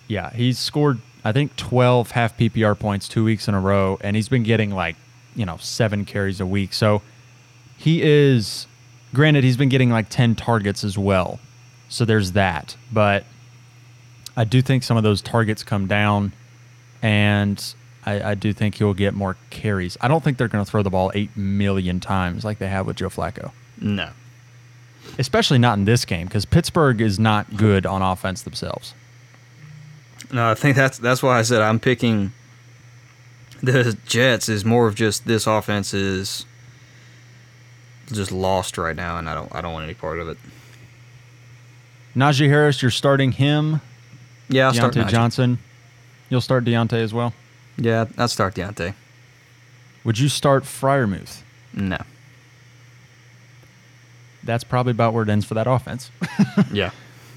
Yeah, 0.09 0.31
he's 0.31 0.59
scored 0.59 1.01
I 1.27 1.33
think 1.33 1.57
12 1.57 2.13
half 2.13 2.39
PPR 2.39 2.79
points 2.79 3.09
two 3.09 3.25
weeks 3.25 3.49
in 3.49 3.55
a 3.55 3.61
row, 3.61 3.99
and 4.01 4.15
he's 4.15 4.29
been 4.29 4.45
getting 4.45 4.71
like 4.71 4.95
you 5.35 5.45
know 5.45 5.57
seven 5.57 6.05
carries 6.05 6.41
a 6.41 6.47
week. 6.47 6.73
So 6.73 7.03
he 7.77 8.01
is. 8.01 8.69
Granted, 9.13 9.43
he's 9.43 9.57
been 9.57 9.69
getting 9.69 9.91
like 9.91 10.09
10 10.09 10.37
targets 10.37 10.85
as 10.85 10.97
well. 10.97 11.41
So 11.89 12.05
there's 12.05 12.33
that. 12.33 12.77
But 12.93 13.25
I 14.37 14.45
do 14.45 14.63
think 14.63 14.85
some 14.85 14.97
of 14.97 15.03
those 15.03 15.21
targets 15.21 15.65
come 15.65 15.89
down, 15.89 16.33
and 17.03 17.75
I, 18.05 18.31
I 18.31 18.35
do 18.35 18.53
think 18.53 18.77
he'll 18.77 18.95
get 18.95 19.15
more 19.15 19.37
carries. 19.51 19.97
I 20.01 20.07
don't 20.07 20.23
think 20.23 20.39
they're 20.39 20.49
going 20.49 20.65
to 20.65 20.71
throw 20.71 20.83
the 20.83 20.91
ball 20.91 21.11
8 21.13 21.37
million 21.37 21.99
times 21.99 22.45
like 22.45 22.59
they 22.59 22.69
have 22.69 22.87
with 22.87 22.97
Joe 22.97 23.09
Flacco. 23.09 23.51
No. 23.81 24.11
Especially 25.19 25.59
not 25.59 25.79
in 25.79 25.85
this 25.85 26.05
game 26.05 26.27
because 26.27 26.45
Pittsburgh 26.45 27.01
is 27.01 27.19
not 27.19 27.57
good 27.57 27.87
on 27.87 28.03
offense 28.03 28.43
themselves. 28.43 28.95
No, 30.33 30.51
I 30.51 30.55
think 30.55 30.77
that's 30.77 30.99
that's 30.99 31.23
why 31.23 31.39
I 31.39 31.43
said 31.43 31.63
I'm 31.63 31.79
picking 31.79 32.33
the 33.63 33.97
Jets 34.07 34.49
is 34.49 34.65
more 34.65 34.87
of 34.87 34.95
just 34.95 35.27
this 35.27 35.47
offense 35.47 35.95
is 35.95 36.45
just 38.13 38.33
lost 38.33 38.79
right 38.79 38.97
now, 38.97 39.19
and 39.19 39.29
I 39.29 39.35
don't 39.35 39.55
I 39.55 39.61
don't 39.61 39.73
want 39.73 39.85
any 39.85 39.95
part 39.95 40.19
of 40.19 40.29
it. 40.29 40.39
Najee 42.15 42.49
Harris, 42.49 42.83
you're 42.83 42.91
starting 42.91 43.33
him. 43.33 43.81
Yeah, 44.49 44.67
I'll 44.69 44.73
Diontae 44.73 44.77
start 44.77 44.95
Najee. 44.95 45.09
Johnson. 45.11 45.59
You'll 46.29 46.41
start 46.41 46.65
Diontae 46.65 47.03
as 47.03 47.15
well. 47.15 47.33
Yeah, 47.77 48.07
I'll 48.17 48.29
start 48.29 48.55
Diontae. 48.55 48.95
Would 50.05 50.19
you 50.19 50.29
start 50.29 50.65
Freiermuth? 50.65 51.43
No. 51.75 51.99
That's 54.47 54.65
probably 54.65 54.93
about 54.93 55.13
where 55.13 55.23
it 55.23 55.29
ends 55.29 55.45
for 55.45 55.55
that 55.55 55.67
offense. 55.67 56.11
yeah. 56.73 56.91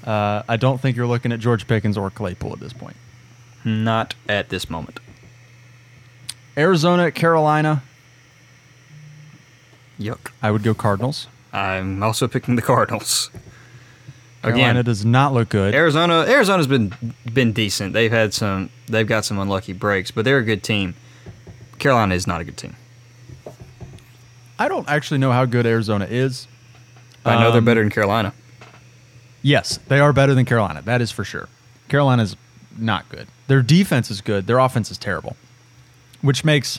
Uh, 0.04 0.42
I 0.48 0.56
don't 0.56 0.80
think 0.80 0.96
you're 0.96 1.06
looking 1.06 1.32
at 1.32 1.40
George 1.40 1.66
Pickens 1.66 1.98
or 1.98 2.10
Claypool 2.10 2.52
at 2.52 2.60
this 2.60 2.72
point. 2.72 2.96
Not 3.64 4.14
at 4.28 4.48
this 4.48 4.70
moment. 4.70 5.00
Arizona 6.56 7.06
at 7.06 7.14
Carolina. 7.14 7.82
Yuck. 9.98 10.30
I 10.42 10.50
would 10.50 10.62
go 10.62 10.72
Cardinals. 10.72 11.26
I'm 11.52 12.02
also 12.02 12.26
picking 12.28 12.56
the 12.56 12.62
Cardinals. 12.62 13.30
Carolina 14.42 14.70
Again, 14.70 14.84
does 14.84 15.04
not 15.04 15.34
look 15.34 15.50
good. 15.50 15.74
Arizona 15.74 16.24
Arizona's 16.26 16.66
been 16.66 16.94
been 17.30 17.52
decent. 17.52 17.92
They've 17.92 18.10
had 18.10 18.32
some 18.32 18.70
they've 18.86 19.06
got 19.06 19.26
some 19.26 19.38
unlucky 19.38 19.74
breaks, 19.74 20.10
but 20.10 20.24
they're 20.24 20.38
a 20.38 20.44
good 20.44 20.62
team. 20.62 20.94
Carolina 21.78 22.14
is 22.14 22.26
not 22.26 22.40
a 22.40 22.44
good 22.44 22.56
team. 22.56 22.76
I 24.58 24.68
don't 24.68 24.88
actually 24.88 25.18
know 25.18 25.32
how 25.32 25.44
good 25.44 25.66
Arizona 25.66 26.06
is. 26.06 26.46
I 27.24 27.34
know 27.40 27.50
they're 27.50 27.58
Um, 27.58 27.64
better 27.64 27.80
than 27.82 27.90
Carolina. 27.90 28.32
Yes, 29.42 29.78
they 29.88 30.00
are 30.00 30.12
better 30.12 30.34
than 30.34 30.44
Carolina. 30.44 30.82
That 30.82 31.00
is 31.00 31.10
for 31.10 31.24
sure. 31.24 31.48
Carolina's 31.88 32.36
not 32.78 33.08
good. 33.08 33.26
Their 33.46 33.62
defense 33.62 34.10
is 34.10 34.20
good. 34.20 34.46
Their 34.46 34.58
offense 34.58 34.90
is 34.90 34.98
terrible, 34.98 35.36
which 36.22 36.44
makes 36.44 36.78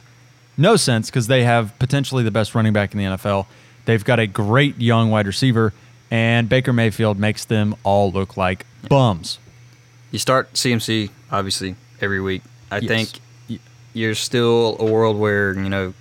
no 0.57 0.75
sense 0.75 1.09
because 1.09 1.27
they 1.27 1.43
have 1.43 1.77
potentially 1.79 2.23
the 2.23 2.31
best 2.31 2.53
running 2.55 2.73
back 2.73 2.93
in 2.93 2.97
the 2.99 3.05
NFL. 3.05 3.45
They've 3.85 4.03
got 4.03 4.19
a 4.19 4.27
great 4.27 4.79
young 4.79 5.09
wide 5.09 5.27
receiver, 5.27 5.73
and 6.11 6.47
Baker 6.47 6.71
Mayfield 6.71 7.17
makes 7.19 7.45
them 7.45 7.75
all 7.83 8.11
look 8.11 8.37
like 8.37 8.65
bums. 8.87 9.39
You 10.11 10.19
start 10.19 10.53
CMC 10.53 11.09
obviously 11.31 11.75
every 11.99 12.21
week. 12.21 12.43
I 12.69 12.77
Yes. 12.77 12.87
think 12.87 13.59
you're 13.93 14.15
still 14.15 14.77
a 14.79 14.85
world 14.85 15.17
where 15.17 15.53
you 15.53 15.69
know 15.69 15.93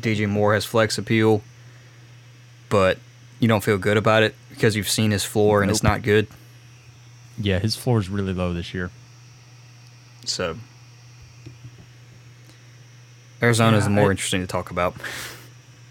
DJ 0.00 0.26
Moore 0.28 0.54
has 0.54 0.64
flex 0.64 0.98
appeal, 0.98 1.42
but 2.68 2.98
you 3.40 3.48
don't 3.48 3.64
feel 3.64 3.78
good 3.78 3.96
about 3.96 4.22
it 4.22 4.34
because 4.50 4.76
you've 4.76 4.88
seen 4.88 5.10
his 5.10 5.24
floor 5.24 5.62
and 5.62 5.70
it's 5.70 5.82
not 5.82 6.02
good. 6.02 6.28
Yeah, 7.38 7.58
his 7.58 7.74
floor 7.74 7.98
is 7.98 8.08
really 8.08 8.32
low 8.34 8.52
this 8.54 8.72
year. 8.74 8.90
So 10.24 10.56
Arizona 13.42 13.78
is 13.78 13.84
Yeah, 13.84 13.90
more 13.90 14.08
I- 14.08 14.10
interesting 14.12 14.40
to 14.42 14.46
talk 14.46 14.70
about. 14.70 14.94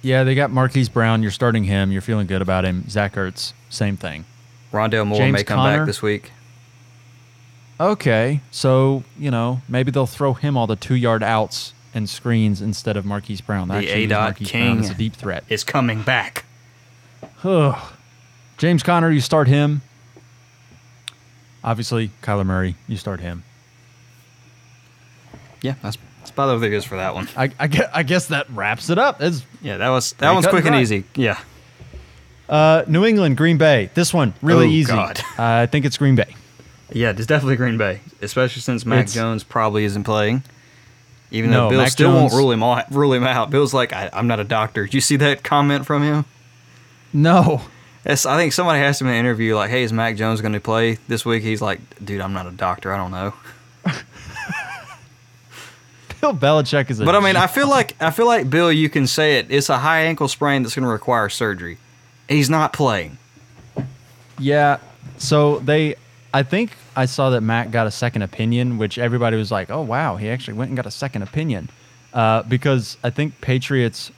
Yeah, 0.02 0.24
they 0.24 0.36
got 0.36 0.52
Marquise 0.52 0.88
Brown. 0.88 1.22
You're 1.22 1.32
starting 1.32 1.66
him. 1.66 1.92
You're 1.92 2.02
feeling 2.02 2.28
good 2.28 2.42
about 2.42 2.64
him. 2.64 2.88
Zach 2.90 3.16
Ertz, 3.16 3.54
same 3.70 3.98
thing. 3.98 4.26
Rondale 4.72 5.06
Moore 5.06 5.18
James 5.20 5.34
may 5.34 5.44
come 5.44 5.58
Conner? 5.58 5.80
back 5.80 5.88
this 5.88 6.02
week. 6.02 6.32
Okay, 7.80 8.42
so 8.52 9.04
you 9.18 9.32
know 9.32 9.62
maybe 9.68 9.90
they'll 9.92 10.06
throw 10.06 10.34
him 10.34 10.56
all 10.56 10.68
the 10.68 10.76
two 10.76 10.96
yard 10.96 11.24
outs 11.24 11.74
and 11.94 12.08
screens 12.08 12.62
instead 12.62 12.96
of 12.98 13.06
Marquise 13.06 13.42
Brown. 13.42 13.68
That 13.70 13.82
The 13.82 14.08
Marquise 14.08 14.52
Brown 14.52 14.76
king. 14.78 14.80
as 14.80 14.90
a 14.92 14.94
deep 14.94 15.14
threat. 15.16 15.44
Is 15.50 15.64
coming 15.64 16.02
back. 16.04 16.46
Ugh. 17.44 17.94
James 18.58 18.84
Conner, 18.84 19.10
you 19.10 19.22
start 19.22 19.48
him. 19.48 19.82
Obviously, 21.64 22.12
Kyler 22.22 22.46
Murray, 22.46 22.76
you 22.88 22.98
start 22.98 23.20
him. 23.20 23.44
Yeah, 25.62 25.76
that's 25.82 25.98
that's 26.20 26.32
about 26.32 26.50
all 26.50 26.60
there 26.60 26.72
is 26.72 26.86
for 26.86 26.96
that 26.98 27.14
one. 27.16 27.28
I, 27.36 27.50
I, 27.60 27.68
guess, 27.68 27.90
I 27.94 28.04
guess 28.04 28.28
that 28.28 28.50
wraps 28.50 28.90
it 28.90 28.98
up. 28.98 29.22
It's, 29.22 29.44
Yeah, 29.62 29.78
that 29.78 29.90
was 29.90 30.14
that 30.14 30.32
one's 30.34 30.48
quick 30.48 30.66
and 30.66 30.76
and 30.76 30.82
easy. 30.82 31.04
Yeah. 31.16 31.40
uh, 32.48 32.84
New 32.88 33.06
England, 33.06 33.38
Green 33.38 33.58
Bay. 33.58 33.90
This 33.94 34.14
one 34.14 34.34
really 34.42 34.68
Oh, 34.68 34.70
easy. 34.70 34.92
Uh, 34.94 35.14
I 35.38 35.66
think 35.66 35.86
it's 35.86 35.98
Green 35.98 36.16
Bay. 36.16 36.36
Yeah, 36.92 37.12
it's 37.12 37.26
definitely 37.26 37.58
Green 37.58 37.78
Bay, 37.78 38.00
especially 38.22 38.62
since 38.62 38.86
Mac 38.86 39.00
It's- 39.02 39.14
Jones 39.14 39.44
probably 39.44 39.84
isn't 39.86 40.04
playing. 40.04 40.44
Even 41.32 41.52
No, 41.52 41.66
though 41.66 41.70
Bill 41.70 41.80
Mac 41.82 41.92
still 41.92 42.12
won't 42.12 42.34
rule 42.34 42.52
him 42.52 42.64
out, 42.64 42.92
rule 42.92 43.14
him 43.14 43.24
out. 43.24 43.52
Bill's 43.52 43.72
like, 43.74 43.94
I, 43.94 44.10
I'm 44.12 44.26
not 44.26 44.40
a 44.40 44.44
doctor. 44.44 44.86
Did 44.86 44.96
you 44.96 45.02
see 45.02 45.16
that 45.18 45.44
comment 45.44 45.86
from 45.86 46.02
him? 46.02 46.26
No, 47.12 47.62
It's, 48.06 48.26
I 48.26 48.38
think 48.38 48.54
somebody 48.54 48.80
asked 48.80 49.02
him 49.02 49.08
in 49.08 49.14
an 49.14 49.20
interview, 49.20 49.56
like, 49.56 49.70
"Hey, 49.70 49.84
is 49.84 49.92
Mac 49.92 50.16
Jones 50.16 50.42
going 50.42 50.54
to 50.54 50.60
play 50.60 50.98
this 51.08 51.26
week?" 51.26 51.44
He's 51.44 51.62
like, 51.62 51.80
"Dude, 52.04 52.22
I'm 52.22 52.34
not 52.34 52.48
a 52.48 52.52
doctor. 52.52 52.94
I 52.94 52.98
don't 52.98 53.12
know." 53.12 53.34
Bill 56.22 56.34
Belichick 56.34 56.90
is 56.90 57.00
a. 57.00 57.06
But 57.06 57.16
I 57.16 57.20
mean, 57.20 57.36
I 57.36 57.48
feel 57.48 57.70
like 57.70 57.96
I 58.02 58.12
feel 58.12 58.26
like 58.26 58.50
Bill. 58.50 58.72
You 58.72 58.90
can 58.90 59.08
say 59.08 59.38
it. 59.38 59.48
It's 59.50 59.70
a 59.70 59.78
high 59.78 60.02
ankle 60.02 60.28
sprain 60.28 60.64
that's 60.64 60.76
going 60.76 60.84
to 60.84 60.90
require 60.90 61.30
surgery. 61.30 61.78
He's 62.28 62.50
not 62.50 62.74
playing. 62.74 63.18
Yeah. 64.38 64.78
So 65.18 65.60
they, 65.60 65.96
I 66.34 66.44
think 66.44 66.72
I 66.96 67.06
saw 67.06 67.30
that 67.32 67.42
Matt 67.42 67.72
got 67.72 67.88
a 67.88 67.92
second 67.92 68.22
opinion, 68.22 68.78
which 68.78 68.98
everybody 68.98 69.38
was 69.38 69.52
like, 69.52 69.70
"Oh 69.70 69.82
wow, 69.82 70.16
he 70.18 70.30
actually 70.30 70.56
went 70.56 70.70
and 70.70 70.76
got 70.78 70.86
a 70.86 70.92
second 70.92 71.22
opinion," 71.24 71.70
uh, 72.14 72.44
because 72.44 72.98
I 73.04 73.10
think 73.10 73.40
Patriots 73.42 74.12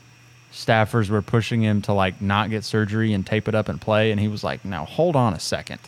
staffers 0.52 1.10
were 1.10 1.22
pushing 1.22 1.62
him 1.62 1.82
to 1.84 1.94
like 1.94 2.22
not 2.22 2.50
get 2.50 2.64
surgery 2.64 3.14
and 3.14 3.26
tape 3.26 3.48
it 3.48 3.56
up 3.56 3.70
and 3.70 3.80
play, 3.80 4.12
and 4.12 4.20
he 4.20 4.28
was 4.28 4.44
like, 4.44 4.64
"Now 4.66 4.86
hold 4.86 5.16
on 5.16 5.34
a 5.34 5.40
second. 5.40 5.80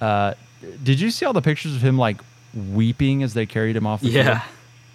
Uh, 0.00 0.34
did 0.82 1.00
you 1.00 1.10
see 1.10 1.24
all 1.26 1.32
the 1.32 1.42
pictures 1.42 1.74
of 1.74 1.82
him 1.82 1.98
like 1.98 2.20
weeping 2.54 3.22
as 3.22 3.34
they 3.34 3.46
carried 3.46 3.76
him 3.76 3.86
off 3.86 4.00
the 4.00 4.10
field? 4.12 4.26
Yeah, 4.26 4.42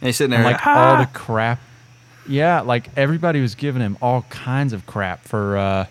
and 0.02 0.08
he's 0.08 0.18
sitting 0.18 0.32
there 0.32 0.40
And 0.40 0.46
like, 0.46 0.66
like 0.66 0.68
all 0.68 0.98
the 0.98 1.04
"Ah." 1.04 1.10
crap. 1.14 1.60
Yeah, 2.28 2.62
like 2.62 2.90
everybody 2.98 3.42
was 3.42 3.54
giving 3.56 3.82
him 3.82 3.98
all 4.02 4.22
kinds 4.30 4.72
of 4.74 4.86
crap 4.86 5.26
for 5.26 5.58
uh, 5.58 5.86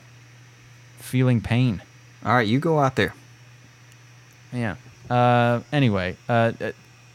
feeling 0.99 1.40
pain. 1.43 1.82
All 2.24 2.32
right, 2.34 2.47
you 2.47 2.59
go 2.59 2.78
out 2.78 2.97
there. 2.97 3.14
Yeah. 4.53 4.76
Uh, 5.11 5.61
anyway, 5.72 6.16
uh, 6.28 6.53
uh, 6.61 6.72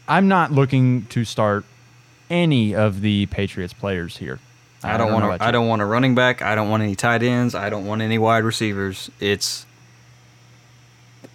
I'm 0.08 0.28
not 0.28 0.52
looking 0.52 1.06
to 1.08 1.26
start 1.26 1.66
any 2.30 2.76
of 2.76 3.02
the 3.02 3.26
Patriots 3.28 3.74
players 3.74 4.18
here. 4.18 4.40
I 4.84 4.98
don't 4.98 5.12
want 5.12 5.40
to. 5.40 5.46
I 5.46 5.52
don't 5.52 5.68
want 5.68 5.82
a 5.82 5.86
running 5.86 6.16
back. 6.16 6.42
I 6.42 6.56
don't 6.56 6.70
want 6.70 6.84
any 6.84 6.96
tight 6.96 7.24
ends. 7.24 7.56
I 7.56 7.70
don't 7.70 7.86
want 7.86 8.02
any 8.02 8.18
wide 8.18 8.44
receivers. 8.44 9.10
It's. 9.20 9.66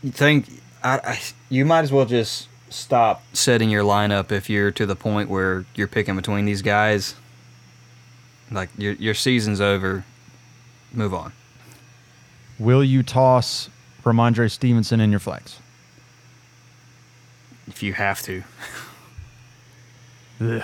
You 0.03 0.11
think 0.11 0.49
I, 0.83 0.99
I? 0.99 1.21
You 1.49 1.65
might 1.65 1.81
as 1.81 1.93
well 1.93 2.07
just 2.07 2.49
stop 2.71 3.23
setting 3.33 3.69
your 3.69 3.83
lineup 3.85 4.33
if 4.33 4.49
you're 4.49 4.71
to 4.73 4.87
the 4.87 4.97
point 4.97 5.29
where 5.29 5.65
you're 5.75 5.89
picking 5.89 6.17
between 6.17 6.45
these 6.45 6.63
guys. 6.63 7.15
Like 8.51 8.71
your 8.79 8.93
your 8.95 9.15
season's 9.15 9.61
over. 9.61 10.05
Move 10.93 11.15
on. 11.15 11.33
Will 12.59 12.85
you 12.85 13.03
toss 13.03 13.69
Rhamondre 14.05 14.51
Stevenson 14.51 15.01
in 15.01 15.11
your 15.11 15.21
flex? 15.21 15.59
If 17.67 17.83
you 17.83 17.93
have 17.95 18.23
to. 18.23 18.43
Ugh. 20.41 20.63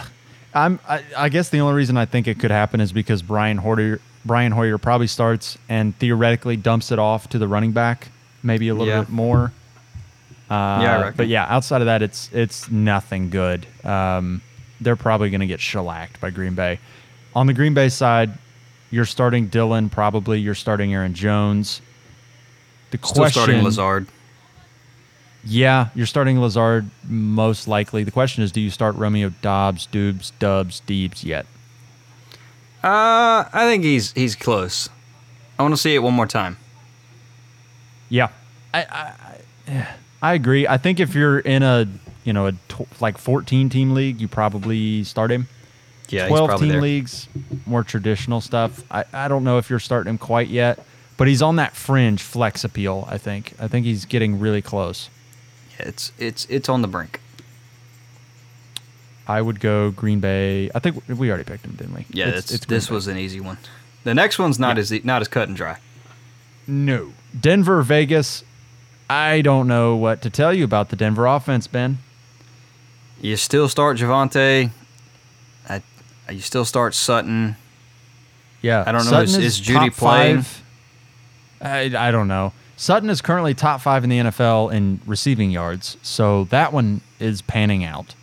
I'm. 0.64 0.80
I, 0.88 1.02
I 1.16 1.28
guess 1.28 1.48
the 1.50 1.60
only 1.60 1.74
reason 1.74 1.96
I 1.96 2.04
think 2.04 2.26
it 2.28 2.38
could 2.38 2.50
happen 2.50 2.80
is 2.80 2.92
because 2.92 3.22
Brian 3.22 3.58
Hoyer, 3.58 4.00
Brian 4.24 4.52
Hoyer 4.52 4.78
probably 4.78 5.06
starts 5.06 5.56
and 5.68 5.96
theoretically 5.96 6.56
dumps 6.56 6.90
it 6.92 6.98
off 6.98 7.28
to 7.30 7.38
the 7.38 7.48
running 7.48 7.72
back, 7.72 8.08
maybe 8.42 8.68
a 8.68 8.74
little 8.74 8.88
Yeah. 8.92 9.00
bit 9.00 9.10
more. 9.10 9.52
Uh, 10.50 10.78
Yeah, 10.82 11.04
I. 11.06 11.10
But 11.10 11.28
yeah, 11.28 11.46
outside 11.48 11.80
of 11.82 11.86
that, 11.86 12.02
it's 12.02 12.30
it's 12.32 12.70
nothing 12.70 13.30
good. 13.30 13.66
Um, 13.84 14.40
they're 14.80 14.96
probably 14.96 15.30
going 15.30 15.40
to 15.40 15.46
get 15.46 15.60
shellacked 15.60 16.20
by 16.20 16.30
Green 16.30 16.54
Bay. 16.54 16.78
On 17.34 17.46
the 17.46 17.52
Green 17.54 17.74
Bay 17.74 17.88
side, 17.88 18.30
you're 18.90 19.04
starting 19.04 19.48
Dillon. 19.48 19.90
Probably 19.90 20.40
you're 20.40 20.54
starting 20.54 20.94
Aaron 20.94 21.14
Jones. 21.14 21.80
The 22.90 22.98
Still 22.98 23.14
question, 23.24 23.42
starting 23.42 23.62
Lazard. 23.64 24.06
Yeah, 25.48 25.88
you're 25.94 26.06
starting 26.06 26.38
Lazard 26.38 26.90
most 27.04 27.66
likely. 27.66 28.04
The 28.04 28.10
question 28.10 28.44
is, 28.44 28.52
do 28.52 28.60
you 28.60 28.68
start 28.68 28.94
Romeo 28.96 29.30
Dobbs, 29.40 29.88
Dubes, 29.90 30.30
Dubs, 30.38 30.82
Deebs 30.86 31.24
yet? 31.24 31.46
Uh, 32.84 33.48
I 33.52 33.64
think 33.64 33.82
he's 33.82 34.12
he's 34.12 34.36
close. 34.36 34.90
I 35.58 35.62
want 35.62 35.72
to 35.72 35.80
see 35.80 35.94
it 35.94 36.00
one 36.00 36.12
more 36.12 36.26
time. 36.26 36.58
Yeah, 38.10 38.28
I, 38.74 38.84
I 38.84 39.14
I 39.66 39.88
I 40.22 40.34
agree. 40.34 40.68
I 40.68 40.76
think 40.76 41.00
if 41.00 41.14
you're 41.14 41.38
in 41.38 41.62
a 41.62 41.88
you 42.24 42.34
know 42.34 42.48
a 42.48 42.52
like 43.00 43.16
14 43.16 43.70
team 43.70 43.94
league, 43.94 44.20
you 44.20 44.28
probably 44.28 45.02
start 45.02 45.30
him. 45.30 45.48
Yeah, 46.10 46.22
he's 46.22 46.28
12 46.28 46.48
probably 46.48 46.66
team 46.66 46.72
there. 46.72 46.82
leagues, 46.82 47.28
more 47.64 47.82
traditional 47.84 48.42
stuff. 48.42 48.84
I, 48.90 49.04
I 49.14 49.28
don't 49.28 49.44
know 49.44 49.56
if 49.56 49.70
you're 49.70 49.78
starting 49.78 50.10
him 50.10 50.18
quite 50.18 50.48
yet, 50.48 50.84
but 51.16 51.26
he's 51.26 51.40
on 51.40 51.56
that 51.56 51.74
fringe 51.74 52.22
flex 52.22 52.64
appeal. 52.64 53.08
I 53.10 53.16
think. 53.16 53.54
I 53.58 53.66
think 53.66 53.86
he's 53.86 54.04
getting 54.04 54.38
really 54.38 54.62
close. 54.62 55.08
It's 55.78 56.12
it's 56.18 56.44
it's 56.46 56.68
on 56.68 56.82
the 56.82 56.88
brink. 56.88 57.20
I 59.26 59.42
would 59.42 59.60
go 59.60 59.90
Green 59.90 60.20
Bay. 60.20 60.70
I 60.74 60.78
think 60.78 61.02
we 61.08 61.28
already 61.28 61.44
picked 61.44 61.64
him, 61.66 61.72
didn't 61.76 61.94
we? 61.94 62.06
Yeah, 62.10 62.28
It's- 62.28 62.50
it's, 62.50 62.66
this 62.66 62.88
Bay. 62.88 62.94
was 62.94 63.06
an 63.08 63.18
easy 63.18 63.40
one. 63.40 63.58
The 64.04 64.14
next 64.14 64.38
one's 64.38 64.58
not 64.58 64.76
Yeah. 64.76 64.80
as 64.80 65.04
not 65.04 65.20
as 65.22 65.28
cut 65.28 65.48
and 65.48 65.56
dry. 65.56 65.78
No. 66.66 67.12
Denver, 67.38 67.82
Vegas. 67.82 68.42
I 69.10 69.40
don't 69.42 69.66
know 69.68 69.96
what 69.96 70.22
to 70.22 70.30
tell 70.30 70.52
you 70.54 70.64
about 70.64 70.88
the 70.90 70.96
Denver 70.96 71.26
offense, 71.26 71.66
Ben. 71.66 71.98
You 73.20 73.36
still 73.36 73.68
start 73.68 73.96
Javonte. 73.98 74.70
I, 75.68 75.76
uh, 75.76 76.32
you 76.32 76.40
still 76.40 76.64
start 76.64 76.94
Sutton. 76.94 77.56
Yeah. 78.62 78.84
I 78.86 78.92
don't 78.92 79.04
know, 79.04 79.10
Sutton 79.10 79.42
is- 79.42 79.58
is 79.58 79.60
Jeudy 79.60 79.94
playing? 79.94 80.42
five. 80.42 80.62
I, 81.60 81.80
I 82.08 82.10
don't 82.10 82.28
know. 82.28 82.52
Sutton 82.80 83.10
is 83.10 83.20
currently 83.20 83.54
top 83.54 83.80
five 83.80 84.04
in 84.04 84.10
the 84.10 84.18
NFL 84.18 84.72
in 84.72 85.00
receiving 85.04 85.50
yards, 85.50 85.96
so 86.00 86.44
that 86.44 86.72
one 86.72 87.00
is 87.18 87.42
panning 87.42 87.82
out. 87.82 88.14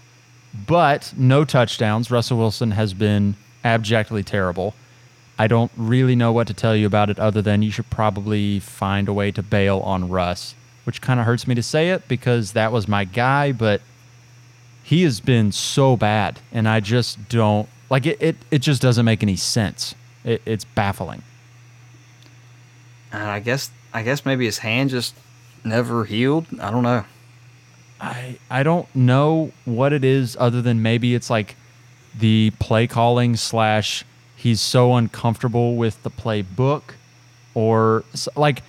But 0.65 1.13
no 1.17 1.43
touchdowns. 1.43 2.09
Russell 2.09 2.37
Wilson 2.37 2.71
has 2.71 2.93
been 2.93 3.35
abjectly 3.65 4.23
terrible. 4.23 4.73
I 5.37 5.47
don't 5.47 5.73
really 5.75 6.15
know 6.15 6.31
what 6.31 6.47
to 6.47 6.53
tell 6.53 6.73
you 6.73 6.87
about 6.87 7.09
it 7.09 7.19
other 7.19 7.41
than 7.41 7.63
you 7.63 7.69
should 7.69 7.89
probably 7.89 8.61
find 8.61 9.09
a 9.09 9.13
way 9.13 9.29
to 9.31 9.43
bail 9.43 9.79
on 9.79 10.07
Russ, 10.07 10.55
which 10.85 11.01
kind 11.01 11.19
of 11.19 11.25
hurts 11.25 11.47
me 11.47 11.55
to 11.55 11.63
say 11.63 11.89
it 11.89 12.07
because 12.07 12.53
that 12.53 12.71
was 12.71 12.87
my 12.87 13.03
guy, 13.03 13.51
but 13.51 13.81
he 14.83 15.03
has 15.03 15.19
been 15.19 15.51
so 15.51 15.97
bad 15.97 16.39
and 16.53 16.69
I 16.69 16.79
just 16.79 17.27
don't 17.27 17.67
like 17.89 18.05
it 18.05 18.21
it, 18.21 18.37
it 18.51 18.59
just 18.59 18.81
doesn't 18.81 19.03
make 19.03 19.21
any 19.21 19.35
sense. 19.35 19.95
It, 20.23 20.41
it's 20.45 20.63
baffling. 20.63 21.23
And 23.11 23.23
I 23.23 23.41
guess 23.41 23.69
I 23.95 24.03
guess 24.03 24.25
maybe 24.25 24.43
his 24.43 24.57
hand 24.57 24.89
just 24.89 25.15
never 25.63 26.03
healed. 26.03 26.47
I 26.59 26.69
don't 26.69 26.83
know. 26.83 27.05
I 28.01 28.37
I 28.49 28.61
don't 28.61 28.93
know 28.93 29.53
what 29.63 29.93
it 29.93 30.03
is 30.03 30.35
other 30.37 30.61
than 30.61 30.81
maybe 30.81 31.15
it's 31.15 31.29
like 31.29 31.55
the 32.13 32.51
play 32.59 32.87
calling 32.87 33.37
slash 33.37 34.03
he's 34.35 34.59
so 34.59 34.95
uncomfortable 34.95 35.77
with 35.77 36.03
the 36.03 36.11
playbook 36.11 36.81
or 37.53 38.03
like 38.35 38.63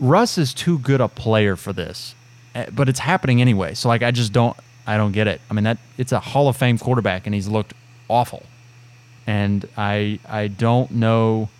Russ 0.00 0.38
is 0.38 0.54
too 0.54 0.78
good 0.78 1.02
a 1.02 1.08
player 1.08 1.56
for 1.56 1.74
this, 1.74 2.14
Eh, 2.54 2.66
but 2.72 2.88
it's 2.88 3.00
happening 3.00 3.42
anyway. 3.42 3.74
So 3.74 3.90
like 3.90 4.02
I 4.02 4.12
just 4.12 4.32
don't 4.32 4.56
I 4.86 4.96
don't 4.96 5.12
get 5.12 5.26
it. 5.26 5.42
I 5.50 5.52
mean 5.52 5.64
that 5.64 5.76
it's 5.98 6.12
a 6.12 6.20
Hall 6.20 6.48
of 6.48 6.56
Fame 6.56 6.78
quarterback 6.78 7.26
and 7.26 7.34
he's 7.34 7.48
looked 7.48 7.74
awful, 8.08 8.42
and 9.26 9.68
I 9.76 10.20
I 10.26 10.48
don't 10.48 10.90
know 10.90 11.50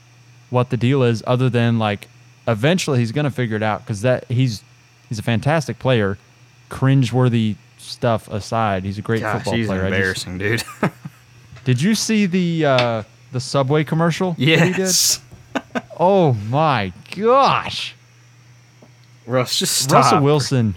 what 0.49 0.71
the 0.71 0.79
deal 0.79 1.03
is 1.03 1.23
other 1.27 1.51
than 1.51 1.79
like 1.79 2.09
eventually 2.47 2.99
he's 2.99 3.13
gonna 3.13 3.31
figure 3.31 3.57
it 3.57 3.63
out 3.63 3.81
because 3.81 4.03
that 4.03 4.25
he's 4.31 4.63
he's 5.09 5.19
a 5.19 5.23
fantastic 5.23 5.79
player. 5.79 6.19
Cringeworthy 6.71 7.57
stuff 7.79 8.29
aside, 8.29 8.85
he's 8.85 8.99
a 8.99 9.03
great 9.03 9.21
Gosh, 9.21 9.37
football 9.37 9.55
he's 9.55 9.67
player. 9.67 9.85
I 9.87 9.91
just- 9.91 10.27
embarrassing, 10.27 10.39
dude. 10.39 10.65
did 11.65 11.81
you 11.83 11.95
see 11.95 12.27
the 12.27 12.65
uh, 12.67 13.03
the 13.33 13.41
Subway 13.41 13.85
commercial? 13.85 14.33
that 14.33 14.39
he 14.41 14.47
did? 14.57 14.79
yes. 14.79 15.21
Oh 15.99 16.33
my 16.33 16.93
gosh. 17.17 17.95
Russ, 19.27 19.59
just 19.59 19.77
stop. 19.77 20.05
Russell 20.05 20.21
Wilson, 20.23 20.75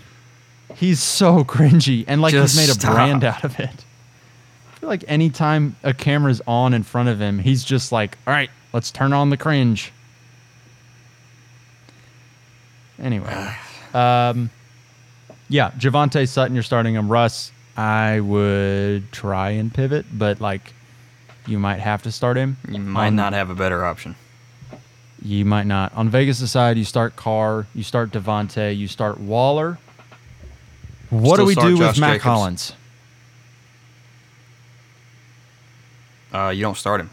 he's 0.75 1.01
so 1.01 1.43
cringy 1.43 2.05
and 2.07 2.21
like 2.21 2.31
Just 2.33 2.55
he's 2.55 2.67
made 2.67 2.71
a 2.71 2.79
stop. 2.79 2.93
brand 2.93 3.23
out 3.23 3.43
of 3.43 3.59
it. 3.59 3.69
I 3.69 4.75
feel 4.79 4.89
like 4.89 5.03
anytime 5.07 5.75
a 5.83 5.93
camera's 5.93 6.41
on 6.47 6.73
in 6.75 6.83
front 6.83 7.09
of 7.09 7.19
him, 7.19 7.39
he's 7.39 7.63
just 7.63 7.91
like, 7.91 8.17
all 8.27 8.33
right, 8.33 8.49
let's 8.73 8.91
turn 8.91 9.11
on 9.13 9.29
the 9.31 9.37
cringe. 9.37 9.91
Anyway, 13.01 13.55
um, 13.93 14.49
yeah, 15.49 15.71
Javonte 15.71 16.27
Sutton, 16.27 16.55
you're 16.55 16.63
starting 16.63 16.95
him. 16.95 17.09
Russ, 17.11 17.51
I 17.75 18.19
would 18.19 19.11
try 19.11 19.51
and 19.51 19.73
pivot, 19.73 20.05
but 20.11 20.41
like, 20.41 20.73
you 21.45 21.59
might 21.59 21.79
have 21.79 22.01
to 22.03 22.11
start 22.11 22.37
him. 22.37 22.57
You 22.67 22.79
might 22.79 23.07
On- 23.07 23.15
not 23.15 23.33
have 23.33 23.49
a 23.49 23.55
better 23.55 23.85
option. 23.85 24.15
You 25.21 25.45
might 25.45 25.65
not. 25.65 25.93
On 25.95 26.09
Vegas' 26.09 26.49
side, 26.51 26.77
you 26.77 26.83
start 26.83 27.15
Carr, 27.15 27.65
you 27.73 27.83
start 27.83 28.11
Davante, 28.11 28.75
you 28.75 28.87
start 28.87 29.19
Waller. 29.19 29.79
What 31.09 31.35
Still 31.35 31.37
do 31.37 31.45
we 31.45 31.55
do 31.55 31.77
Josh 31.77 31.93
with 31.95 31.99
Matt 32.01 32.09
Jacobs. 32.13 32.23
Collins? 32.23 32.73
Uh, 36.33 36.49
you 36.49 36.61
don't 36.61 36.77
start 36.77 37.01
him. 37.01 37.09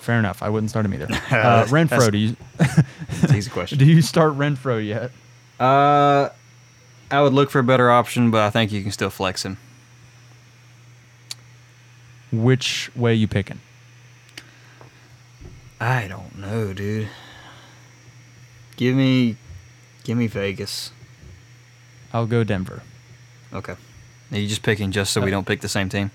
Fair 0.00 0.18
enough. 0.18 0.42
I 0.42 0.48
wouldn't 0.48 0.70
start 0.70 0.86
him 0.86 0.94
either. 0.94 1.06
Uh, 1.30 1.64
Renfrow, 1.66 2.10
do 2.10 2.18
you 2.18 2.36
It's 2.58 3.22
an 3.24 3.36
easy 3.36 3.50
question. 3.50 3.78
do 3.78 3.84
you 3.84 4.02
start 4.02 4.36
Renfrow 4.36 4.84
yet? 4.84 5.10
Uh, 5.60 6.30
I 7.10 7.22
would 7.22 7.32
look 7.32 7.50
for 7.50 7.58
a 7.58 7.62
better 7.62 7.90
option, 7.90 8.30
but 8.30 8.40
I 8.42 8.50
think 8.50 8.72
you 8.72 8.82
can 8.82 8.92
still 8.92 9.10
flex 9.10 9.44
him. 9.44 9.58
Which 12.32 12.90
way 12.96 13.14
you 13.14 13.28
picking? 13.28 13.60
I 15.80 16.08
don't 16.08 16.38
know, 16.38 16.72
dude. 16.72 17.08
Give 18.76 18.96
me, 18.96 19.36
give 20.04 20.16
me 20.16 20.26
Vegas. 20.26 20.92
I'll 22.12 22.26
go 22.26 22.44
Denver. 22.44 22.82
Okay. 23.52 23.76
Are 24.32 24.38
you 24.38 24.46
just 24.46 24.62
picking 24.62 24.92
just 24.92 25.12
so 25.12 25.20
we 25.20 25.30
don't 25.30 25.46
pick 25.46 25.60
the 25.60 25.68
same 25.68 25.88
team? 25.88 26.10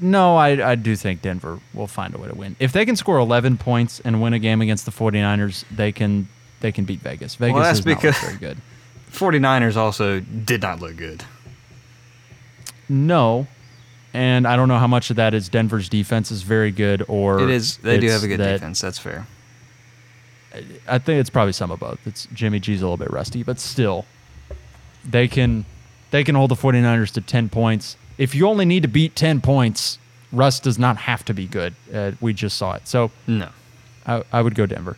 No, 0.00 0.36
I, 0.36 0.70
I 0.72 0.74
do 0.76 0.94
think 0.94 1.22
Denver 1.22 1.58
will 1.74 1.86
find 1.88 2.14
a 2.14 2.18
way 2.18 2.28
to 2.28 2.34
win. 2.34 2.54
If 2.60 2.72
they 2.72 2.84
can 2.84 2.94
score 2.96 3.18
11 3.18 3.58
points 3.58 4.00
and 4.00 4.22
win 4.22 4.32
a 4.32 4.38
game 4.38 4.60
against 4.60 4.84
the 4.84 4.92
49ers, 4.92 5.64
they 5.70 5.92
can 5.92 6.28
they 6.60 6.72
can 6.72 6.84
beat 6.84 7.00
Vegas. 7.00 7.34
Vegas 7.36 7.62
that's 7.62 7.78
is 7.80 7.86
not 7.86 8.00
very 8.16 8.36
good. 8.36 8.58
49ers 9.10 9.76
also 9.76 10.20
did 10.20 10.62
not 10.62 10.80
look 10.80 10.96
good. 10.96 11.24
No. 12.88 13.46
And 14.14 14.46
I 14.46 14.56
don't 14.56 14.68
know 14.68 14.78
how 14.78 14.86
much 14.86 15.10
of 15.10 15.16
that 15.16 15.34
is 15.34 15.48
Denver's 15.48 15.88
defense 15.88 16.30
is 16.30 16.42
very 16.42 16.70
good 16.70 17.04
or 17.08 17.40
It 17.40 17.50
is. 17.50 17.76
They 17.78 17.98
do 17.98 18.08
have 18.08 18.22
a 18.22 18.28
good 18.28 18.40
that- 18.40 18.52
defense. 18.54 18.80
That's 18.80 18.98
fair. 18.98 19.26
I 20.88 20.98
think 20.98 21.20
it's 21.20 21.30
probably 21.30 21.52
some 21.52 21.70
of 21.70 21.78
both. 21.78 21.98
It's 22.06 22.26
Jimmy 22.32 22.58
G's 22.58 22.80
a 22.80 22.84
little 22.84 22.96
bit 22.96 23.12
rusty, 23.12 23.42
but 23.42 23.60
still 23.60 24.06
they 25.04 25.28
can 25.28 25.66
they 26.10 26.24
can 26.24 26.34
hold 26.34 26.50
the 26.50 26.56
49ers 26.56 27.12
to 27.12 27.20
10 27.20 27.50
points. 27.50 27.96
If 28.18 28.34
you 28.34 28.46
only 28.48 28.64
need 28.64 28.82
to 28.82 28.88
beat 28.88 29.14
10 29.16 29.40
points, 29.40 29.98
Russ 30.32 30.60
does 30.60 30.78
not 30.78 30.96
have 30.98 31.24
to 31.26 31.34
be 31.34 31.46
good. 31.46 31.74
Uh, 31.92 32.12
we 32.20 32.32
just 32.34 32.56
saw 32.56 32.74
it. 32.74 32.86
So 32.86 33.10
No. 33.26 33.48
I, 34.06 34.22
I 34.32 34.42
would 34.42 34.54
go 34.54 34.66
Denver. 34.66 34.96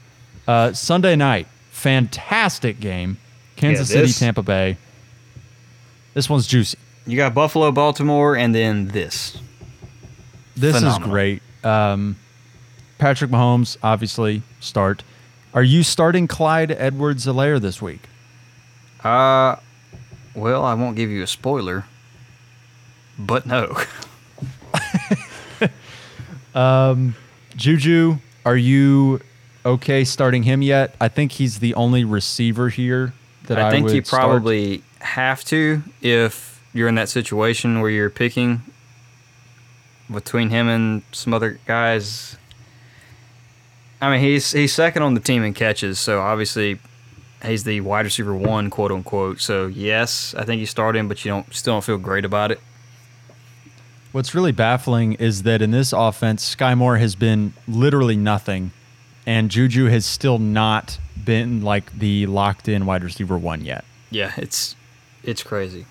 Uh, 0.48 0.72
Sunday 0.72 1.16
night, 1.16 1.46
fantastic 1.70 2.80
game. 2.80 3.18
Kansas 3.56 3.90
Yeah, 3.92 4.06
City, 4.06 4.12
Tampa 4.12 4.42
Bay. 4.42 4.76
This 6.14 6.28
one's 6.28 6.46
juicy. 6.46 6.78
You 7.06 7.16
got 7.16 7.34
Buffalo, 7.34 7.70
Baltimore, 7.72 8.36
and 8.36 8.54
then 8.54 8.88
this. 8.88 9.38
This 10.56 10.82
is 10.82 10.98
great. 10.98 11.42
Um, 11.64 12.16
Patrick 12.98 13.30
Mahomes, 13.30 13.76
obviously, 13.82 14.42
start. 14.60 15.02
Are 15.54 15.62
you 15.62 15.82
starting 15.82 16.28
Clyde 16.28 16.70
Edwards-Helaire 16.70 17.60
this 17.60 17.80
week? 17.80 18.02
Uh, 19.02 19.56
well, 20.34 20.64
I 20.64 20.74
won't 20.74 20.96
give 20.96 21.10
you 21.10 21.22
a 21.22 21.26
spoiler, 21.26 21.84
but 23.26 23.46
no. 23.46 23.76
Um, 26.54 27.14
Juju, 27.56 28.16
are 28.44 28.56
you 28.56 29.20
okay 29.64 30.04
starting 30.04 30.42
him 30.42 30.62
yet? 30.62 30.94
I 31.00 31.08
think 31.08 31.32
he's 31.32 31.60
the 31.60 31.74
only 31.74 32.04
receiver 32.04 32.68
here 32.68 33.12
that 33.44 33.58
I, 33.58 33.68
I 33.68 33.70
think 33.70 33.86
would 33.86 33.94
you 33.94 34.04
start. 34.04 34.22
probably 34.22 34.82
have 35.00 35.44
to 35.44 35.82
if 36.02 36.62
you're 36.72 36.88
in 36.88 36.96
that 36.96 37.08
situation 37.08 37.80
where 37.80 37.90
you're 37.90 38.10
picking 38.10 38.62
between 40.12 40.50
him 40.50 40.68
and 40.68 41.02
some 41.12 41.32
other 41.32 41.58
guys. 41.66 42.36
I 44.00 44.10
mean, 44.10 44.20
he's 44.20 44.50
he's 44.52 44.72
second 44.72 45.02
on 45.02 45.14
the 45.14 45.20
team 45.20 45.44
in 45.44 45.54
catches, 45.54 45.98
so 45.98 46.20
obviously 46.20 46.80
He's 47.44 47.64
the 47.64 47.80
wide 47.80 48.04
receiver 48.04 48.34
one, 48.34 48.68
quote 48.68 48.92
unquote. 48.92 49.40
So 49.40 49.66
yes, 49.66 50.34
I 50.36 50.44
think 50.44 50.60
you 50.60 50.66
start 50.66 50.94
him, 50.94 51.08
but 51.08 51.24
you 51.24 51.30
don't 51.30 51.52
still 51.54 51.74
don't 51.74 51.84
feel 51.84 51.96
great 51.96 52.26
about 52.26 52.50
it. 52.52 52.60
What's 54.12 54.34
really 54.34 54.52
baffling 54.52 55.12
is 55.14 55.44
that 55.44 55.62
in 55.62 55.70
this 55.70 55.92
offense, 55.92 56.54
Skyy 56.56 56.76
Moore 56.76 56.96
has 56.96 57.14
been 57.14 57.52
literally 57.68 58.16
nothing, 58.16 58.72
and 59.24 59.50
Juju 59.50 59.86
has 59.86 60.04
still 60.04 60.38
not 60.38 60.98
been 61.24 61.62
like 61.62 61.92
the 61.96 62.26
locked 62.26 62.68
in 62.68 62.86
wide 62.86 63.04
receiver 63.04 63.38
one 63.38 63.64
yet. 63.64 63.84
Yeah, 64.10 64.32
it's 64.36 64.74
it's 65.22 65.42
crazy. 65.44 65.86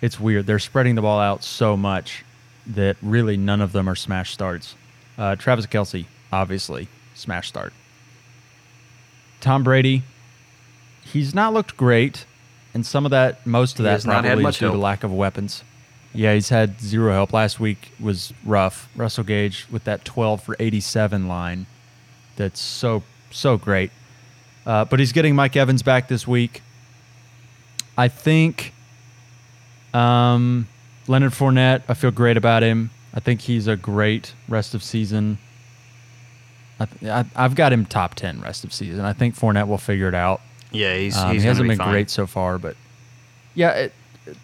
It's 0.00 0.18
weird. 0.18 0.46
They're 0.46 0.58
spreading 0.58 0.94
the 0.94 1.02
ball 1.02 1.20
out 1.20 1.44
so 1.44 1.76
much 1.76 2.24
that 2.66 2.96
really 3.02 3.36
none 3.36 3.60
of 3.60 3.72
them 3.72 3.88
are 3.88 3.94
smash 3.94 4.32
starts. 4.32 4.74
Uh, 5.18 5.36
Travis 5.36 5.66
Kelce, 5.66 6.06
obviously, 6.32 6.88
smash 7.14 7.48
start. 7.48 7.72
Tom 9.40 9.62
Brady, 9.62 10.02
he's 11.04 11.34
not 11.34 11.52
looked 11.52 11.76
great, 11.76 12.24
and 12.72 12.86
some 12.86 13.04
of 13.04 13.10
that, 13.10 13.46
most 13.46 13.72
of 13.72 13.78
He 13.78 13.82
that, 13.84 13.90
has 13.92 14.06
not 14.06 14.24
had 14.24 14.38
probably 14.38 14.48
is 14.48 14.54
due 14.56 14.66
to 14.66 14.72
help. 14.72 14.82
lack 14.82 15.04
of 15.04 15.12
weapons. 15.12 15.62
Yeah, 16.14 16.34
he's 16.34 16.48
had 16.48 16.80
zero 16.80 17.12
help. 17.12 17.32
Last 17.32 17.58
week 17.58 17.90
was 17.98 18.32
rough. 18.44 18.88
Russell 18.94 19.24
Gage 19.24 19.66
with 19.70 19.84
that 19.84 20.04
12 20.04 20.42
for 20.42 20.56
87 20.60 21.26
line. 21.26 21.66
That's 22.36 22.60
so, 22.60 23.02
so 23.30 23.56
great. 23.58 23.90
Uh, 24.64 24.84
but 24.84 25.00
he's 25.00 25.12
getting 25.12 25.34
Mike 25.34 25.56
Evans 25.56 25.82
back 25.82 26.08
this 26.08 26.26
week. 26.26 26.62
I 27.98 28.08
think 28.08 28.72
um, 29.92 30.68
Leonard 31.06 31.32
Fournette, 31.32 31.82
I 31.88 31.94
feel 31.94 32.10
great 32.10 32.36
about 32.36 32.62
him. 32.62 32.90
I 33.12 33.20
think 33.20 33.42
he's 33.42 33.66
a 33.66 33.76
great 33.76 34.34
rest 34.48 34.74
of 34.74 34.82
season. 34.82 35.38
I 36.80 36.86
th- 36.86 37.26
I've 37.36 37.54
got 37.54 37.72
him 37.72 37.86
top 37.86 38.14
10 38.16 38.40
rest 38.40 38.64
of 38.64 38.72
season. 38.72 39.04
I 39.04 39.12
think 39.12 39.36
Fournette 39.36 39.68
will 39.68 39.78
figure 39.78 40.08
it 40.08 40.14
out. 40.14 40.40
Yeah, 40.72 40.96
he's, 40.96 41.16
Um, 41.16 41.32
he's 41.32 41.42
he 41.42 41.48
hasn't 41.48 41.64
be 41.64 41.68
been 41.70 41.78
fine. 41.78 41.90
great 41.92 42.10
so 42.10 42.26
far, 42.26 42.58
but 42.58 42.76
yeah, 43.54 43.70
it, 43.70 43.92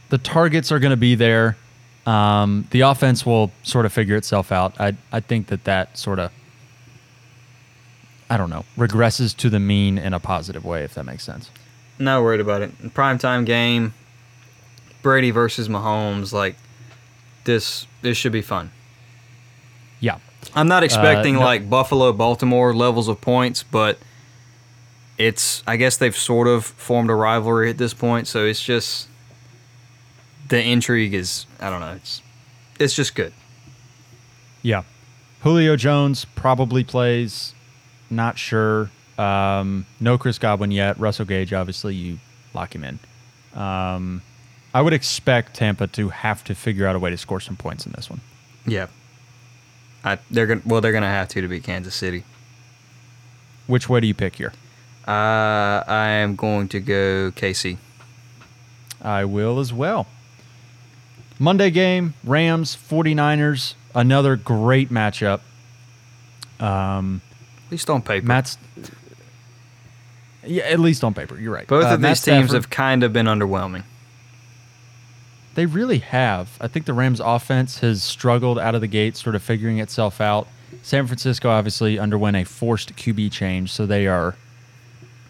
the 0.08 0.18
targets 0.18 0.70
are 0.72 0.78
going 0.78 0.90
to 0.90 0.96
be 0.96 1.14
there. 1.14 1.56
Um, 2.06 2.66
the 2.70 2.80
offense 2.80 3.24
will 3.26 3.50
sort 3.62 3.86
of 3.86 3.92
figure 3.92 4.16
itself 4.16 4.52
out. 4.52 4.80
I 4.80 4.96
I 5.12 5.20
think 5.20 5.48
that 5.48 5.64
that 5.64 5.96
sort 5.98 6.18
of 6.18 6.32
I 8.30 8.36
don't 8.36 8.50
know 8.50 8.64
regresses 8.76 9.36
to 9.38 9.50
the 9.50 9.60
mean 9.60 9.98
in 9.98 10.14
a 10.14 10.20
positive 10.20 10.64
way, 10.64 10.84
if 10.84 10.94
that 10.94 11.04
makes 11.04 11.24
sense. 11.24 11.50
Not 11.98 12.22
worried 12.22 12.40
about 12.40 12.62
it. 12.62 12.94
Primetime 12.94 13.44
game, 13.44 13.92
Brady 15.02 15.30
versus 15.30 15.68
Mahomes. 15.68 16.32
Like 16.32 16.56
this, 17.44 17.86
this 18.00 18.16
should 18.16 18.32
be 18.32 18.40
fun. 18.40 18.70
Yeah, 20.00 20.18
I'm 20.54 20.68
not 20.68 20.82
expecting 20.82 21.34
no- 21.34 21.40
like 21.40 21.68
Buffalo, 21.68 22.12
Baltimore 22.12 22.74
levels 22.74 23.08
of 23.08 23.20
points, 23.20 23.62
but 23.62 23.98
it's. 25.18 25.62
I 25.66 25.76
guess 25.76 25.98
they've 25.98 26.16
sort 26.16 26.48
of 26.48 26.64
formed 26.64 27.10
a 27.10 27.14
rivalry 27.14 27.68
at 27.68 27.76
this 27.76 27.92
point, 27.92 28.26
so 28.26 28.46
it's 28.46 28.62
just 28.62 29.08
the 30.50 30.62
intrigue 30.62 31.14
is. 31.14 31.46
I 31.58 31.70
don't 31.70 31.80
know. 31.80 31.92
It's 31.94 32.22
it's 32.78 32.94
just 32.94 33.14
good. 33.14 33.32
yeah. 34.62 34.82
Julio 35.42 35.74
Jones 35.74 36.26
probably 36.34 36.84
plays. 36.84 37.54
Not 38.10 38.36
sure. 38.36 38.90
Um, 39.16 39.86
no 39.98 40.18
Chris 40.18 40.38
Godwin 40.38 40.70
yet. 40.70 40.98
Russell 41.00 41.24
Gage, 41.24 41.54
obviously, 41.54 41.94
you 41.94 42.18
lock 42.52 42.74
him 42.74 42.84
in. 42.84 42.98
Um, 43.58 44.20
I 44.74 44.82
would 44.82 44.92
expect 44.92 45.54
Tampa 45.54 45.86
to 45.88 46.10
have 46.10 46.44
to 46.44 46.54
figure 46.54 46.86
out 46.86 46.94
a 46.94 46.98
way 46.98 47.08
to 47.08 47.16
score 47.16 47.40
some 47.40 47.56
points 47.56 47.86
in 47.86 47.92
this 47.92 48.10
one. 48.10 48.20
Yeah. 48.66 48.88
I, 50.04 50.18
they're 50.30 50.46
gonna 50.46 50.62
well 50.66 50.80
they're 50.82 50.92
gonna 50.92 51.06
have 51.06 51.28
to 51.28 51.40
to 51.40 51.48
beat 51.48 51.62
Kansas 51.64 51.94
City. 51.94 52.24
Which 53.66 53.88
way 53.88 54.00
do 54.00 54.06
you 54.06 54.14
pick 54.14 54.36
here? 54.36 54.52
Uh, 55.08 55.82
I 55.86 56.08
am 56.22 56.36
going 56.36 56.68
to 56.68 56.80
go 56.80 57.32
KC. 57.34 57.78
I 59.00 59.24
will 59.24 59.58
as 59.58 59.72
well. 59.72 60.06
Monday 61.40 61.70
game, 61.70 62.12
Rams, 62.22 62.76
49ers, 62.76 63.74
another 63.94 64.36
great 64.36 64.90
matchup. 64.90 65.40
Um, 66.60 67.22
At 67.66 67.70
least 67.72 67.88
on 67.90 68.02
paper. 68.02 68.26
Matt's 68.26 68.58
Yeah, 70.44 70.64
at 70.64 70.78
least 70.78 71.02
on 71.02 71.14
paper, 71.14 71.38
you're 71.40 71.52
right. 71.52 71.66
Both 71.66 71.86
Uh, 71.86 71.94
of 71.94 72.00
Matt 72.00 72.10
these 72.10 72.22
teams 72.22 72.36
Stafford, 72.50 72.54
have 72.54 72.70
kind 72.70 73.02
of 73.02 73.12
been 73.14 73.24
underwhelming. 73.26 73.84
They 75.54 75.64
really 75.66 75.98
have. 75.98 76.56
I 76.60 76.68
think 76.68 76.84
the 76.86 76.92
Rams 76.92 77.20
offense 77.20 77.78
has 77.80 78.02
struggled 78.02 78.58
out 78.58 78.74
of 78.74 78.82
the 78.82 78.86
gate, 78.86 79.16
sort 79.16 79.34
of 79.34 79.42
figuring 79.42 79.78
itself 79.78 80.20
out. 80.20 80.46
San 80.82 81.06
Francisco 81.06 81.48
obviously 81.50 81.98
underwent 81.98 82.36
a 82.36 82.44
forced 82.44 82.94
QB 82.96 83.32
change, 83.32 83.72
so 83.72 83.86
they 83.86 84.06
are 84.06 84.36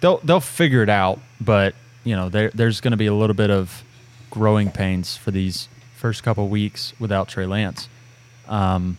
they'll 0.00 0.18
they'll 0.18 0.40
figure 0.40 0.82
it 0.82 0.90
out, 0.90 1.20
but 1.40 1.74
you 2.04 2.14
know, 2.16 2.28
there 2.28 2.50
there's 2.54 2.80
going 2.80 2.90
to 2.92 2.96
be 2.96 3.06
a 3.06 3.14
little 3.14 3.34
bit 3.34 3.50
of 3.50 3.82
growing 4.30 4.70
pains 4.70 5.16
for 5.16 5.30
these 5.30 5.68
first 6.00 6.22
couple 6.22 6.48
weeks 6.48 6.92
without 6.98 7.28
Trey 7.28 7.46
Lance. 7.46 7.88
Um, 8.48 8.98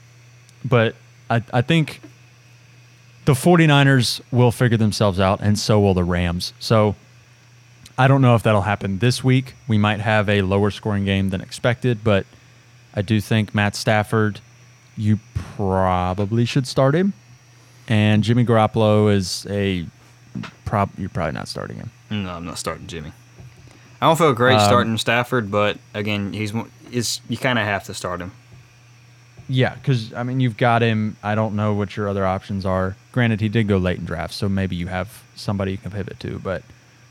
but 0.63 0.95
I 1.29 1.41
I 1.53 1.61
think 1.61 2.01
the 3.25 3.33
49ers 3.33 4.21
will 4.31 4.51
figure 4.51 4.77
themselves 4.77 5.19
out 5.19 5.39
and 5.41 5.57
so 5.59 5.79
will 5.79 5.93
the 5.93 6.03
Rams. 6.03 6.53
So 6.59 6.95
I 7.97 8.07
don't 8.07 8.21
know 8.21 8.35
if 8.35 8.43
that'll 8.43 8.61
happen 8.63 8.99
this 8.99 9.23
week. 9.23 9.53
We 9.67 9.77
might 9.77 9.99
have 9.99 10.27
a 10.29 10.41
lower 10.41 10.71
scoring 10.71 11.05
game 11.05 11.29
than 11.29 11.41
expected, 11.41 12.03
but 12.03 12.25
I 12.95 13.01
do 13.03 13.21
think 13.21 13.53
Matt 13.53 13.75
Stafford, 13.75 14.39
you 14.97 15.19
probably 15.55 16.45
should 16.45 16.65
start 16.67 16.95
him. 16.95 17.13
And 17.87 18.23
Jimmy 18.23 18.43
Garoppolo 18.45 19.13
is 19.13 19.45
a 19.49 19.85
prob. 20.65 20.89
You're 20.97 21.09
probably 21.09 21.33
not 21.33 21.47
starting 21.47 21.77
him. 21.77 21.91
No, 22.09 22.29
I'm 22.31 22.45
not 22.45 22.57
starting 22.57 22.87
Jimmy. 22.87 23.11
I 24.01 24.07
don't 24.07 24.17
feel 24.17 24.33
great 24.33 24.55
Um, 24.55 24.65
starting 24.65 24.97
Stafford, 24.97 25.51
but 25.51 25.77
again, 25.93 26.33
he's 26.33 26.53
is 26.91 27.21
you 27.29 27.37
kind 27.37 27.57
of 27.59 27.65
have 27.65 27.85
to 27.85 27.93
start 27.93 28.21
him. 28.21 28.31
Yeah, 29.47 29.75
because 29.75 30.13
I 30.13 30.23
mean 30.23 30.39
you've 30.39 30.57
got 30.57 30.81
him. 30.81 31.17
I 31.23 31.35
don't 31.35 31.55
know 31.55 31.73
what 31.73 31.97
your 31.97 32.07
other 32.07 32.25
options 32.25 32.65
are. 32.65 32.95
Granted, 33.11 33.41
he 33.41 33.49
did 33.49 33.67
go 33.67 33.77
late 33.77 33.99
in 33.99 34.05
drafts, 34.05 34.37
so 34.37 34.47
maybe 34.47 34.75
you 34.75 34.87
have 34.87 35.23
somebody 35.35 35.71
you 35.71 35.77
can 35.77 35.91
pivot 35.91 36.19
to. 36.21 36.39
But 36.39 36.63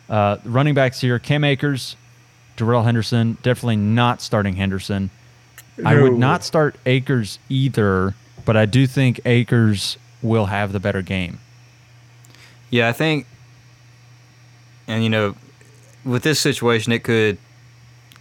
uh, 0.08 0.38
running 0.44 0.74
backs 0.74 1.00
here: 1.00 1.18
Cam 1.18 1.44
Akers, 1.44 1.96
Darrell 2.56 2.82
Henderson. 2.82 3.36
Definitely 3.42 3.76
not 3.76 4.22
starting 4.22 4.54
Henderson. 4.54 5.10
I 5.84 6.00
would 6.00 6.18
not 6.18 6.44
start 6.44 6.76
Akers 6.86 7.38
either, 7.48 8.14
but 8.44 8.56
I 8.56 8.66
do 8.66 8.86
think 8.86 9.20
Akers 9.24 9.96
will 10.22 10.46
have 10.46 10.72
the 10.72 10.80
better 10.80 11.02
game. 11.02 11.40
Yeah, 12.70 12.88
I 12.88 12.92
think, 12.92 13.26
and 14.86 15.02
you 15.02 15.08
know, 15.08 15.36
with 16.04 16.22
this 16.22 16.38
situation, 16.40 16.92
it 16.92 17.02
could 17.02 17.38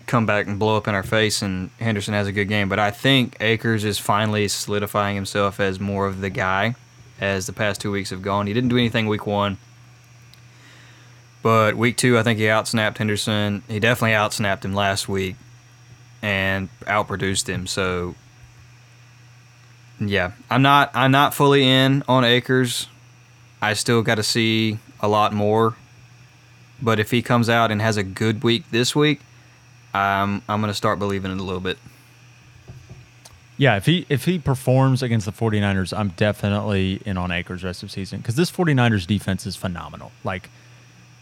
come 0.10 0.26
back 0.26 0.48
and 0.48 0.60
blow 0.60 0.76
up 0.76 0.88
in 0.88 0.96
our 0.96 1.04
face, 1.04 1.42
and 1.42 1.70
Henderson 1.80 2.14
has 2.14 2.28
a 2.28 2.32
good 2.32 2.48
game. 2.50 2.68
But 2.68 2.80
I 2.80 2.92
think 2.92 3.38
Akers 3.40 3.86
is 3.86 4.00
finally 4.00 4.48
solidifying 4.48 5.16
himself 5.16 5.60
as 5.60 5.80
more 5.80 6.08
of 6.08 6.20
the 6.20 6.30
guy 6.30 6.76
as 7.22 7.46
the 7.46 7.54
past 7.54 7.80
two 7.80 7.92
weeks 7.92 8.10
have 8.10 8.22
gone. 8.22 8.48
He 8.48 8.54
didn't 8.54 8.70
do 8.70 8.78
anything 8.78 9.08
week 9.08 9.28
one. 9.28 9.58
But 11.42 11.76
week 11.78 11.96
two, 11.96 12.18
I 12.18 12.24
think 12.24 12.40
he 12.40 12.46
outsnapped 12.46 12.98
Henderson. 12.98 13.64
He 13.70 13.80
definitely 13.80 14.16
outsnapped 14.16 14.66
him 14.66 14.74
last 14.74 15.08
week 15.08 15.36
and 16.22 16.68
outproduced 16.82 17.48
him. 17.48 17.66
So 17.66 18.16
yeah, 20.00 20.32
I'm 20.50 20.62
not 20.62 20.92
I'm 20.94 21.12
not 21.12 21.34
fully 21.34 21.64
in 21.64 22.04
on 22.08 22.26
Akers. 22.26 22.88
I 23.62 23.74
still 23.74 24.02
got 24.02 24.16
to 24.16 24.24
see 24.24 24.80
a 25.00 25.08
lot 25.08 25.34
more. 25.34 25.76
But 26.82 27.00
if 27.00 27.12
he 27.12 27.22
comes 27.22 27.50
out 27.50 27.72
and 27.72 27.82
has 27.82 27.98
a 27.98 28.04
good 28.04 28.42
week 28.44 28.64
this 28.72 28.96
week, 28.96 29.22
I'm 30.00 30.42
I'm 30.48 30.62
going 30.62 30.72
to 30.72 30.76
start 30.78 31.00
believing 31.00 31.32
it 31.32 31.40
a 31.40 31.44
little 31.44 31.62
bit. 31.62 31.78
Yeah, 33.58 33.76
if 33.76 33.86
he 33.86 34.06
if 34.08 34.24
he 34.24 34.40
performs 34.40 35.04
against 35.04 35.26
the 35.26 35.34
49ers, 35.34 35.98
I'm 35.98 36.10
definitely 36.10 37.02
in 37.06 37.18
on 37.18 37.30
Akers 37.30 37.64
rest 37.64 37.84
of 37.84 37.92
season 37.92 38.20
because 38.20 38.36
this 38.36 38.50
49ers 38.50 39.06
defense 39.06 39.46
is 39.46 39.58
phenomenal. 39.58 40.12
Like 40.24 40.50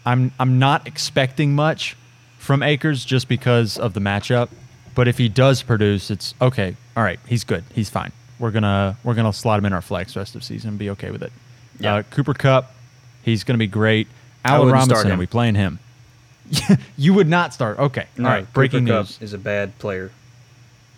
I'm 0.06 0.32
I'm 0.38 0.58
not 0.60 0.86
expecting 0.86 1.54
much 1.54 1.96
from 2.38 2.62
Akers 2.62 3.04
just 3.04 3.26
because 3.26 3.76
of 3.76 3.92
the 3.92 4.00
matchup, 4.00 4.50
but 4.94 5.08
if 5.08 5.18
he 5.18 5.28
does 5.28 5.62
produce, 5.62 6.12
it's 6.12 6.34
okay. 6.40 6.76
All 6.96 7.02
right, 7.02 7.18
he's 7.26 7.42
good. 7.42 7.64
He's 7.74 7.90
fine. 7.90 8.12
We're 8.38 8.52
gonna 8.52 8.96
we're 9.02 9.14
gonna 9.14 9.32
slot 9.32 9.58
him 9.58 9.66
in 9.66 9.72
our 9.72 9.82
flex 9.82 10.14
rest 10.14 10.36
of 10.36 10.44
season 10.44 10.70
and 10.70 10.78
be 10.78 10.90
okay 10.90 11.10
with 11.10 11.24
it. 11.24 11.32
Yeah. 11.80 11.96
Uh, 11.96 12.02
Cooper 12.04 12.34
Kupp, 12.34 12.72
he's 13.22 13.42
gonna 13.42 13.58
be 13.58 13.66
great. 13.66 14.06
Allen 14.44 14.72
Robinson, 14.72 15.10
are 15.10 15.16
we 15.16 15.26
playing 15.26 15.56
him? 15.56 15.80
you 16.96 17.14
would 17.14 17.28
not 17.28 17.54
start. 17.54 17.78
Okay, 17.78 18.06
all 18.18 18.24
right. 18.24 18.52
Breaking 18.52 18.84
news. 18.84 19.18
is 19.20 19.32
a 19.32 19.38
bad 19.38 19.78
player. 19.78 20.10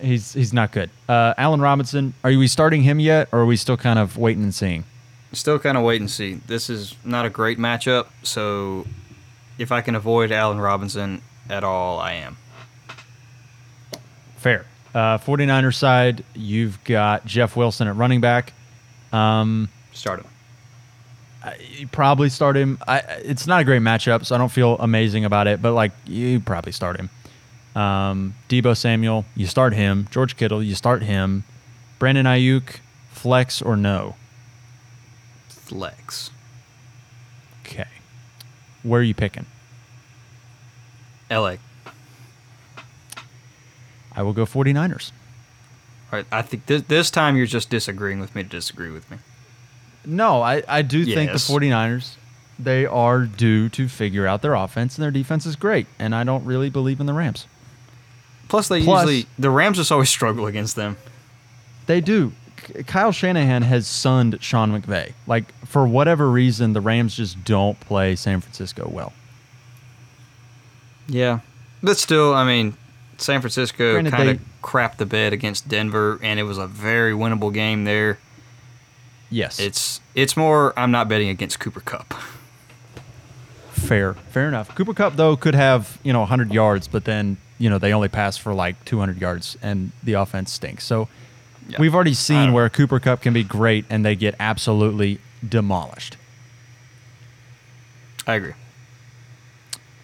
He's 0.01 0.33
he's 0.33 0.53
not 0.53 0.73
good. 0.73 0.91
Uh, 1.09 1.35
Allen 1.37 1.61
Robinson, 1.61 2.15
are 2.25 2.31
we 2.31 2.47
starting 2.47 2.83
him 2.83 3.01
yet, 3.01 3.29
or 3.33 3.41
are 3.41 3.47
we 3.47 3.57
still 3.57 3.77
kind 3.77 3.99
of 3.99 4.17
waiting 4.17 4.43
and 4.43 4.55
seeing? 4.55 4.85
Still 5.33 5.59
kind 5.59 5.77
of 5.77 5.85
wait 5.85 6.01
and 6.01 6.11
see. 6.11 6.35
This 6.47 6.69
is 6.71 6.97
not 7.05 7.25
a 7.27 7.31
great 7.31 7.59
matchup, 7.59 8.07
so 8.23 8.87
if 9.59 9.71
I 9.71 9.81
can 9.81 9.95
avoid 9.95 10.33
Allen 10.33 10.59
Robinson 10.61 11.23
at 11.49 11.63
all, 11.63 12.01
I 12.01 12.15
am. 12.15 12.37
Fair. 14.37 14.65
Uh, 14.95 15.19
49er 15.19 15.73
side, 15.73 16.25
you've 16.35 16.83
got 16.83 17.25
Jeff 17.27 17.55
Wilson 17.55 17.87
at 17.87 17.95
running 17.95 18.21
back. 18.21 18.53
Um, 19.13 19.69
Start 19.93 20.21
him. 20.21 20.27
You 21.79 21.87
probably 21.89 22.29
start 22.29 22.57
him. 22.57 22.79
I, 22.87 22.99
it's 22.99 23.47
not 23.47 23.63
a 23.63 23.65
great 23.65 23.83
matchup, 23.83 24.27
so 24.27 24.35
I 24.35 24.39
don't 24.39 24.51
feel 24.51 24.77
amazing 24.79 25.25
about 25.25 25.47
it. 25.47 25.63
But 25.63 25.73
like, 25.73 25.93
you 26.07 26.41
probably 26.41 26.73
start 26.73 26.99
him. 26.99 27.11
Um, 27.75 28.35
Deebo 28.49 28.77
Samuel, 28.77 29.25
you 29.35 29.47
start 29.47 29.73
him. 29.73 30.09
George 30.11 30.37
Kittle, 30.37 30.63
you 30.63 30.75
start 30.75 31.03
him. 31.03 31.45
Brandon 31.99 32.27
Aiyuk, 32.27 32.81
flex 33.11 33.63
or 33.63 33.77
no? 33.77 34.17
Flex. 35.49 36.31
Okay. 37.65 37.89
Where 38.83 39.01
are 39.01 39.05
you 39.05 39.15
picking? 39.15 39.47
LA. 41.31 41.57
I 44.13 44.23
will 44.23 44.33
go 44.33 44.45
49ers. 44.45 45.13
All 46.13 46.19
right, 46.19 46.27
I 46.33 46.43
think 46.43 46.67
this, 46.67 46.83
this 46.83 47.11
time 47.11 47.37
you're 47.37 47.47
just 47.47 47.71
disagreeing 47.71 48.19
with 48.19 48.35
me 48.35 48.43
to 48.43 48.49
disagree 48.49 48.91
with 48.91 49.09
me. 49.11 49.19
No, 50.05 50.43
I, 50.43 50.63
I 50.69 50.83
do 50.83 51.05
think 51.05 51.31
the 51.31 51.35
Yes. 51.39 51.51
49ers, 51.51 52.15
they 52.59 52.87
are 52.87 53.23
due 53.25 53.69
to 53.71 53.89
figure 53.89 54.27
out 54.27 54.43
their 54.43 54.55
offense, 54.55 54.97
and 54.97 55.03
their 55.03 55.11
defense 55.11 55.47
is 55.47 55.57
great. 55.57 55.87
And 55.99 56.15
I 56.15 56.25
don't 56.25 56.45
really 56.45 56.71
believe 56.71 57.01
in 57.01 57.07
the 57.07 57.13
Rams. 57.15 57.47
Plus, 58.49 58.69
they 58.69 58.83
Plus- 58.83 59.07
usually 59.07 59.27
the 59.39 59.51
Rams 59.51 59.77
just 59.77 59.93
always 59.93 60.11
struggle 60.11 60.47
against 60.47 60.75
them. 60.77 60.97
They 61.87 62.01
do. 62.01 62.33
Kyle 62.87 63.13
Shanahan 63.13 63.63
has 63.63 63.87
sunned 63.87 64.39
Sean 64.41 64.71
McVay. 64.79 65.13
Like, 65.27 65.53
for 65.67 65.87
whatever 65.87 66.31
reason, 66.31 66.73
the 66.73 66.81
Rams 66.81 67.17
just 67.17 67.43
don't 67.45 67.79
play 67.81 68.17
San 68.17 68.41
Francisco 68.41 68.89
well. 68.93 69.13
Yeah, 71.09 71.41
but 71.83 71.97
still, 71.99 72.35
I 72.35 72.45
mean, 72.45 72.77
San 73.19 73.41
Francisco 73.41 74.03
kind 74.11 74.29
of 74.31 74.41
crapped 74.63 74.99
the 74.99 75.07
bed 75.07 75.33
against 75.33 75.69
Denver, 75.69 76.21
and 76.23 76.39
it 76.39 76.45
was 76.45 76.59
a 76.59 76.67
very 76.67 77.13
winnable 77.13 77.53
game 77.53 77.85
there. 77.85 78.19
Yes. 79.31 79.59
It's 79.61 80.01
it's 80.15 80.37
more 80.37 80.77
I'm 80.79 80.91
not 80.91 81.09
betting 81.09 81.29
against 81.29 81.61
Cooper 81.61 81.81
Kupp. 81.81 82.15
fair. 83.71 84.15
Fair 84.15 84.47
enough. 84.49 84.75
Cooper 84.75 84.93
Kupp, 84.95 85.17
though, 85.17 85.37
could 85.37 85.55
have, 85.55 85.99
you 86.03 86.13
know, 86.13 86.21
100 86.21 86.53
yards, 86.53 86.87
but 86.87 87.05
then, 87.05 87.37
you 87.59 87.69
know, 87.71 87.79
they 87.79 87.93
only 87.93 88.09
pass 88.09 88.37
for 88.37 88.53
like 88.55 88.85
200 88.85 89.21
yards, 89.21 89.57
and 89.63 89.91
the 90.03 90.13
offense 90.13 90.53
stinks. 90.53 90.85
So 90.85 91.09
Yeah. 91.69 91.77
we've 91.81 91.95
already 91.95 92.15
seen 92.15 92.47
don't- 92.47 92.53
where 92.53 92.69
Cooper 92.69 93.01
Kupp 93.01 93.23
can 93.23 93.33
be 93.33 93.43
great, 93.43 93.85
and 93.91 94.05
they 94.05 94.15
get 94.17 94.35
absolutely 94.39 95.19
demolished. 95.47 96.17
I 98.27 98.35
agree. 98.35 98.53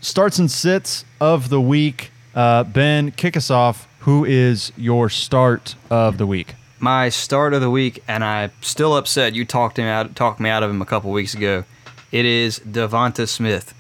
starts 0.01 0.39
and 0.39 0.49
sits 0.51 1.05
of 1.21 1.49
the 1.49 1.61
week. 1.61 2.11
Uh, 2.35 2.63
ben, 2.63 3.11
kick 3.11 3.37
us 3.37 3.51
off. 3.51 3.89
Who 4.01 4.25
is 4.25 4.71
your 4.77 5.09
start 5.11 5.75
of 5.91 6.17
the 6.19 6.27
week? 6.27 6.55
My 6.79 7.09
start 7.09 7.55
of 7.55 7.61
the 7.63 7.71
week, 7.71 8.03
and 8.07 8.23
I'm 8.23 8.53
still 8.61 8.97
upset. 8.97 9.35
You 9.35 9.45
talked 9.45 9.79
him 9.79 9.87
out, 9.87 10.15
talked 10.15 10.41
me 10.41 10.51
out 10.51 10.63
of 10.63 10.71
him 10.71 10.83
a 10.83 10.87
couple 10.87 11.11
weeks 11.11 11.35
ago. 11.35 11.65
It 12.13 12.25
is 12.25 12.59
Devonta 12.61 13.27
Smith. 13.27 13.75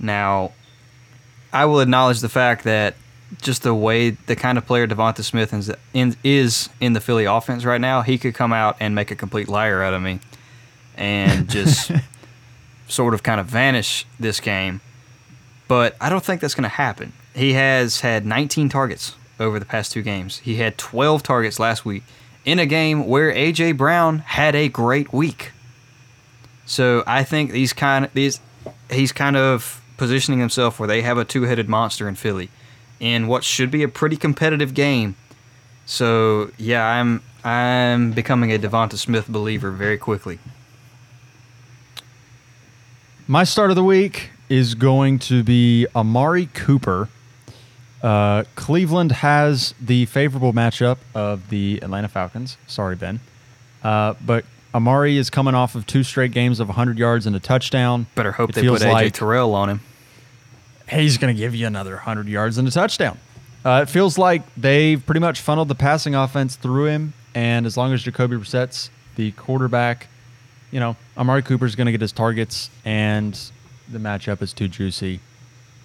Now, 0.00 0.52
I 1.52 1.64
will 1.66 1.80
acknowledge 1.80 2.20
the 2.20 2.28
fact 2.28 2.64
that 2.64 2.94
just 3.40 3.62
the 3.62 3.74
way 3.74 4.10
the 4.10 4.34
kind 4.34 4.58
of 4.58 4.66
player 4.66 4.88
Devonta 4.88 5.22
Smith 5.22 5.54
is 5.54 5.72
in, 5.94 6.16
is 6.24 6.68
in 6.80 6.92
the 6.92 7.00
Philly 7.00 7.24
offense 7.24 7.64
right 7.64 7.80
now, 7.80 8.02
he 8.02 8.18
could 8.18 8.34
come 8.34 8.52
out 8.52 8.76
and 8.80 8.94
make 8.94 9.10
a 9.10 9.16
complete 9.16 9.48
liar 9.48 9.82
out 9.82 9.94
of 9.94 10.02
me, 10.02 10.18
and 10.96 11.48
just 11.50 11.92
sort 12.88 13.14
of 13.14 13.22
kind 13.22 13.40
of 13.40 13.46
vanish 13.46 14.06
this 14.18 14.40
game. 14.40 14.80
But 15.68 15.94
I 16.00 16.08
don't 16.08 16.24
think 16.24 16.40
that's 16.40 16.56
going 16.56 16.64
to 16.64 16.68
happen. 16.68 17.12
He 17.32 17.52
has 17.52 18.00
had 18.00 18.26
19 18.26 18.68
targets 18.68 19.14
over 19.38 19.60
the 19.60 19.64
past 19.64 19.92
two 19.92 20.02
games. 20.02 20.38
He 20.38 20.56
had 20.56 20.76
12 20.76 21.22
targets 21.22 21.60
last 21.60 21.84
week 21.84 22.02
in 22.44 22.58
a 22.58 22.66
game 22.66 23.06
where 23.06 23.32
AJ 23.32 23.76
Brown 23.76 24.18
had 24.20 24.54
a 24.54 24.68
great 24.68 25.12
week. 25.12 25.52
So 26.66 27.02
I 27.06 27.24
think 27.24 27.50
these 27.50 27.72
kind 27.72 28.04
of 28.04 28.12
these 28.14 28.40
he's 28.90 29.12
kind 29.12 29.36
of 29.36 29.82
positioning 29.96 30.40
himself 30.40 30.78
where 30.78 30.86
they 30.86 31.02
have 31.02 31.18
a 31.18 31.24
two-headed 31.24 31.68
monster 31.68 32.08
in 32.08 32.14
Philly 32.14 32.48
in 33.00 33.26
what 33.26 33.44
should 33.44 33.70
be 33.70 33.82
a 33.82 33.88
pretty 33.88 34.16
competitive 34.16 34.74
game. 34.74 35.16
So 35.86 36.52
yeah, 36.58 36.84
I'm 36.86 37.22
I'm 37.44 38.12
becoming 38.12 38.52
a 38.52 38.58
Devonta 38.58 38.96
Smith 38.96 39.28
believer 39.28 39.70
very 39.70 39.98
quickly. 39.98 40.38
My 43.26 43.44
start 43.44 43.70
of 43.70 43.76
the 43.76 43.84
week 43.84 44.30
is 44.48 44.74
going 44.74 45.18
to 45.20 45.42
be 45.42 45.86
Amari 45.94 46.46
Cooper. 46.46 47.08
Uh, 48.02 48.44
Cleveland 48.54 49.12
has 49.12 49.74
the 49.80 50.06
favorable 50.06 50.52
matchup 50.52 50.98
of 51.14 51.50
the 51.50 51.78
Atlanta 51.82 52.08
Falcons. 52.08 52.56
Sorry, 52.66 52.96
Ben. 52.96 53.20
Uh, 53.82 54.14
but 54.24 54.44
Amari 54.74 55.16
is 55.16 55.30
coming 55.30 55.54
off 55.54 55.74
of 55.74 55.86
two 55.86 56.02
straight 56.02 56.32
games 56.32 56.60
of 56.60 56.68
100 56.68 56.98
yards 56.98 57.26
and 57.26 57.34
a 57.36 57.40
touchdown. 57.40 58.06
Better 58.14 58.32
hope 58.32 58.50
It 58.50 58.54
they 58.56 58.68
put 58.68 58.80
AJ 58.82 58.92
like- 58.92 59.12
Terrell 59.14 59.54
on 59.54 59.68
him. 59.68 59.80
he's 60.88 61.18
going 61.18 61.34
to 61.34 61.38
give 61.38 61.54
you 61.54 61.66
another 61.66 61.96
100 61.96 62.26
yards 62.28 62.56
and 62.58 62.66
a 62.66 62.70
touchdown. 62.70 63.18
Uh, 63.64 63.80
it 63.82 63.90
feels 63.90 64.16
like 64.16 64.42
they've 64.56 65.04
pretty 65.04 65.20
much 65.20 65.40
funneled 65.40 65.68
the 65.68 65.74
passing 65.74 66.14
offense 66.14 66.56
through 66.56 66.86
him, 66.86 67.12
and 67.34 67.66
as 67.66 67.76
long 67.76 67.92
as 67.92 68.02
Jacoby 68.02 68.36
Brissett's 68.36 68.88
the 69.16 69.32
quarterback, 69.32 70.08
you 70.70 70.80
know, 70.80 70.96
Amari 71.18 71.42
Cooper's 71.42 71.74
going 71.76 71.84
to 71.86 71.92
get 71.92 72.00
his 72.00 72.12
targets, 72.12 72.70
and 72.84 73.38
the 73.90 73.98
matchup 73.98 74.40
is 74.40 74.52
too 74.54 74.68
juicy 74.68 75.20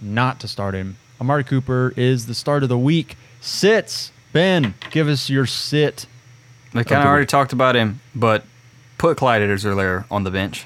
not 0.02 0.40
to 0.40 0.48
start 0.48 0.74
him. 0.74 0.96
Amari 1.22 1.44
Cooper 1.44 1.94
is 1.96 2.26
the 2.26 2.34
start 2.34 2.64
of 2.64 2.70
the 2.70 2.78
week. 2.78 3.18
Sits. 3.42 4.12
Ben, 4.34 4.74
give 4.92 5.08
us 5.08 5.30
your 5.30 5.46
sit. 5.46 6.06
We 6.74 6.82
Of 6.82 6.88
kind 6.88 7.02
of 7.02 7.08
already 7.08 7.22
week. 7.22 7.30
talked 7.30 7.54
about 7.54 7.76
him, 7.76 8.02
but 8.14 8.44
put 8.98 9.18
Clyde 9.18 9.42
Edwards-Helaire 9.42 10.06
on 10.12 10.24
the 10.24 10.32
bench. 10.32 10.66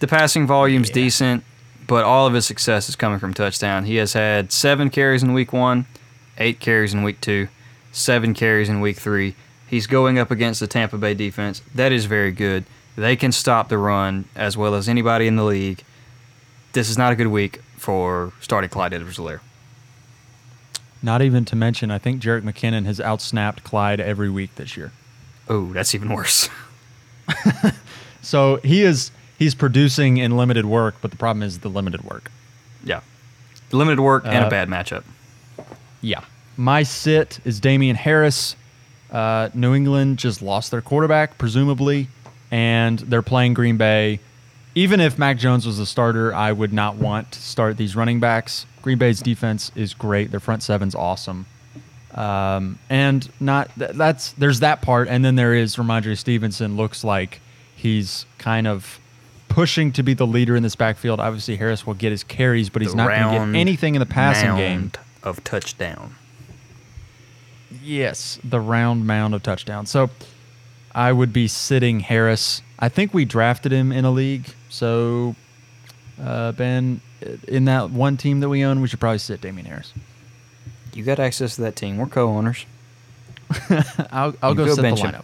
The 0.00 0.06
passing 0.06 0.46
volume's 0.46 0.88
Yeah. 0.88 0.94
decent, 0.94 1.44
but 1.86 2.04
all 2.04 2.26
of 2.26 2.34
his 2.34 2.44
success 2.44 2.88
is 2.88 2.96
coming 2.96 3.18
from 3.18 3.32
touchdown. 3.32 3.84
He 3.86 3.96
has 3.96 4.12
had 4.12 4.52
seven 4.52 4.90
carries 4.90 5.22
in 5.22 5.32
week 5.32 5.52
one, 5.52 5.86
eight 6.36 6.60
carries 6.60 6.92
in 6.92 7.02
week 7.02 7.20
two, 7.20 7.48
seven 7.90 8.34
carries 8.34 8.68
in 8.68 8.80
week 8.80 8.98
three. 8.98 9.34
He's 9.66 9.86
going 9.86 10.18
up 10.18 10.30
against 10.30 10.60
the 10.60 10.66
Tampa 10.66 10.98
Bay 10.98 11.14
defense. 11.14 11.62
That 11.74 11.92
is 11.92 12.04
very 12.04 12.32
good. 12.32 12.64
They 12.96 13.16
can 13.16 13.32
stop 13.32 13.70
the 13.70 13.78
run 13.78 14.26
as 14.36 14.54
well 14.58 14.74
as 14.74 14.86
anybody 14.88 15.26
in 15.26 15.36
the 15.36 15.44
league. 15.44 15.82
This 16.72 16.88
is 16.88 16.96
not 16.98 17.12
a 17.12 17.16
good 17.16 17.26
week 17.28 17.60
for 17.76 18.32
starting 18.40 18.70
Clyde 18.70 18.94
Edwards-Helaire. 18.94 19.40
Not 21.02 21.20
even 21.20 21.44
to 21.46 21.56
mention, 21.56 21.90
I 21.90 21.98
think 21.98 22.22
Jerick 22.22 22.42
McKinnon 22.42 22.84
has 22.86 22.98
outsnapped 23.00 23.64
Clyde 23.64 24.00
every 24.00 24.30
week 24.30 24.54
this 24.54 24.76
year. 24.76 24.92
Oh, 25.48 25.72
that's 25.72 25.94
even 25.94 26.12
worse. 26.12 26.48
So 28.24 28.56
he 28.58 28.82
is 28.84 29.10
he's 29.36 29.54
producing 29.56 30.18
in 30.18 30.36
limited 30.36 30.64
work, 30.64 30.94
but 31.02 31.10
the 31.10 31.16
problem 31.16 31.42
is 31.42 31.58
the 31.58 31.68
limited 31.68 32.02
work. 32.04 32.30
yeah. 32.84 33.00
Limited 33.72 34.00
work 34.00 34.24
and 34.24 34.44
Uh, 34.44 34.46
a 34.46 34.50
bad 34.50 34.68
matchup. 34.68 35.02
Yeah. 36.02 36.20
My 36.56 36.84
sit 36.84 37.40
is 37.44 37.58
Damien 37.58 37.96
Harris. 37.96 38.54
Uh, 39.10 39.48
New 39.54 39.74
England 39.74 40.18
just 40.18 40.40
lost 40.40 40.70
their 40.70 40.80
quarterback, 40.82 41.36
presumably, 41.38 42.06
and 42.52 42.98
they're 43.00 43.22
playing 43.22 43.54
Green 43.54 43.76
Bay. 43.76 44.20
Even 44.74 45.00
if 45.00 45.18
Mac 45.18 45.36
Jones 45.36 45.66
was 45.66 45.78
the 45.78 45.86
starter, 45.86 46.34
I 46.34 46.50
would 46.52 46.72
not 46.72 46.96
want 46.96 47.32
to 47.32 47.40
start 47.40 47.76
these 47.76 47.94
running 47.94 48.20
backs. 48.20 48.64
Green 48.80 48.98
Bay's 48.98 49.20
defense 49.20 49.70
is 49.74 49.92
great. 49.94 50.30
Their 50.30 50.40
front 50.40 50.62
seven's 50.62 50.94
awesome. 50.94 51.46
Um, 52.14 52.78
and 52.90 53.28
not 53.40 53.70
th- 53.78 53.92
that's 53.92 54.32
there's 54.32 54.60
that 54.60 54.82
part, 54.82 55.08
and 55.08 55.24
then 55.24 55.34
there 55.36 55.54
is 55.54 55.76
Rhamondre 55.76 56.16
Stevenson. 56.18 56.76
Looks 56.76 57.04
like 57.04 57.40
he's 57.76 58.26
kind 58.38 58.66
of 58.66 58.98
pushing 59.48 59.92
to 59.92 60.02
be 60.02 60.14
the 60.14 60.26
leader 60.26 60.56
in 60.56 60.62
this 60.62 60.76
backfield. 60.76 61.20
Obviously, 61.20 61.56
Harris 61.56 61.86
will 61.86 61.94
get 61.94 62.10
his 62.10 62.24
carries, 62.24 62.68
but 62.70 62.82
he's 62.82 62.92
The 62.92 62.96
not 62.98 63.08
going 63.08 63.22
to 63.50 63.52
get 63.52 63.60
anything 63.60 63.94
in 63.94 64.00
the 64.00 64.06
passing 64.06 64.56
game. 64.56 64.92
of 65.22 65.42
touchdown. 65.44 66.14
Yes, 67.82 68.38
the 68.44 68.60
round 68.60 69.06
mound 69.06 69.34
of 69.34 69.42
touchdown. 69.42 69.86
So 69.86 70.10
I 70.94 71.12
would 71.12 71.32
be 71.32 71.48
sitting 71.48 72.00
Harris. 72.00 72.62
I 72.78 72.88
think 72.88 73.14
we 73.14 73.24
drafted 73.24 73.72
him 73.72 73.92
in 73.92 74.04
a 74.04 74.10
league. 74.10 74.46
So 74.68 75.34
uh, 76.22 76.52
Ben, 76.52 77.00
in 77.48 77.64
that 77.66 77.90
one 77.90 78.16
team 78.16 78.40
that 78.40 78.48
we 78.48 78.64
own, 78.64 78.80
we 78.80 78.88
should 78.88 79.00
probably 79.00 79.18
sit 79.18 79.40
Damien 79.40 79.66
Harris. 79.66 79.92
You 80.92 81.04
got 81.04 81.18
access 81.18 81.56
to 81.56 81.62
that 81.62 81.76
team. 81.76 81.96
We're 81.96 82.06
co-owners. 82.06 82.66
I'll, 84.10 84.34
I'll 84.42 84.54
go, 84.54 84.66
go 84.66 84.74
set 84.74 84.82
bench 84.82 85.00
the 85.00 85.08
him. 85.08 85.22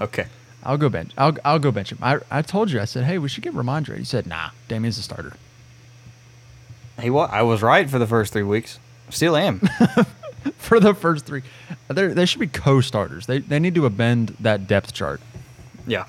Okay. 0.00 0.26
I'll 0.62 0.76
go 0.76 0.88
bench. 0.88 1.12
I'll, 1.16 1.36
I'll 1.44 1.58
go 1.58 1.70
bench 1.70 1.92
him. 1.92 1.98
I, 2.02 2.18
I 2.30 2.42
told 2.42 2.70
you. 2.70 2.80
I 2.80 2.84
said, 2.84 3.04
hey, 3.04 3.18
we 3.18 3.28
should 3.28 3.42
get 3.44 3.54
Rhamondre. 3.54 3.96
He 3.96 4.04
said, 4.04 4.26
nah, 4.26 4.50
Damien's 4.68 4.96
the 4.96 5.02
starter. 5.02 5.34
He 7.00 7.08
wa- 7.08 7.28
I 7.30 7.42
was 7.42 7.62
right 7.62 7.88
for 7.88 7.98
the 7.98 8.06
first 8.06 8.32
three 8.32 8.42
weeks. 8.42 8.78
Still 9.10 9.36
am. 9.36 9.60
For 10.58 10.80
the 10.80 10.94
first 10.94 11.26
three, 11.26 11.42
They're, 11.88 12.12
they 12.14 12.26
should 12.26 12.40
be 12.40 12.46
co-starters. 12.46 13.26
They, 13.26 13.38
they 13.38 13.58
need 13.58 13.74
to 13.76 13.86
amend 13.86 14.36
that 14.40 14.66
depth 14.66 14.92
chart. 14.92 15.20
yeah. 15.86 16.06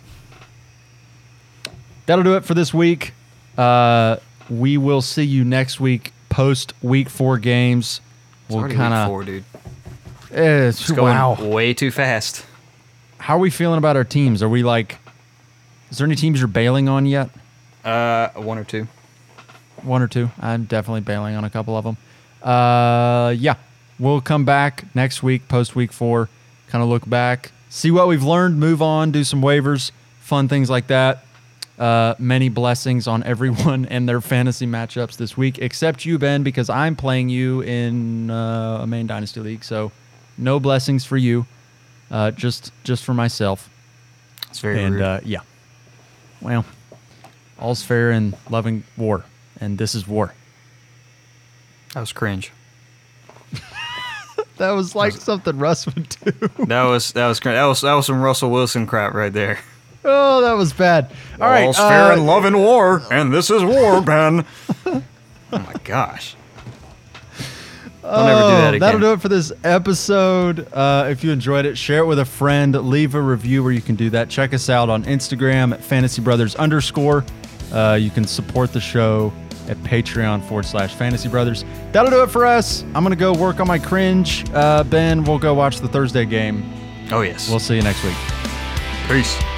That'll 2.05 2.23
do 2.23 2.35
it 2.37 2.45
for 2.45 2.53
this 2.53 2.73
week. 2.73 3.13
Uh, 3.57 4.15
we 4.49 4.77
will 4.77 5.01
see 5.01 5.23
you 5.23 5.43
next 5.43 5.79
week 5.81 6.13
post 6.29 6.73
week 6.81 7.09
four 7.09 7.37
games. 7.37 7.99
We'll 8.49 8.69
kind 8.69 8.93
of. 8.93 9.07
four, 9.09 9.25
dude. 9.25 9.43
It's, 10.31 10.79
It's 10.79 10.91
going 10.91 11.13
wow. 11.15 11.35
way 11.43 11.73
too 11.73 11.91
fast. 11.91 12.45
How 13.17 13.35
are 13.35 13.39
we 13.39 13.49
feeling 13.49 13.77
about 13.77 13.97
our 13.97 14.05
teams? 14.05 14.41
Are 14.41 14.47
we 14.47 14.63
like? 14.63 14.99
Is 15.91 15.97
there 15.97 16.05
any 16.07 16.15
teams 16.15 16.39
you're 16.39 16.47
bailing 16.47 16.87
on 16.87 17.05
yet? 17.05 17.29
Uh, 17.83 18.29
one 18.35 18.57
or 18.57 18.63
two. 18.63 18.87
one 19.81 20.01
or 20.01 20.07
two. 20.07 20.29
I'm 20.39 20.63
definitely 20.63 21.01
bailing 21.01 21.35
on 21.35 21.43
a 21.43 21.49
couple 21.49 21.75
of 21.75 21.83
them. 21.83 21.97
Uh, 22.41 23.35
yeah, 23.37 23.55
we'll 23.99 24.21
come 24.21 24.45
back 24.45 24.83
next 24.95 25.23
week, 25.23 25.47
post 25.47 25.75
week 25.75 25.91
four, 25.91 26.29
kind 26.67 26.83
of 26.83 26.89
look 26.89 27.07
back, 27.07 27.51
see 27.69 27.91
what 27.91 28.07
we've 28.07 28.23
learned, 28.23 28.59
move 28.59 28.81
on, 28.81 29.11
do 29.11 29.23
some 29.23 29.41
waivers, 29.41 29.91
fun 30.21 30.47
things 30.47 30.69
like 30.69 30.87
that. 30.87 31.23
Uh, 31.77 32.15
many 32.17 32.49
blessings 32.49 33.07
on 33.07 33.21
everyone 33.23 33.85
and 33.89 34.09
their 34.09 34.19
fantasy 34.19 34.65
matchups 34.65 35.15
this 35.17 35.37
week, 35.37 35.59
except 35.59 36.05
you, 36.05 36.17
Ben, 36.17 36.41
because 36.41 36.69
I'm 36.71 36.95
playing 36.95 37.29
you 37.29 37.61
in 37.61 38.31
uh, 38.31 38.79
a 38.81 38.87
main 38.87 39.05
dynasty 39.05 39.39
league. 39.41 39.63
So, 39.63 39.91
no 40.39 40.59
blessings 40.59 41.05
for 41.05 41.17
you, 41.17 41.45
uh, 42.09 42.31
just 42.31 42.71
just 42.83 43.03
for 43.03 43.13
myself. 43.13 43.69
It's 44.49 44.59
very 44.59 44.83
and 44.83 44.95
rude. 44.95 45.03
uh, 45.03 45.19
yeah, 45.23 45.41
well, 46.41 46.65
all's 47.59 47.83
fair 47.83 48.09
in 48.09 48.35
loving 48.49 48.83
war, 48.97 49.25
and 49.61 49.77
this 49.77 49.93
is 49.93 50.07
war. 50.07 50.33
that 51.93 51.99
was 51.99 52.11
cringe. 52.11 52.51
That 54.57 54.71
was 54.71 54.95
like 54.95 55.13
something 55.13 55.57
Russ 55.57 55.85
would 55.85 56.09
do. 56.09 56.31
That 56.65 56.83
was 56.83 57.11
that 57.13 57.27
was. 57.27 57.39
That 57.39 57.65
was 57.65 57.81
that 57.81 57.93
was 57.93 58.05
some 58.05 58.21
Russell 58.21 58.49
Wilson 58.49 58.87
crap 58.87 59.13
right 59.13 59.31
there. 59.31 59.59
oh, 60.03 60.41
that 60.41 60.53
was 60.53 60.73
bad. 60.73 61.11
All 61.39 61.49
right, 61.49 61.65
All's 61.65 61.77
fair 61.77 62.11
uh, 62.11 62.15
in 62.15 62.25
love 62.25 62.45
and 62.45 62.57
war, 62.57 63.03
and 63.11 63.33
this 63.33 63.49
is 63.49 63.63
war, 63.63 64.01
Ben. 64.01 64.45
oh 64.85 65.03
my 65.51 65.73
gosh. 65.83 66.35
I'll 68.03 68.25
never 68.25 68.39
do 68.39 68.47
that 68.47 68.63
oh, 68.63 68.67
again. 68.69 68.79
That'll 68.79 68.99
do 69.01 69.13
it 69.13 69.21
for 69.21 69.27
this 69.27 69.51
episode. 69.65 70.71
Uh, 70.71 71.07
if 71.09 71.25
you 71.25 71.31
enjoyed 71.31 71.65
it, 71.65 71.77
share 71.77 71.99
it 71.99 72.05
with 72.05 72.19
a 72.19 72.25
friend. 72.25 72.73
Leave 72.89 73.15
a 73.15 73.21
review 73.21 73.63
where 73.63 73.73
you 73.73 73.81
can 73.81 73.95
do 73.95 74.09
that. 74.11 74.29
Check 74.29 74.53
us 74.53 74.69
out 74.69 74.89
on 74.89 75.03
Instagram 75.03 75.73
at 75.73 75.83
Fantasy 75.83 76.21
Brothers 76.21 76.55
underscore. 76.55 77.25
Uh, 77.73 77.97
you 77.99 78.09
can 78.09 78.25
support 78.25 78.71
the 78.71 78.79
show 78.79 79.33
at 79.69 79.77
Patreon 79.77 80.43
forward 80.43 80.65
slash 80.65 80.93
Fantasy 80.95 81.29
Brothers. 81.29 81.65
That'll 81.91 82.11
do 82.11 82.23
it 82.23 82.29
for 82.31 82.45
us. 82.45 82.83
I'm 82.95 83.03
gonna 83.03 83.15
go 83.15 83.33
work 83.33 83.59
on 83.59 83.67
my 83.67 83.79
cringe. 83.79 84.45
Uh, 84.53 84.83
ben, 84.83 85.23
we'll 85.23 85.39
go 85.39 85.53
watch 85.53 85.79
the 85.79 85.87
Thursday 85.87 86.25
game. 86.25 86.63
Oh 87.11 87.21
yes. 87.21 87.49
We'll 87.49 87.59
see 87.59 87.75
you 87.75 87.81
next 87.81 88.03
week. 88.03 88.15
Peace. 89.07 89.56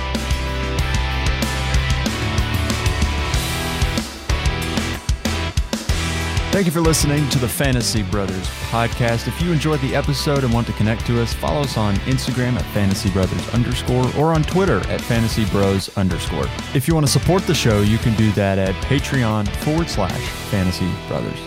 Thank 6.52 6.66
you 6.66 6.72
for 6.72 6.82
listening 6.82 7.30
to 7.30 7.38
the 7.38 7.48
Fantasy 7.48 8.02
Brothers 8.02 8.48
podcast. 8.72 9.28
If 9.28 9.40
you 9.40 9.52
enjoyed 9.52 9.80
the 9.82 9.96
episode 9.96 10.44
and 10.44 10.52
want 10.52 10.66
to 10.66 10.74
connect 10.74 11.06
to 11.06 11.22
us, 11.22 11.32
follow 11.32 11.62
us 11.62 11.78
on 11.78 11.96
Instagram 11.98 12.54
at 12.54 12.66
Fantasy 12.74 13.12
Brothers 13.12 13.48
underscore 13.50 14.06
or 14.18 14.34
on 14.34 14.42
Twitter 14.42 14.80
at 14.90 15.00
Fantasy 15.00 15.46
Bros 15.46 15.96
underscore. 15.96 16.48
If 16.74 16.88
you 16.88 16.96
want 16.96 17.06
to 17.06 17.12
support 17.12 17.44
the 17.44 17.54
show, 17.54 17.82
you 17.82 18.00
can 18.00 18.16
do 18.16 18.32
that 18.32 18.58
at 18.58 18.74
Patreon 18.86 19.48
forward 19.58 19.90
slash 19.90 20.28
Fantasy 20.50 20.92
Brothers. 21.08 21.40